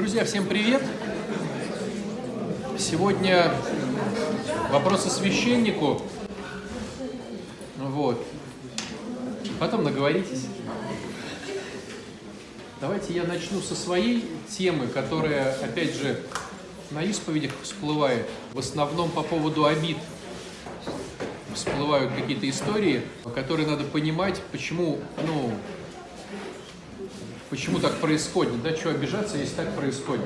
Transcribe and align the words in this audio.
Друзья, 0.00 0.24
всем 0.24 0.46
привет! 0.46 0.80
Сегодня 2.78 3.52
вопросы 4.70 5.10
священнику. 5.10 6.00
Вот. 7.76 8.26
Потом 9.58 9.84
наговоритесь. 9.84 10.46
Давайте 12.80 13.12
я 13.12 13.24
начну 13.24 13.60
со 13.60 13.74
своей 13.74 14.26
темы, 14.48 14.86
которая, 14.86 15.52
опять 15.56 15.94
же, 15.94 16.18
на 16.90 17.04
исповедях 17.04 17.52
всплывает, 17.62 18.26
в 18.54 18.58
основном 18.58 19.10
по 19.10 19.22
поводу 19.22 19.66
обид. 19.66 19.98
Всплывают 21.54 22.10
какие-то 22.14 22.48
истории, 22.48 23.02
которые 23.34 23.68
надо 23.68 23.84
понимать, 23.84 24.40
почему, 24.50 24.98
ну, 25.26 25.52
почему 27.50 27.80
так 27.80 27.98
происходит, 27.98 28.62
да, 28.62 28.74
что 28.74 28.90
обижаться, 28.90 29.36
если 29.36 29.56
так 29.56 29.74
происходит. 29.74 30.24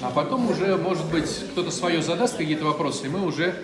А 0.00 0.10
потом 0.10 0.50
уже, 0.50 0.76
может 0.76 1.04
быть, 1.06 1.28
кто-то 1.52 1.70
свое 1.70 2.02
задаст 2.02 2.36
какие-то 2.36 2.64
вопросы, 2.64 3.06
и 3.06 3.08
мы 3.08 3.24
уже 3.24 3.54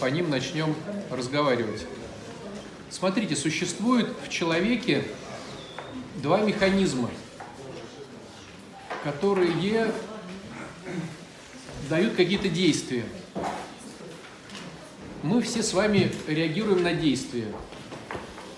по 0.00 0.06
ним 0.06 0.30
начнем 0.30 0.74
разговаривать. 1.10 1.86
Смотрите, 2.90 3.36
существует 3.36 4.08
в 4.24 4.28
человеке 4.28 5.04
два 6.16 6.40
механизма, 6.40 7.10
которые 9.04 9.92
дают 11.88 12.14
какие-то 12.14 12.48
действия. 12.48 13.04
Мы 15.22 15.42
все 15.42 15.62
с 15.62 15.72
вами 15.72 16.12
реагируем 16.26 16.82
на 16.82 16.94
действия 16.94 17.52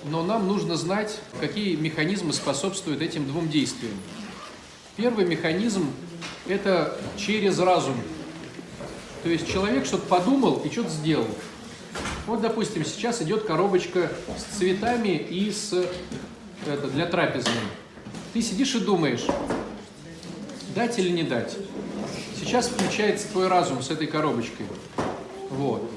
но 0.05 0.23
нам 0.23 0.47
нужно 0.47 0.77
знать, 0.77 1.19
какие 1.41 1.77
механизмы 1.77 2.33
способствуют 2.33 3.03
этим 3.03 3.27
двум 3.27 3.49
действиям. 3.49 3.95
Первый 4.97 5.25
механизм– 5.27 5.91
это 6.49 6.99
через 7.17 7.59
разум. 7.59 7.97
То 9.23 9.29
есть 9.29 9.51
человек 9.51 9.87
что-то 9.87 10.07
подумал 10.07 10.63
и 10.65 10.71
что-то 10.71 10.91
сделал. 10.91 11.29
Вот, 12.27 12.41
допустим, 12.41 12.85
сейчас 12.85 13.21
идет 13.23 13.45
коробочка 13.45 14.11
с 14.37 14.57
цветами 14.59 15.17
и 15.17 15.51
с 15.51 15.73
это, 16.67 16.89
для 16.89 17.07
трапезной. 17.07 17.55
Ты 18.33 18.43
сидишь 18.43 18.75
и 18.75 18.81
думаешь, 18.81 19.25
дать 20.75 20.99
или 20.99 21.11
не 21.11 21.23
дать. 21.23 21.57
Сейчас 22.39 22.69
включается 22.69 23.29
твой 23.29 23.49
разум 23.49 23.83
с 23.83 23.91
этой 23.91 24.07
коробочкой. 24.07 24.67
Вот. 25.51 25.91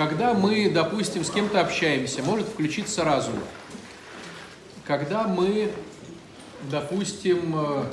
Когда 0.00 0.32
мы, 0.32 0.70
допустим, 0.70 1.24
с 1.24 1.30
кем-то 1.30 1.60
общаемся, 1.60 2.22
может 2.22 2.48
включиться 2.48 3.04
разум. 3.04 3.34
Когда 4.86 5.24
мы, 5.28 5.70
допустим, 6.70 7.54
э, 7.54 7.84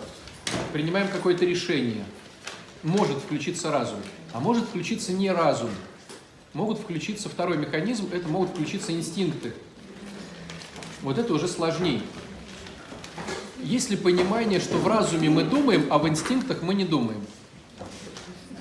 принимаем 0.72 1.10
какое-то 1.10 1.44
решение, 1.44 2.06
может 2.82 3.18
включиться 3.18 3.72
разум, 3.72 4.00
а 4.32 4.40
может 4.40 4.64
включиться 4.64 5.12
не 5.12 5.30
разум. 5.30 5.70
Могут 6.54 6.80
включиться 6.80 7.28
второй 7.28 7.58
механизм, 7.58 8.08
это 8.14 8.30
могут 8.30 8.52
включиться 8.52 8.94
инстинкты. 8.94 9.52
Вот 11.02 11.18
это 11.18 11.34
уже 11.34 11.50
сложнее. 11.50 12.04
Есть 13.62 13.90
ли 13.90 13.98
понимание, 13.98 14.62
что 14.62 14.78
в 14.78 14.88
разуме 14.88 15.30
мы 15.30 15.44
думаем, 15.44 15.88
а 15.90 15.98
в 15.98 16.08
инстинктах 16.08 16.62
мы 16.62 16.74
не 16.74 16.86
думаем? 16.86 17.20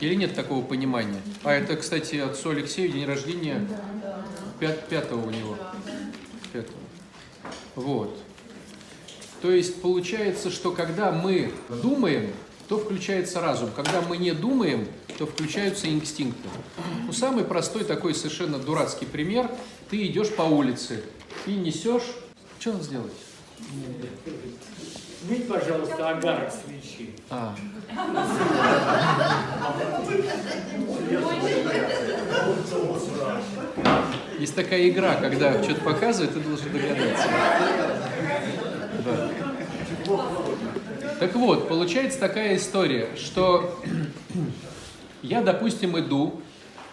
Или 0.00 0.14
нет 0.14 0.34
такого 0.34 0.64
понимания? 0.64 1.20
А 1.42 1.52
это, 1.52 1.76
кстати, 1.76 2.16
отцу 2.16 2.50
Алексею 2.50 2.92
день 2.92 3.06
рождения 3.06 3.66
пят, 4.60 4.86
пятого 4.88 5.26
у 5.26 5.30
него. 5.30 5.56
Пятого. 6.52 6.78
Вот. 7.74 8.18
То 9.42 9.50
есть 9.50 9.80
получается, 9.80 10.50
что 10.50 10.72
когда 10.72 11.12
мы 11.12 11.52
думаем, 11.82 12.32
то 12.68 12.78
включается 12.78 13.40
разум. 13.40 13.70
Когда 13.74 14.00
мы 14.02 14.16
не 14.16 14.32
думаем, 14.32 14.88
то 15.18 15.26
включаются 15.26 15.88
инстинкты. 15.88 16.48
Ну, 17.06 17.12
самый 17.12 17.44
простой 17.44 17.84
такой 17.84 18.14
совершенно 18.14 18.58
дурацкий 18.58 19.06
пример. 19.06 19.50
Ты 19.88 20.06
идешь 20.06 20.30
по 20.30 20.42
улице 20.42 21.02
и 21.46 21.52
несешь... 21.52 22.14
Что 22.58 22.72
надо 22.72 22.84
сделать? 22.84 23.12
Смыть, 25.26 25.48
пожалуйста, 25.48 26.10
агарок 26.10 26.52
свечи. 26.52 27.10
А. 27.30 27.52
Есть 34.38 34.54
такая 34.54 34.88
игра, 34.88 35.16
когда 35.16 35.60
что-то 35.64 35.80
показывает, 35.80 36.32
ты 36.32 36.40
должен 36.40 36.72
догадаться. 36.72 37.28
Да. 39.04 39.30
Так 41.18 41.34
вот, 41.34 41.68
получается 41.68 42.20
такая 42.20 42.56
история, 42.56 43.08
что 43.16 43.82
я, 45.22 45.42
допустим, 45.42 45.98
иду, 45.98 46.40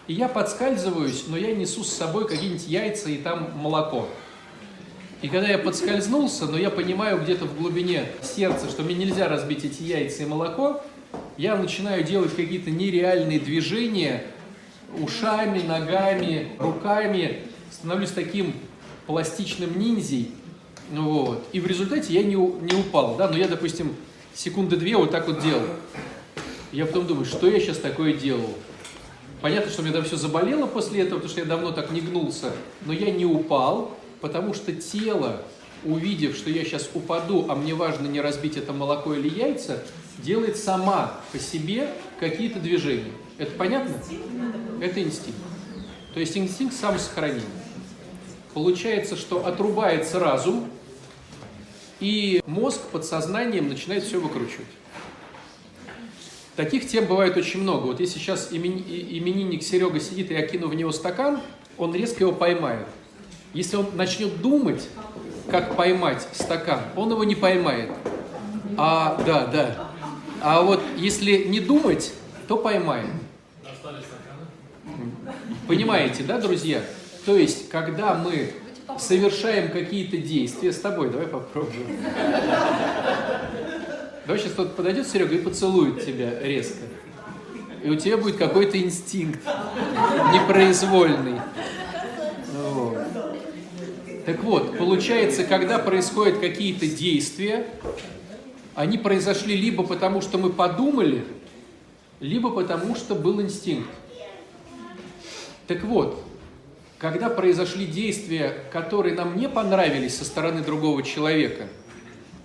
и 0.08 0.14
я 0.14 0.28
подскальзываюсь, 0.28 1.26
но 1.28 1.38
я 1.38 1.54
несу 1.54 1.84
с 1.84 1.94
собой 1.94 2.28
какие-нибудь 2.28 2.68
яйца 2.68 3.12
и 3.12 3.18
там 3.18 3.52
молоко. 3.56 4.08
И 5.24 5.30
когда 5.30 5.48
я 5.48 5.58
подскользнулся, 5.58 6.48
но 6.48 6.58
я 6.58 6.70
понимаю 6.70 7.18
где-то 7.18 7.46
в 7.46 7.58
глубине 7.58 8.08
сердца, 8.22 8.70
что 8.70 8.84
мне 8.84 8.94
нельзя 8.94 9.30
разбить 9.30 9.64
эти 9.64 9.82
яйца 9.82 10.24
и 10.24 10.26
молоко, 10.26 10.84
я 11.38 11.56
начинаю 11.56 12.04
делать 12.04 12.36
какие-то 12.36 12.72
нереальные 12.72 13.40
движения 13.40 14.26
ушами, 15.00 15.62
ногами, 15.62 16.50
руками, 16.60 17.40
становлюсь 17.72 18.12
таким 18.12 18.54
пластичным 19.08 19.80
ниндзей, 19.80 20.32
вот. 20.92 21.48
И 21.54 21.62
в 21.62 21.68
результате 21.68 22.14
я 22.14 22.22
не, 22.22 22.36
не 22.36 22.76
упал, 22.78 23.16
да, 23.16 23.30
но 23.30 23.38
я, 23.38 23.48
допустим, 23.48 23.96
секунды 24.34 24.76
две 24.76 24.98
вот 24.98 25.12
так 25.12 25.28
вот 25.28 25.42
делал. 25.42 25.68
Я 26.74 26.86
потом 26.86 27.08
думаю, 27.08 27.26
что 27.26 27.48
я 27.48 27.62
сейчас 27.62 27.78
такое 27.78 28.12
делал? 28.12 28.50
Понятно, 29.40 29.72
что 29.72 29.84
у 29.84 29.86
меня 29.86 29.94
там 29.94 30.04
все 30.04 30.18
заболело 30.18 30.68
после 30.68 31.04
этого, 31.04 31.20
потому 31.20 31.30
что 31.30 31.40
я 31.40 31.46
давно 31.46 31.72
так 31.72 31.92
не 31.92 32.02
гнулся, 32.02 32.52
но 32.86 32.92
я 32.92 33.10
не 33.10 33.26
упал, 33.26 33.98
потому 34.24 34.54
что 34.54 34.72
тело, 34.72 35.42
увидев, 35.84 36.38
что 36.38 36.50
я 36.50 36.64
сейчас 36.64 36.90
упаду, 36.94 37.46
а 37.50 37.56
мне 37.56 37.74
важно 37.74 38.08
не 38.08 38.22
разбить 38.22 38.56
это 38.56 38.72
молоко 38.72 39.14
или 39.14 39.28
яйца, 39.28 39.84
делает 40.18 40.56
сама 40.56 41.20
по 41.34 41.40
себе 41.40 41.90
какие-то 42.22 42.62
движения. 42.62 43.12
Это 43.38 43.52
понятно? 43.58 43.94
Это 44.80 45.04
инстинкт. 45.04 45.38
То 46.14 46.22
есть 46.22 46.38
инстинкт 46.38 46.74
самосохранения. 46.74 47.44
Получается, 48.54 49.18
что 49.18 49.46
отрубается 49.46 50.22
разум, 50.22 50.70
и 52.00 52.42
мозг 52.46 52.80
под 52.94 53.04
сознанием 53.04 53.68
начинает 53.68 54.06
все 54.06 54.22
выкручивать. 54.22 54.68
Таких 56.56 56.88
тем 56.88 57.08
бывает 57.08 57.36
очень 57.36 57.60
много. 57.60 57.88
Вот 57.88 58.00
если 58.00 58.20
сейчас 58.20 58.54
именинник 58.54 59.64
Серега 59.64 60.00
сидит, 60.00 60.32
и 60.32 60.34
я 60.34 60.48
кину 60.48 60.70
в 60.70 60.76
него 60.76 60.94
стакан, 60.94 61.42
он 61.78 61.94
резко 61.94 62.24
его 62.24 62.32
поймает. 62.32 62.88
Если 63.54 63.76
он 63.76 63.96
начнет 63.96 64.42
думать, 64.42 64.88
как 65.50 65.76
поймать 65.76 66.28
стакан, 66.34 66.82
он 66.96 67.12
его 67.12 67.24
не 67.24 67.36
поймает. 67.36 67.92
А, 68.78 69.22
да, 69.26 69.46
да. 69.46 69.90
А 70.42 70.62
вот 70.62 70.82
если 70.98 71.44
не 71.46 71.60
думать, 71.60 72.14
то 72.48 72.58
поймает. 72.58 73.10
Понимаете, 75.68 76.24
да, 76.24 76.40
друзья? 76.40 76.82
То 77.26 77.38
есть, 77.38 77.70
когда 77.70 78.16
мы 78.16 78.52
совершаем 79.00 79.72
какие-то 79.72 80.18
действия 80.18 80.74
с 80.74 80.80
тобой, 80.80 81.10
давай 81.10 81.28
попробуем. 81.28 81.98
Давай 84.26 84.40
сейчас 84.40 84.54
кто-то 84.54 84.72
подойдет, 84.72 85.08
Серега, 85.08 85.36
и 85.36 85.40
поцелует 85.40 86.06
тебя 86.06 86.40
резко. 86.42 86.84
И 87.84 87.90
у 87.90 87.96
тебя 87.96 88.18
будет 88.18 88.38
какой-то 88.38 88.78
инстинкт 88.82 89.42
непроизвольный. 90.34 91.40
Так 94.26 94.42
вот, 94.44 94.78
получается, 94.78 95.44
когда 95.44 95.80
происходят 95.80 96.40
какие-то 96.40 96.88
действия, 96.88 97.68
они 98.74 98.98
произошли 98.98 99.56
либо 99.56 99.84
потому, 99.84 100.22
что 100.22 100.38
мы 100.38 100.50
подумали, 100.50 101.26
либо 102.22 102.50
потому, 102.50 102.96
что 102.96 103.16
был 103.16 103.42
инстинкт. 103.42 103.90
Так 105.68 105.84
вот, 105.84 106.24
когда 106.98 107.30
произошли 107.30 107.86
действия, 107.86 108.64
которые 108.72 109.14
нам 109.14 109.38
не 109.38 109.50
понравились 109.50 110.18
со 110.18 110.24
стороны 110.24 110.62
другого 110.62 111.04
человека, 111.04 111.68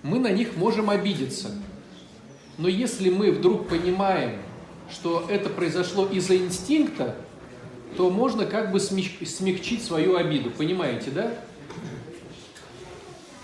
мы 0.03 0.19
на 0.19 0.31
них 0.31 0.57
можем 0.57 0.89
обидеться. 0.89 1.49
Но 2.57 2.67
если 2.67 3.09
мы 3.09 3.31
вдруг 3.31 3.69
понимаем, 3.69 4.41
что 4.91 5.25
это 5.29 5.49
произошло 5.49 6.05
из-за 6.07 6.35
инстинкта, 6.35 7.15
то 7.95 8.09
можно 8.09 8.45
как 8.45 8.73
бы 8.73 8.81
смягчить 8.81 9.83
свою 9.83 10.17
обиду. 10.17 10.51
Понимаете, 10.51 11.11
да? 11.11 11.33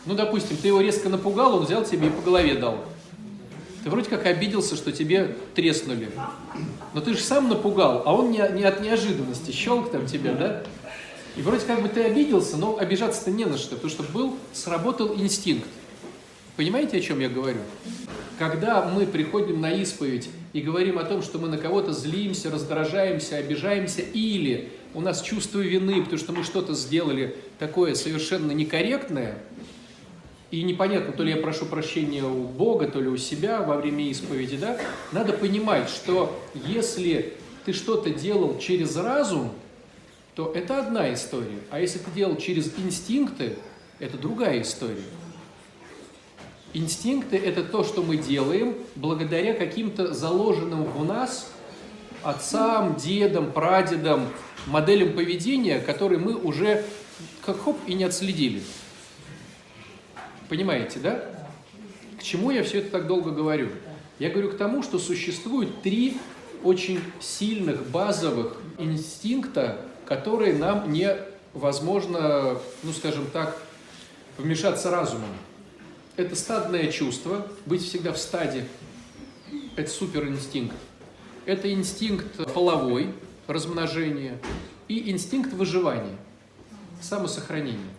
Ну, 0.06 0.13
допустим, 0.13 0.57
ты 0.57 0.68
его 0.68 0.81
резко 0.81 1.10
напугал, 1.10 1.56
он 1.56 1.66
взял 1.66 1.84
тебе 1.84 2.07
и 2.07 2.12
по 2.12 2.22
голове 2.22 2.56
дал. 2.56 2.84
Ты 3.84 3.90
вроде 3.90 4.10
как 4.10 4.25
обиделся, 4.25 4.75
что 4.75 4.92
тебе 4.92 5.36
треснули. 5.54 6.10
Но 6.94 7.02
ты 7.02 7.13
же 7.13 7.19
сам 7.19 7.50
напугал, 7.50 8.04
а 8.06 8.13
он 8.13 8.31
не, 8.31 8.38
не 8.54 8.63
от 8.63 8.81
неожиданности 8.81 9.52
щелк 9.52 9.92
там 9.92 10.06
тебя, 10.07 10.34
да? 10.34 10.63
И 11.36 11.42
вроде 11.42 11.66
как 11.66 11.81
бы 11.81 11.90
ты 11.90 12.04
обиделся, 12.04 12.57
но 12.57 12.78
обижаться-то 12.78 13.30
не 13.30 13.46
на 13.46 13.57
что, 13.57 13.75
потому 13.75 13.92
что 13.92 14.04
был, 14.04 14.38
сработал 14.54 15.13
инстинкт. 15.16 15.68
Понимаете, 16.56 16.98
о 16.98 17.01
чем 17.01 17.19
я 17.19 17.28
говорю? 17.28 17.60
Когда 18.40 18.86
мы 18.86 19.06
приходим 19.06 19.60
на 19.60 19.72
исповедь 19.72 20.30
и 20.54 20.62
говорим 20.62 20.98
о 20.98 21.04
том, 21.04 21.22
что 21.22 21.38
мы 21.38 21.50
на 21.50 21.58
кого-то 21.58 21.92
злимся, 21.92 22.50
раздражаемся, 22.50 23.38
обижаемся, 23.38 24.01
или 24.01 24.72
у 24.94 25.01
нас 25.01 25.22
чувство 25.22 25.60
вины, 25.60 26.01
потому 26.01 26.18
что 26.18 26.31
мы 26.31 26.44
что-то 26.44 26.74
сделали 26.74 27.36
такое 27.60 27.96
совершенно 27.96 28.51
некорректное, 28.51 29.38
и 30.51 30.63
непонятно, 30.63 31.12
то 31.12 31.24
ли 31.24 31.31
я 31.31 31.38
прошу 31.38 31.65
прощения 31.65 32.24
у 32.24 32.44
Бога, 32.44 32.88
то 32.88 33.00
ли 33.00 33.07
у 33.07 33.18
себя 33.18 33.62
во 33.62 33.77
время 33.77 34.06
исповеди, 34.09 34.57
да, 34.57 34.77
надо 35.12 35.33
понимать, 35.33 35.89
что 35.89 36.39
если 36.53 37.33
ты 37.65 37.74
что-то 37.74 38.12
делал 38.12 38.59
через 38.59 38.95
разум, 38.95 39.51
то 40.36 40.51
это 40.53 40.80
одна 40.80 41.13
история. 41.13 41.59
А 41.71 41.80
если 41.80 42.00
ты 42.00 42.12
делал 42.12 42.36
через 42.36 42.71
инстинкты, 42.77 43.56
это 44.00 44.18
другая 44.18 44.62
история. 44.62 45.03
Инстинкты– 46.74 47.38
это 47.45 47.63
то, 47.63 47.86
что 47.86 48.03
мы 48.03 48.18
делаем 48.18 48.75
благодаря 48.95 49.53
каким-то 49.53 50.13
заложенным 50.13 50.83
в 50.83 51.06
нас 51.06 51.50
отцам, 52.21 52.95
дедам, 52.95 53.51
прадедам, 53.51 54.27
моделям 54.68 55.13
поведения, 55.13 55.80
которые 55.80 56.19
мы 56.19 56.36
уже 56.36 56.83
как 57.45 57.62
хоп 57.62 57.77
и 57.88 57.94
не 57.94 58.03
отследили. 58.03 58.62
Понимаете, 60.50 61.00
да? 61.00 61.24
К 62.19 62.24
чему 62.24 62.51
я 62.51 62.63
все 62.63 62.80
это 62.80 62.92
так 62.92 63.07
долго 63.07 63.31
говорю? 63.31 63.69
Я 64.19 64.30
говорю 64.30 64.50
к 64.51 64.57
тому, 64.57 64.83
что 64.83 65.00
существует 65.00 65.81
три 65.81 66.18
очень 66.63 67.00
сильных 67.19 67.88
базовых 67.89 68.57
инстинкта, 68.77 69.81
которые 70.06 70.53
нам 70.56 70.92
невозможно, 70.92 72.57
ну 72.83 72.94
скажем 72.94 73.27
так, 73.31 73.62
вмешаться 74.38 74.89
разумом. 74.92 75.30
Это 76.15 76.36
стадное 76.36 76.91
чувство, 76.91 77.48
быть 77.65 77.83
всегда 77.83 78.13
в 78.13 78.18
стаде. 78.18 78.65
Это 79.75 79.89
суперинстинкт. 79.89 80.75
Это 81.45 81.71
инстинкт 81.71 82.53
половой, 82.53 83.13
размножения, 83.48 84.39
и 84.88 85.12
инстинкт 85.12 85.53
выживания, 85.53 86.18
самосохранения. 87.01 87.94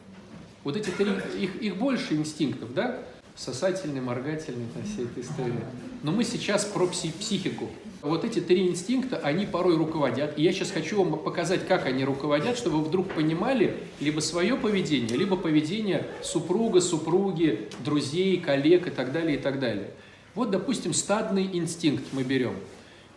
Вот 0.67 0.77
эти 0.77 0.91
три, 0.91 1.07
их, 1.41 1.63
их 1.63 1.77
больше 1.77 2.15
инстинктов, 2.15 2.75
да? 2.75 2.99
Сосательный, 3.37 4.01
моргательный, 4.01 4.67
там 4.75 4.83
вся 4.83 5.03
эта 5.03 5.21
история. 5.21 5.65
Но 6.03 6.11
мы 6.11 6.25
сейчас 6.25 6.65
про 6.65 6.89
пси 6.89 7.13
психику. 7.13 7.69
Вот 8.03 8.25
эти 8.25 8.41
три 8.41 8.67
инстинкта, 8.67 9.19
они 9.19 9.47
порой 9.47 9.77
руководят. 9.77 10.37
И 10.37 10.43
я 10.43 10.53
сейчас 10.53 10.73
хочу 10.73 11.05
вам 11.05 11.21
показать, 11.21 11.69
как 11.69 11.87
они 11.87 12.05
руководят, 12.05 12.59
чтобы 12.59 12.79
вы 12.79 12.85
вдруг 12.87 13.07
понимали 13.11 13.77
либо 14.01 14.19
свое 14.19 14.57
поведение, 14.57 15.17
либо 15.17 15.37
поведение 15.37 16.05
супруга, 16.25 16.81
супруги, 16.81 17.69
друзей, 17.85 18.41
коллег 18.41 18.89
и 18.89 18.91
так 18.91 19.13
далее, 19.13 19.39
и 19.39 19.41
так 19.41 19.61
далее. 19.61 19.93
Вот, 20.35 20.51
допустим, 20.51 20.95
стадный 20.95 21.49
инстинкт 21.53 22.07
мы 22.11 22.25
берем. 22.25 22.57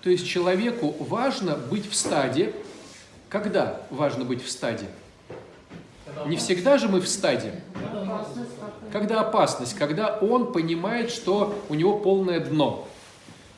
То 0.04 0.12
есть 0.12 0.28
человеку 0.28 0.96
важно 1.00 1.56
быть 1.56 1.90
в 1.90 1.96
стаде. 1.96 2.54
Когда 3.28 3.82
важно 3.90 4.24
быть 4.24 4.44
в 4.44 4.52
стаде? 4.52 4.86
Не 6.26 6.38
всегда 6.38 6.78
же 6.78 6.88
мы 6.88 7.02
в 7.02 7.08
стаде. 7.08 7.62
Когда 8.92 9.22
опасность, 9.22 9.76
когда 9.76 10.18
он 10.18 10.52
понимает, 10.52 11.12
что 11.12 11.56
у 11.70 11.76
него 11.76 12.00
полное 12.00 12.40
дно. 12.40 12.88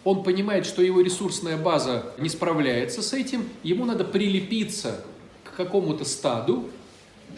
Он 0.03 0.23
понимает, 0.23 0.65
что 0.65 0.81
его 0.81 1.01
ресурсная 1.01 1.57
база 1.57 2.05
не 2.17 2.27
справляется 2.27 3.01
с 3.01 3.13
этим, 3.13 3.47
ему 3.61 3.85
надо 3.85 4.03
прилепиться 4.03 5.03
к 5.43 5.55
какому-то 5.55 6.05
стаду, 6.05 6.69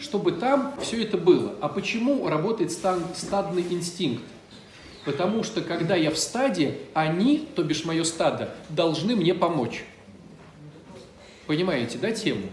чтобы 0.00 0.32
там 0.32 0.74
все 0.80 1.02
это 1.02 1.18
было. 1.18 1.54
А 1.60 1.68
почему 1.68 2.26
работает 2.26 2.72
стадный 2.72 3.64
инстинкт? 3.70 4.24
Потому 5.04 5.44
что 5.44 5.60
когда 5.60 5.94
я 5.94 6.10
в 6.10 6.18
стаде, 6.18 6.78
они, 6.94 7.46
то 7.54 7.62
бишь 7.62 7.84
мое 7.84 8.04
стадо, 8.04 8.54
должны 8.70 9.14
мне 9.14 9.34
помочь. 9.34 9.84
Понимаете, 11.46 11.98
да, 11.98 12.10
тему? 12.10 12.48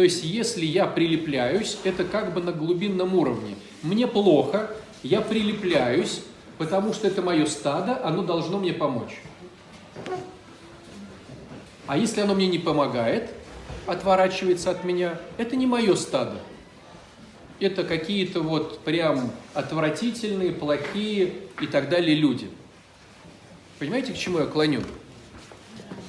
То 0.00 0.04
есть, 0.04 0.24
если 0.24 0.64
я 0.64 0.86
прилепляюсь, 0.86 1.76
это 1.84 2.04
как 2.04 2.32
бы 2.32 2.42
на 2.42 2.52
глубинном 2.52 3.14
уровне. 3.14 3.54
Мне 3.82 4.06
плохо, 4.06 4.70
я 5.02 5.20
прилепляюсь, 5.20 6.22
потому 6.56 6.94
что 6.94 7.06
это 7.06 7.20
мое 7.20 7.44
стадо, 7.44 8.02
оно 8.02 8.22
должно 8.22 8.58
мне 8.58 8.72
помочь. 8.72 9.20
А 11.86 11.98
если 11.98 12.22
оно 12.22 12.34
мне 12.34 12.46
не 12.46 12.58
помогает, 12.58 13.30
отворачивается 13.86 14.70
от 14.70 14.84
меня, 14.84 15.20
это 15.36 15.54
не 15.54 15.66
мое 15.66 15.94
стадо. 15.96 16.38
Это 17.60 17.84
какие-то 17.84 18.40
вот 18.40 18.78
прям 18.78 19.30
отвратительные, 19.52 20.52
плохие 20.52 21.34
и 21.60 21.66
так 21.66 21.90
далее 21.90 22.16
люди. 22.16 22.48
Понимаете, 23.78 24.14
к 24.14 24.16
чему 24.16 24.38
я 24.38 24.46
клоню? 24.46 24.80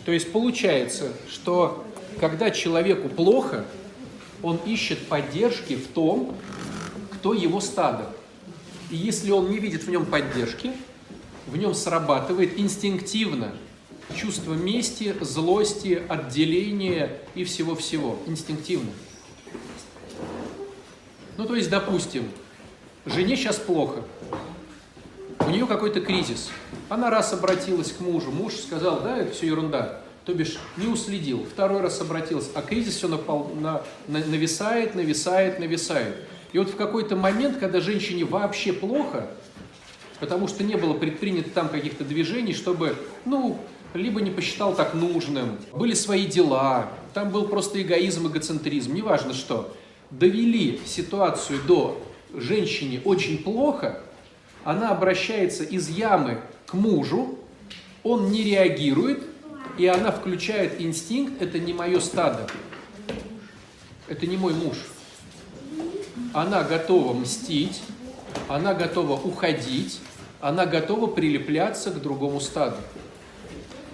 То 0.05 0.13
есть 0.13 0.31
получается, 0.31 1.11
что 1.29 1.85
когда 2.21 2.51
человеку 2.51 3.09
плохо, 3.09 3.65
он 4.43 4.57
ищет 4.65 5.07
поддержки 5.07 5.75
в 5.75 5.87
том, 5.87 6.35
кто 7.13 7.33
его 7.33 7.59
стадо. 7.59 8.09
И 8.89 8.95
если 8.95 9.31
он 9.31 9.49
не 9.49 9.59
видит 9.59 9.83
в 9.83 9.89
нем 9.89 10.05
поддержки, 10.05 10.71
в 11.47 11.57
нем 11.57 11.73
срабатывает 11.73 12.59
инстинктивно 12.59 13.53
чувство 14.15 14.53
мести, 14.53 15.15
злости, 15.21 16.01
отделения 16.07 17.17
и 17.35 17.43
всего-всего. 17.43 18.19
Инстинктивно. 18.27 18.91
Ну, 21.37 21.45
то 21.45 21.55
есть, 21.55 21.69
допустим, 21.69 22.29
жене 23.05 23.35
сейчас 23.35 23.57
плохо, 23.57 24.03
у 25.39 25.49
нее 25.49 25.65
какой-то 25.65 26.01
кризис. 26.01 26.49
Она 26.89 27.09
раз 27.09 27.33
обратилась 27.33 27.91
к 27.91 27.99
мужу, 27.99 28.31
муж 28.31 28.55
сказал, 28.55 29.01
да, 29.01 29.17
это 29.17 29.33
все 29.33 29.47
ерунда, 29.47 30.00
то 30.25 30.33
бишь 30.33 30.57
не 30.77 30.87
уследил. 30.87 31.45
Второй 31.45 31.81
раз 31.81 31.99
обратилась, 32.01 32.49
а 32.53 32.61
кризис 32.61 32.95
все 32.95 33.07
напал, 33.07 33.51
на, 33.59 33.81
на, 34.07 34.19
нависает, 34.19 34.95
нависает, 34.95 35.59
нависает. 35.59 36.15
И 36.53 36.59
вот 36.59 36.69
в 36.69 36.75
какой-то 36.75 37.15
момент, 37.15 37.57
когда 37.57 37.79
женщине 37.79 38.25
вообще 38.25 38.73
плохо, 38.73 39.29
потому 40.19 40.47
что 40.47 40.63
не 40.63 40.75
было 40.75 40.93
предпринято 40.93 41.49
там 41.49 41.69
каких-то 41.69 42.03
движений, 42.03 42.53
чтобы, 42.53 42.95
ну, 43.25 43.59
либо 43.93 44.21
не 44.21 44.31
посчитал 44.31 44.75
так 44.75 44.93
нужным, 44.93 45.57
были 45.73 45.93
свои 45.93 46.25
дела, 46.25 46.89
там 47.13 47.31
был 47.31 47.47
просто 47.47 47.81
эгоизм, 47.81 48.27
эгоцентризм, 48.27 48.93
неважно 48.93 49.33
что, 49.33 49.75
довели 50.11 50.79
ситуацию 50.85 51.59
до 51.67 52.01
женщине 52.33 53.01
очень 53.03 53.39
плохо, 53.39 54.01
она 54.63 54.89
обращается 54.89 55.63
из 55.63 55.89
ямы 55.89 56.41
к 56.67 56.73
мужу, 56.73 57.39
он 58.03 58.31
не 58.31 58.43
реагирует, 58.43 59.23
и 59.77 59.85
она 59.85 60.11
включает 60.11 60.79
инстинкт, 60.81 61.41
это 61.41 61.59
не 61.59 61.73
мое 61.73 61.99
стадо, 61.99 62.47
это 64.07 64.25
не 64.27 64.37
мой 64.37 64.53
муж. 64.53 64.77
Она 66.33 66.63
готова 66.63 67.13
мстить, 67.13 67.81
она 68.47 68.73
готова 68.73 69.13
уходить, 69.13 69.99
она 70.39 70.65
готова 70.65 71.07
прилепляться 71.07 71.91
к 71.91 72.01
другому 72.01 72.39
стаду. 72.39 72.77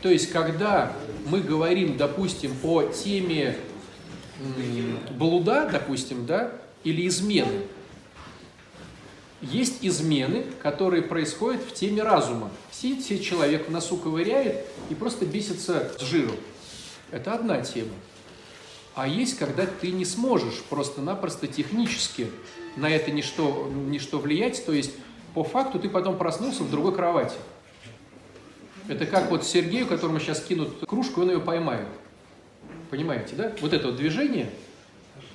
То 0.02 0.10
есть, 0.10 0.32
когда 0.32 0.94
мы 1.26 1.42
говорим, 1.42 1.98
допустим, 1.98 2.54
о 2.64 2.84
теме 2.84 3.58
блуда, 5.18 5.68
допустим, 5.72 6.26
да, 6.26 6.52
или 6.84 7.08
измены, 7.08 7.64
есть 9.42 9.80
измены, 9.82 10.46
которые 10.62 11.04
происходят 11.04 11.62
в 11.62 11.74
теме 11.74 12.04
разума. 12.04 12.50
Сидит 12.72 13.06
себе 13.06 13.20
человек 13.20 13.68
в 13.68 13.72
носу 13.72 13.98
ковыряет 13.98 14.66
и 14.90 14.96
просто 14.96 15.26
бесится 15.26 15.92
с 15.98 16.02
жиру. 16.02 16.34
Это 17.12 17.34
одна 17.34 17.62
тема. 17.62 17.94
А 18.96 19.08
есть, 19.08 19.38
когда 19.38 19.68
ты 19.68 19.92
не 19.92 20.06
сможешь 20.06 20.64
просто-напросто 20.70 21.46
технически 21.48 22.28
на 22.78 22.90
это 22.90 23.12
ничто, 23.12 23.70
ничто 23.72 24.18
влиять, 24.18 24.66
то 24.66 24.74
есть 24.74 24.92
по 25.36 25.44
факту 25.44 25.78
ты 25.78 25.88
потом 25.88 26.18
проснулся 26.18 26.64
в 26.64 26.72
другой 26.72 26.96
кровати. 26.96 27.36
Это 28.88 29.06
как 29.06 29.30
вот 29.30 29.44
Сергею, 29.46 29.86
которому 29.86 30.20
сейчас 30.20 30.42
кинут 30.42 30.80
кружку, 30.88 31.22
он 31.22 31.30
ее 31.30 31.40
поймает. 31.40 31.88
Понимаете, 32.90 33.36
да? 33.36 33.54
Вот 33.62 33.74
это 33.74 33.88
вот 33.88 33.98
движение, 33.98 34.50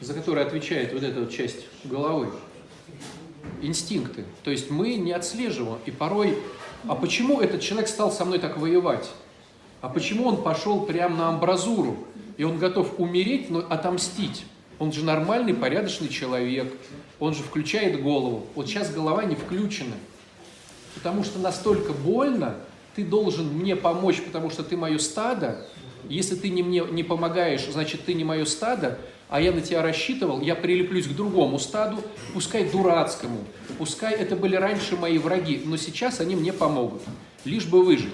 за 0.00 0.14
которое 0.14 0.44
отвечает 0.44 0.92
вот 0.92 1.04
эта 1.04 1.21
вот 1.21 1.30
часть 1.30 1.66
головы, 1.85 2.32
инстинкты. 3.61 4.25
То 4.44 4.50
есть 4.50 4.70
мы 4.70 4.96
не 4.96 5.12
отслеживаем. 5.12 5.78
И 5.87 5.90
порой, 5.90 6.38
а 6.88 6.94
почему 6.94 7.40
этот 7.40 7.61
человек 7.61 7.88
стал 7.88 8.11
со 8.11 8.25
мной 8.25 8.38
так 8.38 8.58
воевать? 8.58 9.08
А 9.80 9.88
почему 9.88 10.26
он 10.26 10.42
пошел 10.42 10.82
прямо 10.82 11.16
на 11.16 11.28
амбразуру? 11.28 11.96
И 12.37 12.44
он 12.44 12.58
готов 12.58 12.99
умереть, 12.99 13.50
но 13.50 13.58
отомстить. 13.58 14.44
Он 14.78 14.92
же 14.92 15.04
нормальный, 15.04 15.54
порядочный 15.54 16.08
человек. 16.08 16.72
Он 17.20 17.34
же 17.34 17.42
включает 17.42 18.02
голову. 18.02 18.46
Вот 18.54 18.66
сейчас 18.66 18.92
голова 18.92 19.25
не 19.25 19.34
включена. 19.34 19.94
Потому 20.94 21.25
что 21.25 21.38
настолько 21.38 21.92
больно, 21.92 22.56
ты 22.94 23.04
должен 23.04 23.46
мне 23.46 23.76
помочь, 23.76 24.20
потому 24.20 24.50
что 24.50 24.62
ты 24.62 24.76
мое 24.76 24.99
стадо. 24.99 25.66
Если 26.08 26.34
ты 26.34 26.50
не 26.50 26.62
мне 26.62 26.82
не 26.90 27.04
помогаешь, 27.04 27.64
значит, 27.70 28.04
ты 28.04 28.14
не 28.14 28.25
мое 28.25 28.44
стадо. 28.44 28.99
А 29.32 29.40
я 29.40 29.50
на 29.50 29.62
тебя 29.62 29.80
рассчитывал, 29.80 30.42
я 30.42 30.54
прилеплюсь 30.54 31.06
к 31.06 31.16
другому 31.16 31.58
стаду, 31.58 32.02
пускай 32.34 32.68
дурацкому, 32.68 33.46
пускай 33.78 34.12
это 34.12 34.36
были 34.36 34.56
раньше 34.56 34.94
мои 34.94 35.16
враги, 35.16 35.62
но 35.64 35.78
сейчас 35.78 36.20
они 36.20 36.36
мне 36.36 36.52
помогут, 36.52 37.00
лишь 37.46 37.64
бы 37.64 37.82
выжить. 37.82 38.12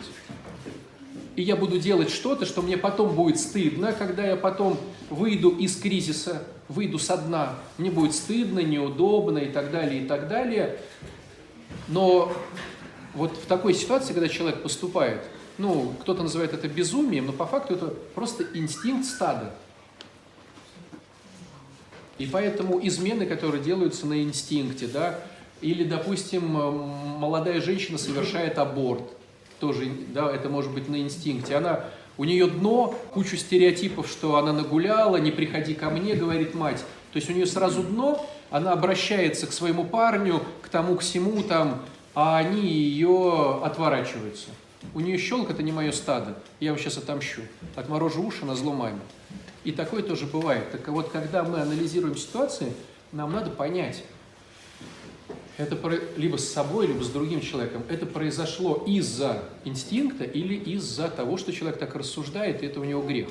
И 1.34 1.42
я 1.42 1.56
буду 1.56 1.80
делать 1.80 2.10
что-то, 2.10 2.46
что 2.46 2.62
мне 2.62 2.76
потом 2.76 3.16
будет 3.16 3.40
стыдно, 3.40 3.92
когда 3.92 4.24
я 4.24 4.36
потом 4.36 4.78
выйду 5.10 5.50
из 5.50 5.74
кризиса, 5.74 6.44
выйду 6.68 7.00
со 7.00 7.16
дна. 7.16 7.56
Мне 7.78 7.90
будет 7.90 8.14
стыдно, 8.14 8.60
неудобно 8.60 9.38
и 9.38 9.50
так 9.50 9.72
далее, 9.72 10.04
и 10.04 10.06
так 10.06 10.28
далее. 10.28 10.78
Но 11.88 12.32
вот 13.14 13.36
в 13.36 13.46
такой 13.46 13.74
ситуации, 13.74 14.12
когда 14.12 14.28
человек 14.28 14.62
поступает, 14.62 15.22
ну, 15.58 15.94
кто-то 16.00 16.22
называет 16.22 16.54
это 16.54 16.68
безумием, 16.68 17.26
но 17.26 17.32
по 17.32 17.44
факту 17.44 17.74
это 17.74 17.86
просто 18.14 18.44
инстинкт 18.54 19.04
стада. 19.04 19.52
И 22.18 22.26
поэтому 22.26 22.84
измены, 22.84 23.26
которые 23.26 23.62
делаются 23.62 24.06
на 24.06 24.22
инстинкте, 24.22 24.86
да, 24.86 25.18
или, 25.60 25.84
допустим, 25.84 26.50
молодая 26.50 27.60
женщина 27.60 27.98
совершает 27.98 28.58
аборт, 28.58 29.02
тоже, 29.60 29.90
да, 30.08 30.30
это 30.30 30.48
может 30.48 30.72
быть 30.72 30.88
на 30.88 31.00
инстинкте, 31.00 31.56
она, 31.56 31.84
у 32.16 32.24
нее 32.24 32.46
дно, 32.46 32.94
кучу 33.12 33.36
стереотипов, 33.36 34.08
что 34.08 34.36
она 34.36 34.52
нагуляла, 34.52 35.16
не 35.16 35.30
приходи 35.30 35.74
ко 35.74 35.90
мне, 35.90 36.14
говорит 36.14 36.54
мать, 36.54 36.84
то 37.12 37.16
есть 37.16 37.30
у 37.30 37.32
нее 37.32 37.46
сразу 37.46 37.82
дно, 37.82 38.24
она 38.50 38.72
обращается 38.72 39.46
к 39.46 39.52
своему 39.52 39.84
парню, 39.84 40.42
к 40.62 40.68
тому, 40.68 40.96
к 40.96 41.00
всему 41.00 41.42
там, 41.42 41.82
а 42.14 42.38
они 42.38 42.60
ее 42.60 43.60
отворачиваются. 43.62 44.48
У 44.94 45.00
нее 45.00 45.18
щелк, 45.18 45.50
это 45.50 45.62
не 45.62 45.72
мое 45.72 45.92
стадо, 45.92 46.36
я 46.60 46.68
его 46.68 46.78
сейчас 46.78 46.98
отомщу. 46.98 47.42
Отморожу 47.76 48.22
уши 48.22 48.44
на 48.44 48.54
зло 48.54 48.72
маме. 48.72 49.00
И 49.68 49.72
такое 49.72 50.02
тоже 50.02 50.24
бывает. 50.24 50.70
Так 50.70 50.88
вот, 50.88 51.10
когда 51.10 51.42
мы 51.44 51.60
анализируем 51.60 52.16
ситуации, 52.16 52.72
нам 53.12 53.32
надо 53.32 53.50
понять, 53.50 54.02
это 55.58 55.78
либо 56.16 56.38
с 56.38 56.50
собой, 56.50 56.86
либо 56.86 57.02
с 57.02 57.10
другим 57.10 57.42
человеком, 57.42 57.82
это 57.90 58.06
произошло 58.06 58.82
из-за 58.86 59.42
инстинкта 59.66 60.24
или 60.24 60.54
из-за 60.54 61.08
того, 61.08 61.36
что 61.36 61.52
человек 61.52 61.78
так 61.78 61.94
рассуждает, 61.96 62.62
и 62.62 62.66
это 62.66 62.80
у 62.80 62.84
него 62.84 63.02
грех. 63.02 63.28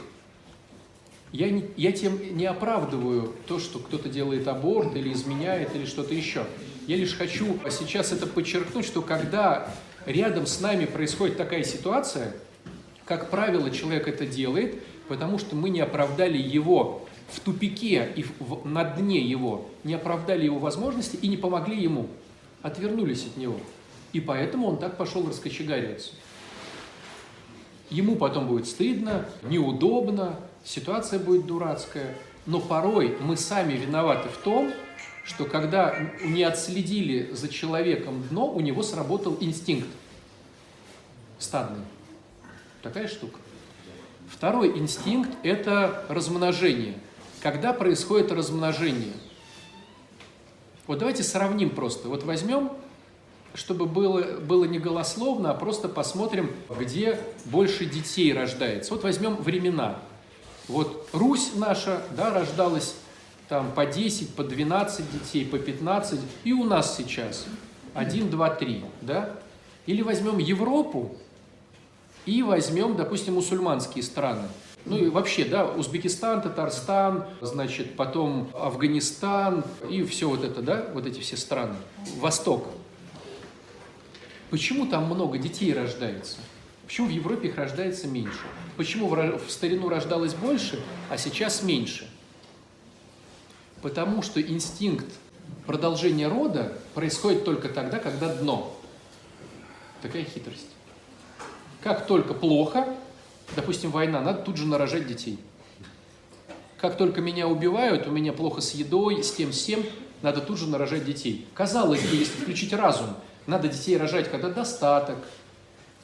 Я, 1.32 1.50
не, 1.50 1.66
я 1.76 1.92
тем 1.92 2.20
не 2.38 2.46
оправдываю 2.46 3.34
то, 3.48 3.58
что 3.58 3.80
кто-то 3.80 4.08
делает 4.08 4.48
аборт 4.48 4.96
или 4.96 5.12
изменяет 5.14 5.76
или 5.76 5.88
что-то 5.88 6.14
еще. 6.14 6.46
Я 6.86 6.98
лишь 6.98 7.16
хочу 7.16 7.60
сейчас 7.72 8.12
это 8.12 8.28
подчеркнуть, 8.28 8.86
что 8.86 9.02
когда 9.02 9.74
рядом 10.06 10.46
с 10.46 10.62
нами 10.62 10.86
происходит 10.86 11.36
такая 11.36 11.64
ситуация, 11.64 12.36
как 13.06 13.32
правило, 13.32 13.72
человек 13.72 14.08
это 14.08 14.28
делает, 14.28 14.76
потому 15.08 15.40
что 15.40 15.56
мы 15.56 15.70
не 15.70 15.80
оправдали 15.80 16.38
его 16.38 17.06
в 17.30 17.40
тупике 17.40 18.12
и 18.16 18.24
в, 18.24 18.66
на 18.66 18.84
дне 18.84 19.20
его, 19.20 19.68
не 19.84 19.94
оправдали 19.94 20.46
его 20.46 20.60
возможности 20.60 21.18
и 21.18 21.28
не 21.28 21.38
помогли 21.38 21.82
ему, 21.82 22.08
отвернулись 22.62 23.26
от 23.26 23.38
него. 23.38 23.60
И 24.14 24.20
поэтому 24.20 24.68
он 24.68 24.78
так 24.78 24.98
пошел 24.98 25.28
раскочегариваться. 25.28 26.12
Ему 27.90 28.16
потом 28.16 28.48
будет 28.48 28.68
стыдно, 28.68 29.26
неудобно, 29.44 30.40
ситуация 30.64 31.20
будет 31.20 31.46
дурацкая. 31.46 32.16
Но 32.46 32.60
порой 32.60 33.18
мы 33.22 33.38
сами 33.38 33.74
виноваты 33.74 34.30
в 34.30 34.38
том, 34.38 34.72
что 35.26 35.46
когда 35.46 35.96
не 36.24 36.44
отследили 36.44 37.30
за 37.34 37.50
человеком 37.50 38.24
дно, 38.30 38.50
у 38.50 38.62
него 38.62 38.84
сработал 38.84 39.38
инстинкт 39.42 39.90
стадный. 41.40 41.84
Такая 42.82 43.08
штука. 43.08 43.38
Второй 44.28 44.78
инстинкт– 44.78 45.32
это 45.44 46.06
размножение. 46.10 46.96
Когда 47.42 47.74
происходит 47.74 48.32
размножение? 48.32 49.14
Вот 50.86 51.00
давайте 51.00 51.24
сравним 51.24 51.70
просто. 51.70 52.10
Вот 52.10 52.24
возьмем, 52.24 52.72
чтобы 53.54 53.86
было, 53.86 54.40
было 54.40 54.66
не 54.66 54.80
голословно, 54.80 55.52
а 55.52 55.54
просто 55.54 55.88
посмотрим, 55.88 56.52
где 56.70 57.20
больше 57.46 57.86
детей 57.86 58.34
рождается. 58.34 58.94
Вот 58.94 59.04
возьмем 59.04 59.36
времена. 59.36 60.00
Вот 60.68 61.08
Русь 61.14 61.52
наша, 61.56 62.02
да, 62.16 62.34
рождалась 62.34 62.96
там 63.48 63.72
по 63.72 63.86
10, 63.86 64.36
по 64.36 64.44
12 64.44 65.12
детей, 65.12 65.46
по 65.46 65.58
15, 65.58 66.20
и 66.44 66.52
у 66.52 66.66
нас 66.66 66.98
сейчас 66.98 67.46
1, 67.94 68.30
2, 68.30 68.50
3, 68.50 68.86
да? 69.02 69.34
Или 69.86 70.02
возьмем 70.02 70.38
Европу 70.38 71.18
и 72.28 72.44
возьмем, 72.44 72.96
допустим, 72.96 73.36
мусульманские 73.36 74.04
страны. 74.04 74.48
Ну 74.86 74.98
и 74.98 75.10
вообще, 75.10 75.46
да, 75.46 75.66
Узбекистан, 75.66 76.42
Татарстан, 76.42 77.26
значит, 77.42 77.96
потом 77.96 78.50
Афганистан 78.54 79.64
и 79.90 80.04
все 80.04 80.30
вот 80.30 80.44
это, 80.44 80.62
да, 80.62 80.86
вот 80.94 81.06
эти 81.08 81.20
все 81.22 81.38
страны. 81.38 81.76
Восток. 82.18 82.68
Почему 84.50 84.86
там 84.86 85.06
много 85.06 85.38
детей 85.38 85.74
рождается? 85.74 86.38
Почему 86.86 87.08
в 87.08 87.12
Европе 87.12 87.48
их 87.50 87.58
рождается 87.58 88.08
меньше? 88.08 88.40
Почему 88.76 89.08
в 89.10 89.50
старину 89.50 89.90
рождалось 89.90 90.34
больше, 90.34 90.82
а 91.10 91.18
сейчас 91.18 91.64
меньше? 91.64 92.10
Потому 93.82 94.22
что 94.22 94.42
инстинкт 94.42 95.08
продолжения 95.66 96.28
рода 96.28 96.78
происходит 96.94 97.46
только 97.46 97.70
тогда, 97.70 98.00
когда 98.00 98.34
дно. 98.34 98.74
Такая 100.02 100.24
хитрость. 100.24 100.77
Как 101.84 102.06
только 102.08 102.34
плохо, 102.34 102.88
допустим, 103.56 103.92
война, 103.92 104.22
надо 104.22 104.42
тут 104.42 104.58
же 104.58 104.66
нарожать 104.66 105.08
детей. 105.08 105.40
Как 106.80 106.98
только 106.98 107.22
меня 107.22 107.48
убивают, 107.48 108.08
у 108.08 108.12
меня 108.12 108.34
плохо 108.34 108.62
с 108.62 108.74
едой, 108.74 109.24
с 109.24 109.34
тем, 109.34 109.52
с 109.52 109.64
тем, 109.64 109.84
надо 110.22 110.42
тут 110.42 110.58
же 110.58 110.68
нарожать 110.68 111.06
детей. 111.06 111.48
Казалось 111.54 112.02
бы, 112.02 112.16
если 112.16 112.40
включить 112.40 112.74
разум, 112.74 113.10
надо 113.46 113.68
детей 113.68 113.98
рожать, 113.98 114.30
когда 114.30 114.50
достаток, 114.50 115.18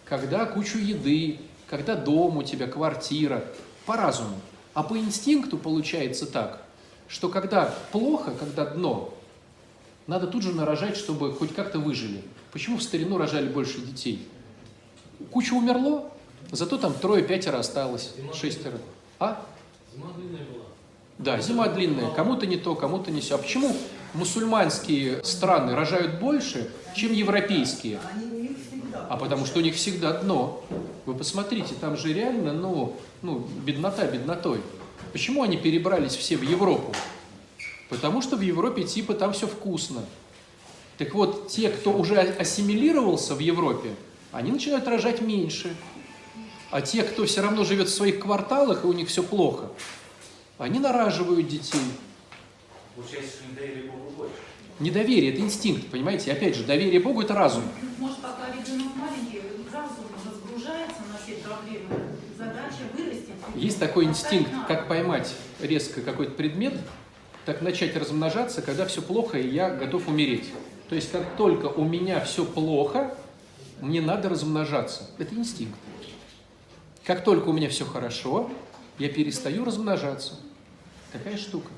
когда 0.05 0.45
кучу 0.45 0.77
еды, 0.77 1.39
когда 1.69 1.95
дом 1.95 2.37
у 2.37 2.43
тебя, 2.43 2.67
квартира, 2.67 3.43
по 3.85 3.97
разуму. 3.97 4.35
А 4.73 4.83
по 4.83 4.97
инстинкту 4.97 5.57
получается 5.57 6.25
так, 6.25 6.63
что 7.07 7.29
когда 7.29 7.73
плохо, 7.91 8.31
когда 8.31 8.65
дно, 8.65 9.13
надо 10.07 10.27
тут 10.27 10.43
же 10.43 10.53
нарожать, 10.53 10.97
чтобы 10.97 11.31
хоть 11.33 11.53
как-то 11.53 11.79
выжили. 11.79 12.23
Почему 12.51 12.77
в 12.77 12.83
старину 12.83 13.17
рожали 13.17 13.47
больше 13.47 13.79
детей? 13.81 14.27
Куча 15.31 15.53
умерло, 15.53 16.09
зато 16.51 16.77
там 16.77 16.93
трое-пятеро 16.93 17.59
осталось, 17.59 18.11
зима 18.17 18.33
шестеро. 18.33 18.77
А? 19.19 19.45
Зима 19.93 20.07
длинная 20.15 20.45
была. 20.45 20.65
Да, 21.17 21.39
зима 21.39 21.67
длинная. 21.67 22.09
Кому-то 22.11 22.45
не 22.45 22.57
то, 22.57 22.75
кому-то 22.75 23.11
не 23.11 23.21
все. 23.21 23.35
А 23.35 23.37
почему 23.37 23.75
мусульманские 24.13 25.23
страны 25.23 25.75
рожают 25.75 26.19
больше, 26.19 26.71
чем 26.95 27.13
европейские? 27.13 27.99
А 29.09 29.17
потому 29.17 29.45
что 29.45 29.59
у 29.59 29.61
них 29.61 29.75
всегда 29.75 30.13
дно. 30.13 30.63
Вы 31.05 31.13
посмотрите, 31.15 31.75
там 31.79 31.97
же 31.97 32.13
реально, 32.13 32.53
ну, 32.53 32.95
ну, 33.21 33.45
беднота 33.65 34.05
беднотой. 34.05 34.61
Почему 35.11 35.43
они 35.43 35.57
перебрались 35.57 36.15
все 36.15 36.37
в 36.37 36.41
Европу? 36.41 36.93
Потому 37.89 38.21
что 38.21 38.37
в 38.37 38.41
Европе 38.41 38.83
типа 38.83 39.13
там 39.13 39.33
все 39.33 39.47
вкусно. 39.47 40.03
Так 40.97 41.13
вот, 41.13 41.47
те, 41.49 41.69
кто 41.69 41.91
уже 41.91 42.19
ассимилировался 42.19 43.35
в 43.35 43.39
Европе, 43.39 43.91
они 44.33 44.51
начинают 44.51 44.87
рожать 44.87 45.21
меньше. 45.21 45.75
А 46.71 46.81
те, 46.81 47.03
кто 47.03 47.25
все 47.25 47.41
равно 47.41 47.63
живет 47.63 47.87
в 47.87 47.93
своих 47.93 48.19
кварталах, 48.19 48.83
и 48.83 48.87
у 48.87 48.93
них 48.93 49.07
все 49.07 49.21
плохо, 49.21 49.69
они 50.57 50.79
нараживают 50.79 51.47
детей. 51.47 51.79
Получается, 52.95 53.37
что 53.37 53.51
недоверие 53.51 53.91
Богу 53.91 54.09
больше. 54.17 54.33
Недоверие– 54.79 55.31
это 55.33 55.41
инстинкт, 55.41 55.87
понимаете? 55.89 56.31
И 56.31 56.33
опять 56.33 56.55
же, 56.55 56.63
доверие 56.63 56.99
Богу– 56.99 57.21
это 57.23 57.35
разум. 57.35 57.63
Может, 57.99 58.17
пока 58.17 58.47
ребенок 58.47 58.95
маленький, 58.95 59.41
разум 59.71 60.05
разгружается 60.25 61.01
на 61.11 61.17
все 61.23 61.35
проблемы, 61.35 61.89
задача 62.35 62.81
вырасти. 62.97 63.33
Есть 63.55 63.79
такой 63.79 64.05
инстинкт, 64.05 64.49
как 64.67 64.87
поймать 64.87 65.31
резко 65.59 66.01
какой-то 66.01 66.31
предмет, 66.31 66.73
так 67.45 67.61
начать 67.61 67.95
размножаться, 67.95 68.63
когда 68.63 68.87
все 68.87 69.03
плохо, 69.03 69.37
и 69.37 69.47
я 69.47 69.69
готов 69.69 70.07
умереть. 70.07 70.49
То 70.89 70.95
есть, 70.95 71.11
как 71.11 71.35
только 71.37 71.67
у 71.67 71.83
меня 71.83 72.19
все 72.21 72.45
плохо, 72.45 73.15
мне 73.83 74.01
надо 74.01 74.29
размножаться. 74.29 75.09
Это 75.17 75.35
инстинкт. 75.35 75.77
Как 77.03 77.23
только 77.23 77.49
у 77.49 77.53
меня 77.53 77.67
все 77.67 77.85
хорошо, 77.85 78.49
я 78.97 79.09
перестаю 79.09 79.65
размножаться. 79.65 80.35
Такая 81.11 81.37
штука. 81.37 81.69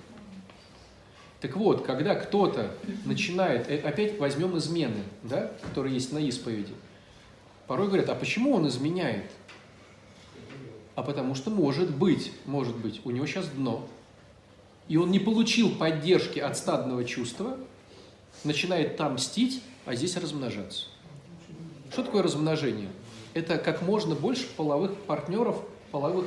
Так 1.42 1.58
вот, 1.58 1.86
когда 1.86 2.16
кто-то 2.16 2.72
начинает, 3.06 3.70
э, 3.70 3.80
опять 3.80 4.20
возьмем 4.20 4.58
измены, 4.58 5.04
да, 5.24 5.52
которые 5.64 5.96
есть 5.96 6.12
на 6.12 6.20
исповеди, 6.20 6.74
порой 7.68 7.88
говорят, 7.88 8.10
а 8.10 8.16
почему 8.16 8.54
он 8.54 8.68
изменяет? 8.68 9.30
А 10.94 11.04
потому 11.04 11.36
что 11.36 11.50
может 11.50 11.94
быть, 11.94 12.32
может 12.46 12.78
быть, 12.78 13.02
у 13.04 13.12
него 13.12 13.26
сейчас 13.26 13.48
дно, 13.50 13.88
и 14.88 14.98
он 14.98 15.12
не 15.12 15.20
получил 15.20 15.76
поддержки 15.76 16.40
от 16.40 16.58
стадного 16.58 17.04
чувства, 17.04 17.58
начинает 18.44 18.96
там 18.96 19.16
мстить, 19.16 19.62
а 19.86 19.96
здесь 19.96 20.16
размножаться. 20.16 20.86
Что 21.96 22.04
такое 22.04 22.24
размножение? 22.24 22.90
Это 23.34 23.58
как 23.58 23.82
можно 23.82 24.16
больше 24.16 24.48
половых 24.58 24.94
партнеров, 25.04 25.62
половых 25.92 26.26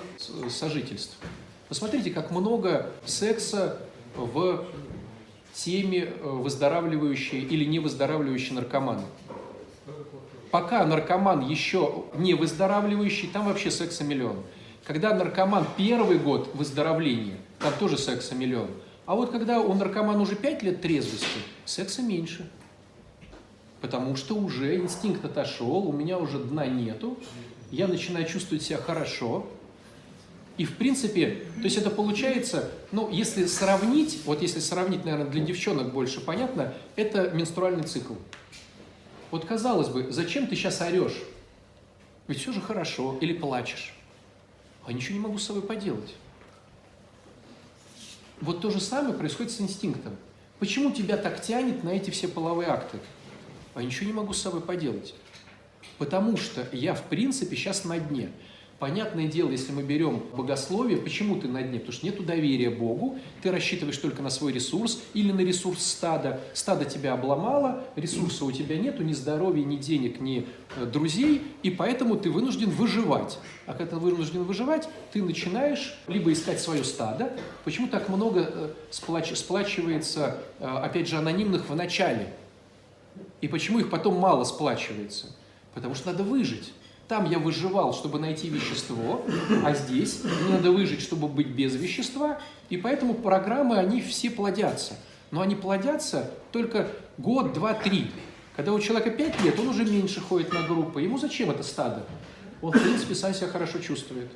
сожительств. 0.49 1.19
Посмотрите, 1.69 2.11
как 2.11 2.31
много 2.31 2.91
секса 3.05 3.79
в 4.17 4.65
теме 5.53 6.05
э, 6.05 6.27
выздоравливающие 6.27 7.43
или 7.43 7.67
не 7.67 7.81
выздоравливающие 7.81 8.55
наркоманы. 8.55 9.03
Пока 10.51 10.87
наркоман 10.87 11.47
еще 11.47 12.07
не 12.15 12.33
выздоравливающий, 12.33 13.29
там 13.29 13.45
вообще 13.45 13.71
секса 13.71 14.05
миллион. 14.05 14.39
Когда 14.85 15.13
наркоман 15.13 15.67
первый 15.77 16.19
год 16.19 16.49
выздоровления, 16.55 17.37
там 17.59 17.75
тоже 17.79 17.99
секса 17.99 18.35
миллион. 18.35 18.71
А 19.05 19.15
вот 19.15 19.33
когда 19.33 19.61
у 19.61 19.75
наркомана 19.75 20.23
уже 20.23 20.35
5 20.35 20.63
лет 20.63 20.81
трезвости, 20.81 21.41
секса 21.67 22.01
меньше. 22.01 22.51
Потому 23.81 24.17
что 24.17 24.35
уже 24.35 24.77
инстинкт 24.77 25.25
отошел, 25.25 25.87
у 25.87 25.93
меня 25.93 26.19
уже 26.19 26.39
дна 26.39 26.67
нету, 26.67 27.17
я 27.71 27.87
начинаю 27.87 28.27
чувствовать 28.27 28.63
себя 28.65 28.79
хорошо. 28.79 29.47
И 30.57 30.65
в 30.65 30.77
принципе, 30.77 31.45
то 31.57 31.63
есть 31.63 31.77
это 31.77 31.89
получается, 31.89 32.73
ну, 32.91 33.09
если 33.09 33.47
сравнить, 33.47 34.23
вот 34.25 34.43
если 34.43 34.59
сравнить, 34.59 35.05
наверное, 35.05 35.31
для 35.31 35.45
девчонок 35.45 35.93
больше 35.93 36.21
понятно, 36.21 36.75
это 36.97 37.31
менструальный 37.31 37.85
цикл. 37.85 38.15
Вот 39.31 39.45
казалось 39.45 39.89
бы, 39.89 40.11
зачем 40.11 40.49
ты 40.49 40.57
сейчас 40.57 40.81
орешь? 40.81 41.23
Ведь 42.27 42.39
все 42.39 42.53
же 42.53 42.61
хорошо, 42.61 43.17
или 43.21 43.33
плачешь. 43.33 43.95
А 44.85 44.93
ничего 44.93 45.15
не 45.15 45.21
могу 45.21 45.39
с 45.39 45.45
собой 45.45 45.63
поделать. 45.63 46.15
Вот 48.41 48.61
то 48.61 48.71
же 48.71 48.81
самое 48.81 49.15
происходит 49.15 49.53
с 49.53 49.61
инстинктом. 49.61 50.17
Почему 50.59 50.91
тебя 50.91 51.17
так 51.17 51.41
тянет 51.41 51.85
на 51.85 51.91
эти 51.91 52.11
все 52.11 52.27
половые 52.27 52.69
акты? 52.69 52.99
А 53.75 53.83
ничего 53.83 54.07
не 54.07 54.13
могу 54.13 54.33
с 54.33 54.43
собой 54.43 54.61
поделать. 54.61 55.15
Потому 55.99 56.37
что 56.37 56.67
я, 56.73 56.95
в 56.95 57.05
принципе, 57.05 57.57
сейчас 57.57 57.85
на 57.85 57.99
дне. 57.99 58.31
Понятное 58.79 59.27
дело, 59.27 59.51
если 59.51 59.73
мы 59.73 59.83
берем 59.83 60.23
богословие, 60.33 60.99
почему 60.99 61.41
ты 61.41 61.49
на 61.49 61.63
дне? 61.63 61.81
Потому 61.81 61.93
что 61.93 62.07
нет 62.07 62.25
доверия 62.25 62.71
Богу, 62.71 63.19
ты 63.43 63.51
рассчитываешь 63.51 63.97
только 63.97 64.23
на 64.23 64.31
свой 64.31 64.53
ресурс 64.53 65.03
или 65.15 65.33
на 65.33 65.41
ресурс 65.41 65.85
стада. 65.85 66.41
Стадо 66.55 66.85
тебя 66.85 67.15
обломало, 67.15 67.83
ресурса 67.97 68.45
у 68.45 68.53
тебя 68.53 68.79
нету, 68.79 69.03
ни 69.03 69.15
здоровья, 69.15 69.65
ни 69.65 69.77
денег, 69.79 70.21
ни 70.21 70.47
э, 70.77 70.87
друзей, 70.87 71.43
и 71.65 71.71
поэтому 71.71 72.17
ты 72.17 72.31
вынужден 72.31 72.71
выживать. 72.71 73.41
А 73.67 73.75
когда 73.75 73.97
ты 73.97 73.97
вынужден 73.97 74.45
выживать, 74.45 74.89
ты 75.13 75.25
начинаешь 75.25 75.99
либо 76.07 76.33
искать 76.33 76.61
свое 76.61 76.85
стадо. 76.85 77.37
Почему 77.65 77.89
так 77.89 78.09
много 78.09 78.49
э, 78.49 78.71
сплач, 78.91 79.35
сплачивается, 79.35 80.39
э, 80.61 80.65
опять 80.65 81.09
же, 81.09 81.17
анонимных 81.17 81.69
в 81.69 81.75
начале? 81.75 82.33
И 83.41 83.49
почему 83.49 83.79
их 83.79 83.91
потом 83.91 84.19
мало 84.19 84.45
сплачивается? 84.45 85.27
Потому 85.75 85.95
что 85.95 86.11
надо 86.11 86.23
выжить. 86.25 86.73
Там 87.07 87.31
я 87.31 87.39
выживал, 87.39 87.95
чтобы 87.95 88.19
найти 88.19 88.49
вещество, 88.49 89.25
а 89.65 89.75
здесь 89.75 90.23
мне 90.25 90.57
надо 90.57 90.71
выжить, 90.73 91.01
чтобы 91.01 91.27
быть 91.27 91.47
без 91.47 91.75
вещества, 91.75 92.39
и 92.69 92.77
поэтому 92.77 93.15
программы, 93.15 93.79
они 93.79 94.03
все 94.03 94.31
плодятся. 94.31 94.95
Но 95.31 95.41
они 95.41 95.55
плодятся 95.55 96.31
только 96.53 96.91
год, 97.17 97.55
два, 97.55 97.75
три. 97.75 98.11
Когда 98.57 98.73
у 98.73 98.81
человека 98.81 99.11
пять 99.11 99.41
лет, 99.43 99.59
он 99.59 99.69
уже 99.69 99.85
меньше 99.85 100.21
ходит 100.21 100.53
на 100.53 100.63
группы. 100.63 101.01
Ему 101.01 101.17
зачем 101.17 101.51
это 101.51 101.63
стадо? 101.63 102.05
Он, 102.61 102.73
в 102.73 102.83
принципе, 102.83 103.15
сам 103.15 103.33
себя 103.33 103.47
хорошо 103.47 103.79
чувствует. 103.79 104.31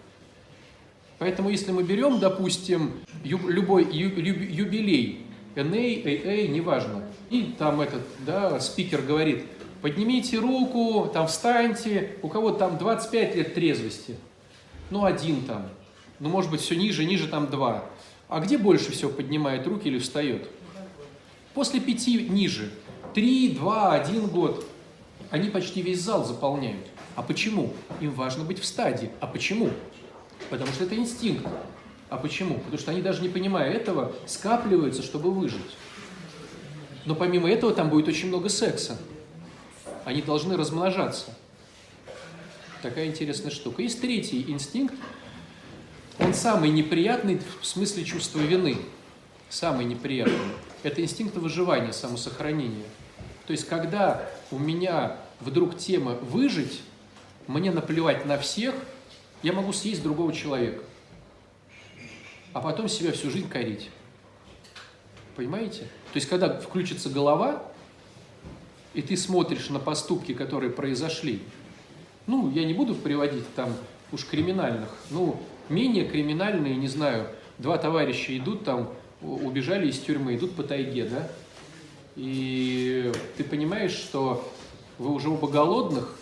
Поэтому, 1.18 1.50
если 1.50 1.72
мы 1.72 1.82
берем, 1.82 2.20
допустим, 2.20 2.92
любой 3.22 3.84
юбилей, 3.92 5.21
NA, 5.54 6.04
AA, 6.04 6.48
неважно, 6.48 7.04
и 7.30 7.54
там 7.58 7.80
этот, 7.80 8.02
да, 8.26 8.60
спикер 8.60 9.02
говорит– 9.02 9.44
Поднимите 9.82 10.38
руку, 10.38 11.10
там 11.12 11.26
встаньте, 11.26 12.16
у 12.22 12.28
кого 12.28 12.52
там 12.52 12.78
25 12.78 13.34
лет 13.34 13.54
трезвости, 13.54 14.16
ну 14.90 15.04
один 15.04 15.44
там, 15.44 15.68
ну 16.20 16.28
может 16.28 16.52
быть 16.52 16.60
все 16.60 16.76
ниже, 16.76 17.04
ниже 17.04 17.26
там 17.26 17.48
два. 17.48 17.84
А 18.28 18.38
где 18.38 18.58
больше 18.58 18.92
всего 18.92 19.10
поднимает 19.10 19.66
руки 19.66 19.88
или 19.88 19.98
встает? 19.98 20.48
После 21.52 21.80
пяти 21.80 22.28
ниже. 22.28 22.70
Три, 23.12 23.48
два, 23.50 23.92
один 23.92 24.28
год. 24.28 24.64
Они 25.30 25.50
почти 25.50 25.82
весь 25.82 26.00
зал 26.00 26.24
заполняют. 26.24 26.86
А 27.16 27.22
почему? 27.22 27.72
Им 28.00 28.12
важно 28.12 28.44
быть 28.44 28.60
в 28.60 28.64
стадии. 28.64 29.10
А 29.20 29.26
почему? 29.26 29.70
Потому 30.48 30.70
что 30.72 30.84
это 30.84 30.94
инстинкт. 30.94 31.46
А 32.12 32.16
почему? 32.18 32.58
Потому 32.58 32.78
что 32.78 32.90
они 32.90 33.00
даже 33.00 33.22
не 33.22 33.28
понимая 33.28 33.72
этого, 33.72 34.12
скапливаются, 34.26 35.02
чтобы 35.02 35.30
выжить. 35.30 35.60
Но 37.06 37.14
помимо 37.14 37.50
этого 37.50 37.72
там 37.72 37.88
будет 37.88 38.08
очень 38.08 38.28
много 38.28 38.48
секса 38.48 38.98
они 40.04 40.22
должны 40.22 40.56
размножаться. 40.56 41.34
Такая 42.82 43.06
интересная 43.06 43.50
штука. 43.50 43.82
Есть 43.82 44.00
третий 44.00 44.44
инстинкт. 44.50 44.94
Он 46.18 46.34
самый 46.34 46.70
неприятный 46.70 47.40
в 47.60 47.66
смысле 47.66 48.04
чувства 48.04 48.40
вины. 48.40 48.76
Самый 49.48 49.84
неприятный. 49.84 50.36
Это 50.82 51.02
инстинкт 51.02 51.36
выживания, 51.36 51.92
самосохранения. 51.92 52.84
То 53.46 53.52
есть, 53.52 53.68
когда 53.68 54.28
у 54.50 54.58
меня 54.58 55.16
вдруг 55.40 55.76
тема 55.76 56.12
выжить, 56.14 56.80
мне 57.46 57.70
наплевать 57.70 58.26
на 58.26 58.38
всех, 58.38 58.74
я 59.42 59.52
могу 59.52 59.72
съесть 59.72 60.02
другого 60.02 60.32
человека. 60.32 60.82
А 62.52 62.60
потом 62.60 62.88
себя 62.88 63.12
всю 63.12 63.30
жизнь 63.30 63.48
корить. 63.48 63.90
Понимаете? 65.36 65.80
То 66.12 66.16
есть, 66.16 66.28
когда 66.28 66.60
включится 66.60 67.08
голова, 67.08 67.62
и 68.94 69.00
ты 69.00 69.16
смотришь 69.16 69.70
на 69.70 69.78
поступки, 69.78 70.34
которые 70.34 70.70
произошли, 70.70 71.40
ну, 72.26 72.50
я 72.50 72.64
не 72.64 72.74
буду 72.74 72.94
приводить 72.94 73.44
там 73.54 73.74
уж 74.12 74.26
криминальных, 74.26 74.90
ну, 75.10 75.40
менее 75.68 76.04
криминальные, 76.04 76.76
не 76.76 76.88
знаю, 76.88 77.28
два 77.58 77.78
товарища 77.78 78.36
идут 78.36 78.64
там, 78.64 78.90
убежали 79.22 79.88
из 79.88 79.98
тюрьмы, 79.98 80.36
идут 80.36 80.54
по 80.54 80.62
тайге, 80.62 81.04
да, 81.04 81.28
и 82.16 83.10
ты 83.36 83.44
понимаешь, 83.44 83.92
что 83.92 84.52
вы 84.98 85.12
уже 85.14 85.30
оба 85.30 85.48
голодных, 85.48 86.14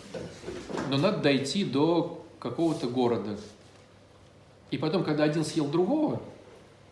но 0.88 0.96
надо 0.96 1.18
дойти 1.18 1.64
до 1.64 2.24
какого-то 2.38 2.86
города. 2.86 3.38
И 4.70 4.78
потом, 4.78 5.04
когда 5.04 5.24
один 5.24 5.44
съел 5.44 5.68
другого, 5.68 6.22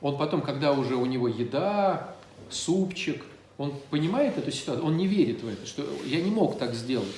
он 0.00 0.16
потом, 0.18 0.42
когда 0.42 0.72
уже 0.72 0.96
у 0.96 1.06
него 1.06 1.28
еда, 1.28 2.14
супчик– 2.50 3.22
он 3.58 3.74
понимает 3.90 4.38
эту 4.38 4.52
ситуацию, 4.52 4.86
он 4.86 4.96
не 4.96 5.08
верит 5.08 5.42
в 5.42 5.48
это, 5.48 5.66
что 5.66 5.84
я 6.06 6.20
не 6.20 6.30
мог 6.30 6.58
так 6.58 6.74
сделать. 6.74 7.08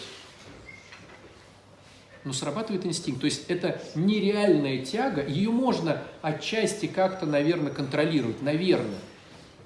Но 2.24 2.32
срабатывает 2.32 2.84
инстинкт. 2.86 3.20
То 3.20 3.26
есть 3.26 3.44
это 3.48 3.80
нереальная 3.94 4.84
тяга, 4.84 5.24
ее 5.24 5.50
можно 5.50 6.02
отчасти 6.22 6.86
как-то, 6.86 7.26
наверное, 7.26 7.72
контролировать, 7.72 8.42
наверное. 8.42 8.98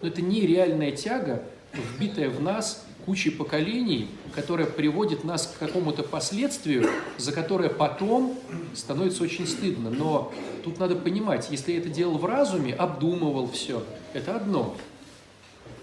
Но 0.02 0.08
это 0.08 0.20
нереальная 0.20 0.90
тяга, 0.90 1.44
вбитая 1.72 2.28
в 2.28 2.42
нас 2.42 2.84
кучей 3.04 3.30
поколений, 3.30 4.08
которая 4.34 4.66
приводит 4.66 5.24
нас 5.24 5.46
к 5.46 5.58
какому-то 5.58 6.02
последствию, 6.02 6.88
за 7.18 7.32
которое 7.32 7.68
потом 7.68 8.38
становится 8.74 9.22
очень 9.22 9.46
стыдно. 9.46 9.90
Но 9.90 10.32
тут 10.62 10.78
надо 10.78 10.96
понимать, 10.96 11.48
если 11.50 11.72
я 11.72 11.78
это 11.78 11.88
делал 11.88 12.18
в 12.18 12.24
разуме, 12.24 12.74
обдумывал 12.74 13.50
все, 13.50 13.82
это 14.12 14.36
одно. 14.36 14.76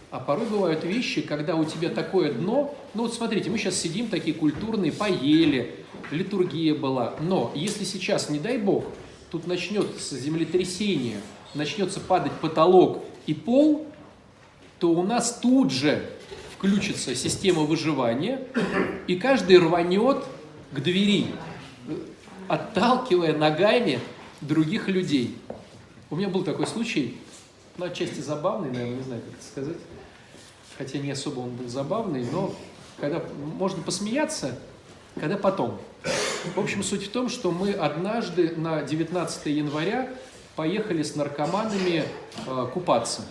А 0.09 0.19
порой 0.19 0.45
бывают 0.45 0.83
вещи, 0.83 1.21
когда 1.21 1.55
у 1.55 1.63
тебя 1.63 1.89
такое 1.89 2.33
дно, 2.33 2.75
ну 2.93 3.03
вот 3.03 3.13
смотрите, 3.13 3.49
мы 3.49 3.57
сейчас 3.57 3.75
сидим 3.75 4.07
такие 4.07 4.35
культурные, 4.35 4.91
поели, 4.91 5.75
литургия 6.11 6.75
была, 6.75 7.15
но 7.21 7.51
если 7.55 7.85
сейчас, 7.85 8.29
не 8.29 8.39
дай 8.39 8.57
бог, 8.57 8.83
тут 9.29 9.47
начнется 9.47 10.17
землетрясение, 10.17 11.21
начнется 11.53 12.01
падать 12.01 12.33
потолок 12.33 13.05
и 13.25 13.33
пол, 13.33 13.87
то 14.79 14.91
у 14.91 15.03
нас 15.03 15.39
тут 15.41 15.71
же 15.71 16.09
включится 16.61 17.15
система 17.15 17.63
выживания, 17.63 18.39
и 19.07 19.15
каждый 19.15 19.57
рванет 19.57 20.23
к 20.71 20.79
двери, 20.79 21.25
отталкивая 22.47 23.35
ногами 23.35 23.99
других 24.41 24.87
людей. 24.87 25.35
У 26.11 26.15
меня 26.15 26.29
был 26.29 26.43
такой 26.43 26.67
случай, 26.67 27.17
ну, 27.77 27.85
отчасти 27.85 28.19
забавный, 28.19 28.69
наверное, 28.69 28.97
не 28.97 29.03
знаю, 29.03 29.21
как 29.21 29.33
это 29.33 29.43
сказать 29.43 29.77
хотя 30.77 30.97
не 30.97 31.11
особо 31.11 31.41
он 31.41 31.51
был 31.51 31.67
забавный, 31.67 32.25
но 32.31 32.55
когда 32.99 33.21
можно 33.57 33.83
посмеяться, 33.83 34.57
когда 35.19 35.37
потом. 35.37 35.79
В 36.55 36.59
общем, 36.59 36.83
суть 36.83 37.05
в 37.05 37.11
том, 37.11 37.29
что 37.29 37.51
мы 37.51 37.71
однажды 37.71 38.55
на 38.55 38.81
19 38.81 39.45
января 39.47 40.09
поехали 40.55 41.03
с 41.03 41.15
наркоманами 41.15 42.03
э, 42.47 42.67
купаться. 42.73 43.23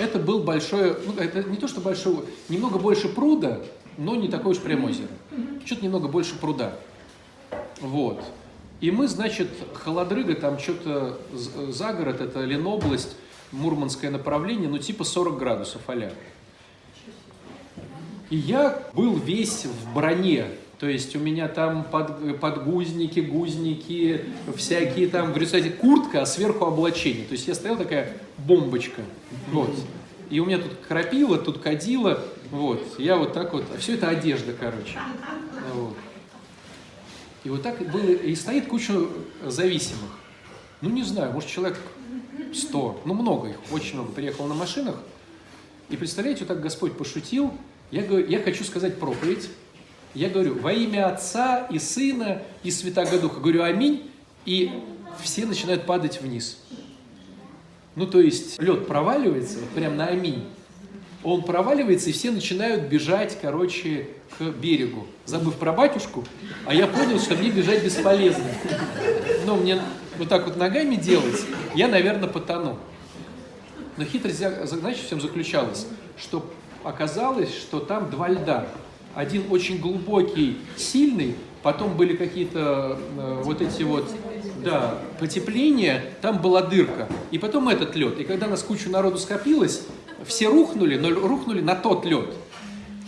Это 0.00 0.18
был 0.18 0.42
большой, 0.42 0.96
ну, 1.04 1.12
это 1.20 1.42
не 1.42 1.58
то, 1.58 1.68
что 1.68 1.82
большой, 1.82 2.24
немного 2.48 2.78
больше 2.78 3.06
пруда, 3.06 3.60
но 3.98 4.16
не 4.16 4.28
такое 4.28 4.52
уж 4.52 4.58
прям 4.58 4.84
озеро. 4.84 5.10
Чуть 5.66 5.82
немного 5.82 6.08
больше 6.08 6.38
пруда. 6.38 6.74
Вот. 7.80 8.24
И 8.80 8.90
мы, 8.90 9.08
значит, 9.08 9.50
холодрыга, 9.74 10.36
там 10.36 10.58
что-то 10.58 11.18
за 11.34 11.92
город, 11.92 12.22
это 12.22 12.40
Ленобласть, 12.40 13.14
мурманское 13.52 14.10
направление, 14.10 14.70
ну 14.70 14.78
типа 14.78 15.04
40 15.04 15.38
градусов 15.38 15.82
а 15.86 16.10
И 18.30 18.36
я 18.36 18.82
был 18.94 19.16
весь 19.16 19.66
в 19.66 19.94
броне, 19.94 20.46
То 20.80 20.88
есть 20.88 21.14
у 21.14 21.18
меня 21.18 21.46
там 21.46 21.84
под, 21.84 22.40
подгузники, 22.40 23.20
гузники, 23.20 24.24
всякие 24.56 25.08
там, 25.08 25.32
в 25.34 25.36
результате 25.36 25.68
куртка, 25.68 26.22
а 26.22 26.26
сверху 26.26 26.64
облачение. 26.64 27.26
То 27.26 27.32
есть 27.32 27.46
я 27.46 27.54
стоял 27.54 27.76
такая 27.76 28.16
бомбочка. 28.38 29.02
Вот. 29.52 29.70
И 30.30 30.40
у 30.40 30.46
меня 30.46 30.56
тут 30.56 30.72
крапила, 30.88 31.36
тут 31.36 31.58
кадила. 31.58 32.24
Вот. 32.50 32.98
Я 32.98 33.16
вот 33.16 33.34
так 33.34 33.52
вот. 33.52 33.64
Все 33.78 33.94
это 33.94 34.08
одежда, 34.08 34.54
короче. 34.58 34.98
Вот. 35.74 35.96
И 37.44 37.50
вот 37.50 37.62
так 37.62 37.78
было. 37.90 38.12
И 38.12 38.34
стоит 38.34 38.66
куча 38.66 38.94
зависимых. 39.44 40.10
Ну, 40.80 40.88
не 40.88 41.02
знаю, 41.02 41.32
может, 41.32 41.50
человек 41.50 41.76
100, 42.54 43.02
ну, 43.04 43.12
много 43.12 43.50
их, 43.50 43.56
очень 43.70 43.96
много, 43.96 44.12
приехал 44.12 44.46
на 44.46 44.54
машинах. 44.54 44.96
И 45.90 45.96
представляете, 45.98 46.40
вот 46.40 46.48
так 46.48 46.62
Господь 46.62 46.96
пошутил. 46.96 47.52
Я, 47.90 48.02
говорю, 48.02 48.26
я 48.26 48.40
хочу 48.40 48.64
сказать 48.64 48.98
проповедь. 48.98 49.50
Я 50.14 50.28
говорю, 50.28 50.58
во 50.58 50.72
имя 50.72 51.08
Отца 51.08 51.66
и 51.70 51.78
Сына 51.78 52.42
и 52.62 52.70
Святаго 52.70 53.18
Духа. 53.18 53.40
Говорю, 53.40 53.62
аминь. 53.62 54.10
И 54.44 54.70
все 55.22 55.46
начинают 55.46 55.86
падать 55.86 56.20
вниз. 56.20 56.58
Ну, 57.96 58.06
то 58.06 58.20
есть 58.20 58.60
лед 58.60 58.86
проваливается, 58.86 59.58
вот 59.58 59.68
прям 59.70 59.96
на 59.96 60.06
аминь. 60.06 60.44
Он 61.22 61.42
проваливается, 61.42 62.08
и 62.08 62.12
все 62.12 62.30
начинают 62.30 62.84
бежать, 62.84 63.38
короче, 63.40 64.08
к 64.38 64.42
берегу, 64.42 65.06
забыв 65.26 65.56
про 65.56 65.72
батюшку. 65.72 66.24
А 66.66 66.72
я 66.72 66.86
понял, 66.86 67.20
что 67.20 67.34
мне 67.34 67.50
бежать 67.50 67.84
бесполезно. 67.84 68.44
Но 69.44 69.56
мне 69.56 69.80
вот 70.16 70.28
так 70.28 70.46
вот 70.46 70.56
ногами 70.56 70.94
делать, 70.94 71.44
я, 71.74 71.88
наверное, 71.88 72.28
потону. 72.28 72.78
Но 73.96 74.04
хитрость, 74.04 74.38
знаете, 74.38 75.02
в 75.02 75.08
чем 75.08 75.20
заключалась? 75.20 75.86
Что 76.16 76.50
оказалось, 76.84 77.54
что 77.54 77.80
там 77.80 78.10
два 78.10 78.28
льда. 78.28 78.66
Один 79.14 79.44
очень 79.50 79.78
глубокий, 79.78 80.58
сильный, 80.76 81.34
потом 81.62 81.96
были 81.96 82.16
какие-то 82.16 82.98
э, 83.16 83.42
вот 83.44 83.60
эти 83.60 83.82
вот, 83.82 84.08
да, 84.64 84.98
потепления, 85.18 86.04
там 86.22 86.40
была 86.40 86.62
дырка. 86.62 87.08
И 87.30 87.38
потом 87.38 87.68
этот 87.68 87.96
лед. 87.96 88.20
И 88.20 88.24
когда 88.24 88.46
нас 88.46 88.62
кучу 88.62 88.88
народу 88.88 89.18
скопилось, 89.18 89.82
все 90.24 90.48
рухнули, 90.48 90.96
но 90.96 91.10
рухнули 91.10 91.60
на 91.60 91.74
тот 91.74 92.04
лед. 92.04 92.34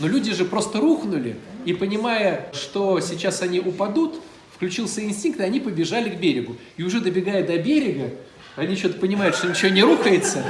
Но 0.00 0.08
люди 0.08 0.32
же 0.32 0.44
просто 0.44 0.80
рухнули, 0.80 1.36
и 1.64 1.72
понимая, 1.72 2.50
что 2.52 2.98
сейчас 3.00 3.42
они 3.42 3.60
упадут, 3.60 4.20
включился 4.56 5.04
инстинкт, 5.04 5.38
и 5.40 5.44
они 5.44 5.60
побежали 5.60 6.10
к 6.10 6.18
берегу. 6.18 6.56
И 6.76 6.82
уже 6.82 7.00
добегая 7.00 7.46
до 7.46 7.56
берега, 7.58 8.10
они 8.56 8.74
что-то 8.74 8.98
понимают, 8.98 9.36
что 9.36 9.48
ничего 9.48 9.70
не 9.70 9.82
рухается. 9.82 10.42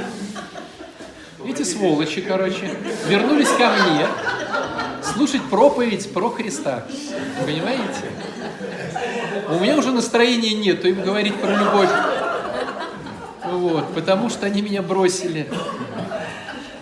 Эти 1.45 1.63
сволочи, 1.63 2.21
короче, 2.21 2.71
вернулись 3.07 3.49
ко 3.49 3.73
мне 3.73 4.07
слушать 5.13 5.43
проповедь 5.49 6.11
про 6.11 6.29
Христа. 6.29 6.85
Понимаете? 7.45 8.11
У 9.49 9.59
меня 9.59 9.77
уже 9.77 9.91
настроения 9.91 10.53
нет, 10.53 10.83
им 10.85 11.01
говорить 11.01 11.35
про 11.35 11.55
любовь. 11.55 11.89
Вот, 13.45 13.93
потому 13.93 14.29
что 14.29 14.45
они 14.45 14.61
меня 14.61 14.81
бросили. 14.81 15.47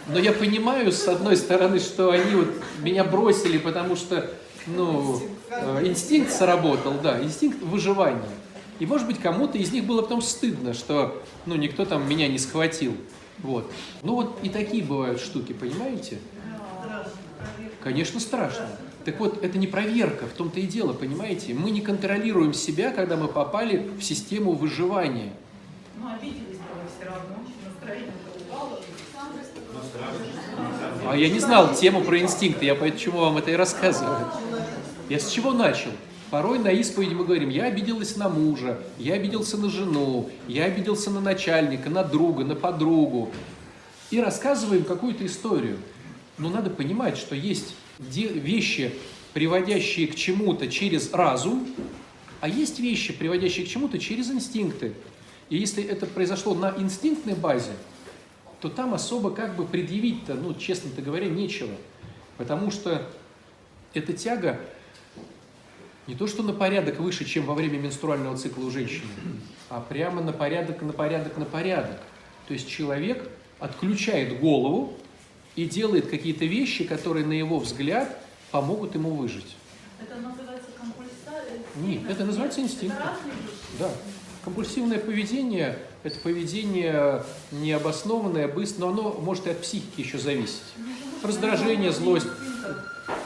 Но 0.08 0.20
я 0.20 0.32
понимаю, 0.32 0.92
с 0.92 1.08
одной 1.08 1.38
стороны, 1.38 1.80
что 1.80 2.12
они 2.12 2.36
вот 2.36 2.50
меня 2.82 3.04
бросили, 3.04 3.58
потому 3.58 3.96
что, 3.96 4.30
ну, 4.68 5.22
э, 5.50 5.82
инстинкт 5.86 6.32
сработал, 6.32 6.94
да, 7.02 7.22
инстинкт 7.22 7.62
выживания. 7.62 8.22
И, 8.80 8.86
может 8.86 9.08
быть, 9.08 9.20
кому-то 9.20 9.58
из 9.58 9.72
них 9.72 9.86
было 9.86 10.02
потом 10.02 10.22
стыдно, 10.22 10.74
что, 10.74 11.22
ну, 11.46 11.56
никто 11.56 11.86
там 11.86 12.08
меня 12.10 12.28
не 12.28 12.40
схватил. 12.40 12.96
Вот. 13.40 13.72
Ну, 14.04 14.16
вот 14.16 14.40
и 14.44 14.50
такие 14.50 14.84
бывают 14.84 15.20
штуки, 15.22 15.54
понимаете? 15.54 16.18
Конечно, 17.84 18.20
страшно. 18.20 18.68
Так 19.06 19.20
вот, 19.20 19.44
это 19.44 19.58
не 19.58 19.68
проверка, 19.68 20.28
в 20.28 20.34
том-то 20.34 20.60
и 20.60 20.68
дело, 20.68 20.94
понимаете? 20.94 21.54
Мы 21.54 21.72
не 21.72 21.82
контролируем 21.82 22.54
себя, 22.54 22.92
когда 22.92 23.18
мы 23.18 23.28
попали 23.28 23.90
в 23.98 24.04
систему 24.04 24.54
выживания. 24.54 25.34
Ну, 25.98 26.08
обиделись 26.14 26.60
все 26.98 27.06
равно, 27.06 27.38
настроение 27.66 28.14
а 31.08 31.16
я 31.18 31.30
не 31.30 31.40
знал 31.40 31.74
тему 31.74 32.04
про 32.04 32.20
инстинкты, 32.20 32.66
я 32.66 32.76
почему 32.76 33.20
вам 33.20 33.38
это 33.38 33.52
и 33.52 33.56
рассказываю. 33.56 34.28
Я 35.10 35.20
с 35.20 35.30
чего 35.30 35.52
начал? 35.52 35.90
Порой 36.30 36.60
на 36.60 36.70
исповеди 36.70 37.14
мы 37.14 37.26
говорим, 37.26 37.50
я 37.50 37.66
обиделась 37.66 38.16
на 38.16 38.30
мужа, 38.30 38.80
я 38.98 39.16
обиделся 39.16 39.58
на 39.58 39.70
жену, 39.70 40.30
я 40.48 40.66
обиделся 40.66 41.10
на 41.10 41.20
начальника, 41.20 41.90
на 41.90 42.04
друга, 42.04 42.46
на 42.46 42.56
подругу. 42.56 43.32
И 44.12 44.22
рассказываем 44.22 44.86
какую-то 44.86 45.26
историю. 45.26 45.78
Но 46.38 46.50
надо 46.50 46.70
понимать, 46.70 47.18
что 47.18 47.36
есть 47.36 47.76
вещи, 48.00 48.94
приводящие 49.34 50.08
к 50.08 50.16
чему-то 50.16 50.68
через 50.68 51.14
разум, 51.14 51.68
а 52.40 52.48
есть 52.48 52.80
вещи, 52.80 53.14
приводящие 53.14 53.66
к 53.66 53.70
чему-то 53.70 54.00
через 54.00 54.30
инстинкты. 54.32 54.94
И 55.50 55.58
если 55.58 55.84
это 55.84 56.06
произошло 56.06 56.56
на 56.56 56.74
инстинктной 56.78 57.36
базе, 57.36 57.74
то 58.60 58.70
там 58.70 58.94
особо 58.94 59.32
как 59.32 59.56
бы 59.56 59.66
предъявить-то, 59.66 60.36
ну, 60.36 60.54
честно-то 60.54 61.02
говоря, 61.02 61.28
нечего. 61.28 61.76
Потому 62.38 62.72
что 62.72 63.08
эта 63.94 64.14
тяга 64.14 64.60
не 66.08 66.16
то 66.16 66.28
что 66.28 66.44
на 66.44 66.54
порядок 66.54 67.00
выше, 67.00 67.26
чем 67.26 67.46
во 67.46 67.54
время 67.54 67.78
менструального 67.78 68.38
цикла 68.38 68.66
у 68.66 68.72
женщины, 68.72 69.10
а 69.70 69.80
прямо 69.80 70.22
на 70.22 70.34
порядок, 70.34 70.82
на 70.82 70.94
порядок, 70.94 71.38
на 71.38 71.46
порядок. 71.46 72.00
То 72.48 72.54
есть 72.54 72.68
человек 72.68 73.30
отключает 73.60 74.40
голову 74.40 74.98
и 75.56 75.66
делает 75.66 76.10
какие-то 76.10 76.46
вещи, 76.46 76.84
которые, 76.84 77.26
на 77.26 77.34
его 77.34 77.60
взгляд, 77.60 78.18
помогут 78.52 78.96
ему 78.96 79.12
выжить. 79.12 79.56
Это 80.00 80.16
называется 80.16 80.70
компульсация? 80.78 81.60
Нет, 81.76 82.10
это 82.10 82.26
называется 82.26 82.62
инстинкт. 82.62 82.98
Да. 83.80 83.90
Компульсивное 84.44 84.98
поведение– 84.98 85.78
это 86.04 86.20
поведение 86.20 87.24
необоснованное, 87.52 88.48
быстро, 88.48 88.86
но 88.86 88.90
оно 88.90 89.12
может 89.14 89.46
и 89.46 89.52
от 89.52 89.62
психики 89.62 90.02
еще 90.02 90.18
зависеть. 90.18 90.64
Раздражение, 91.24 91.92
злость. 91.92 92.28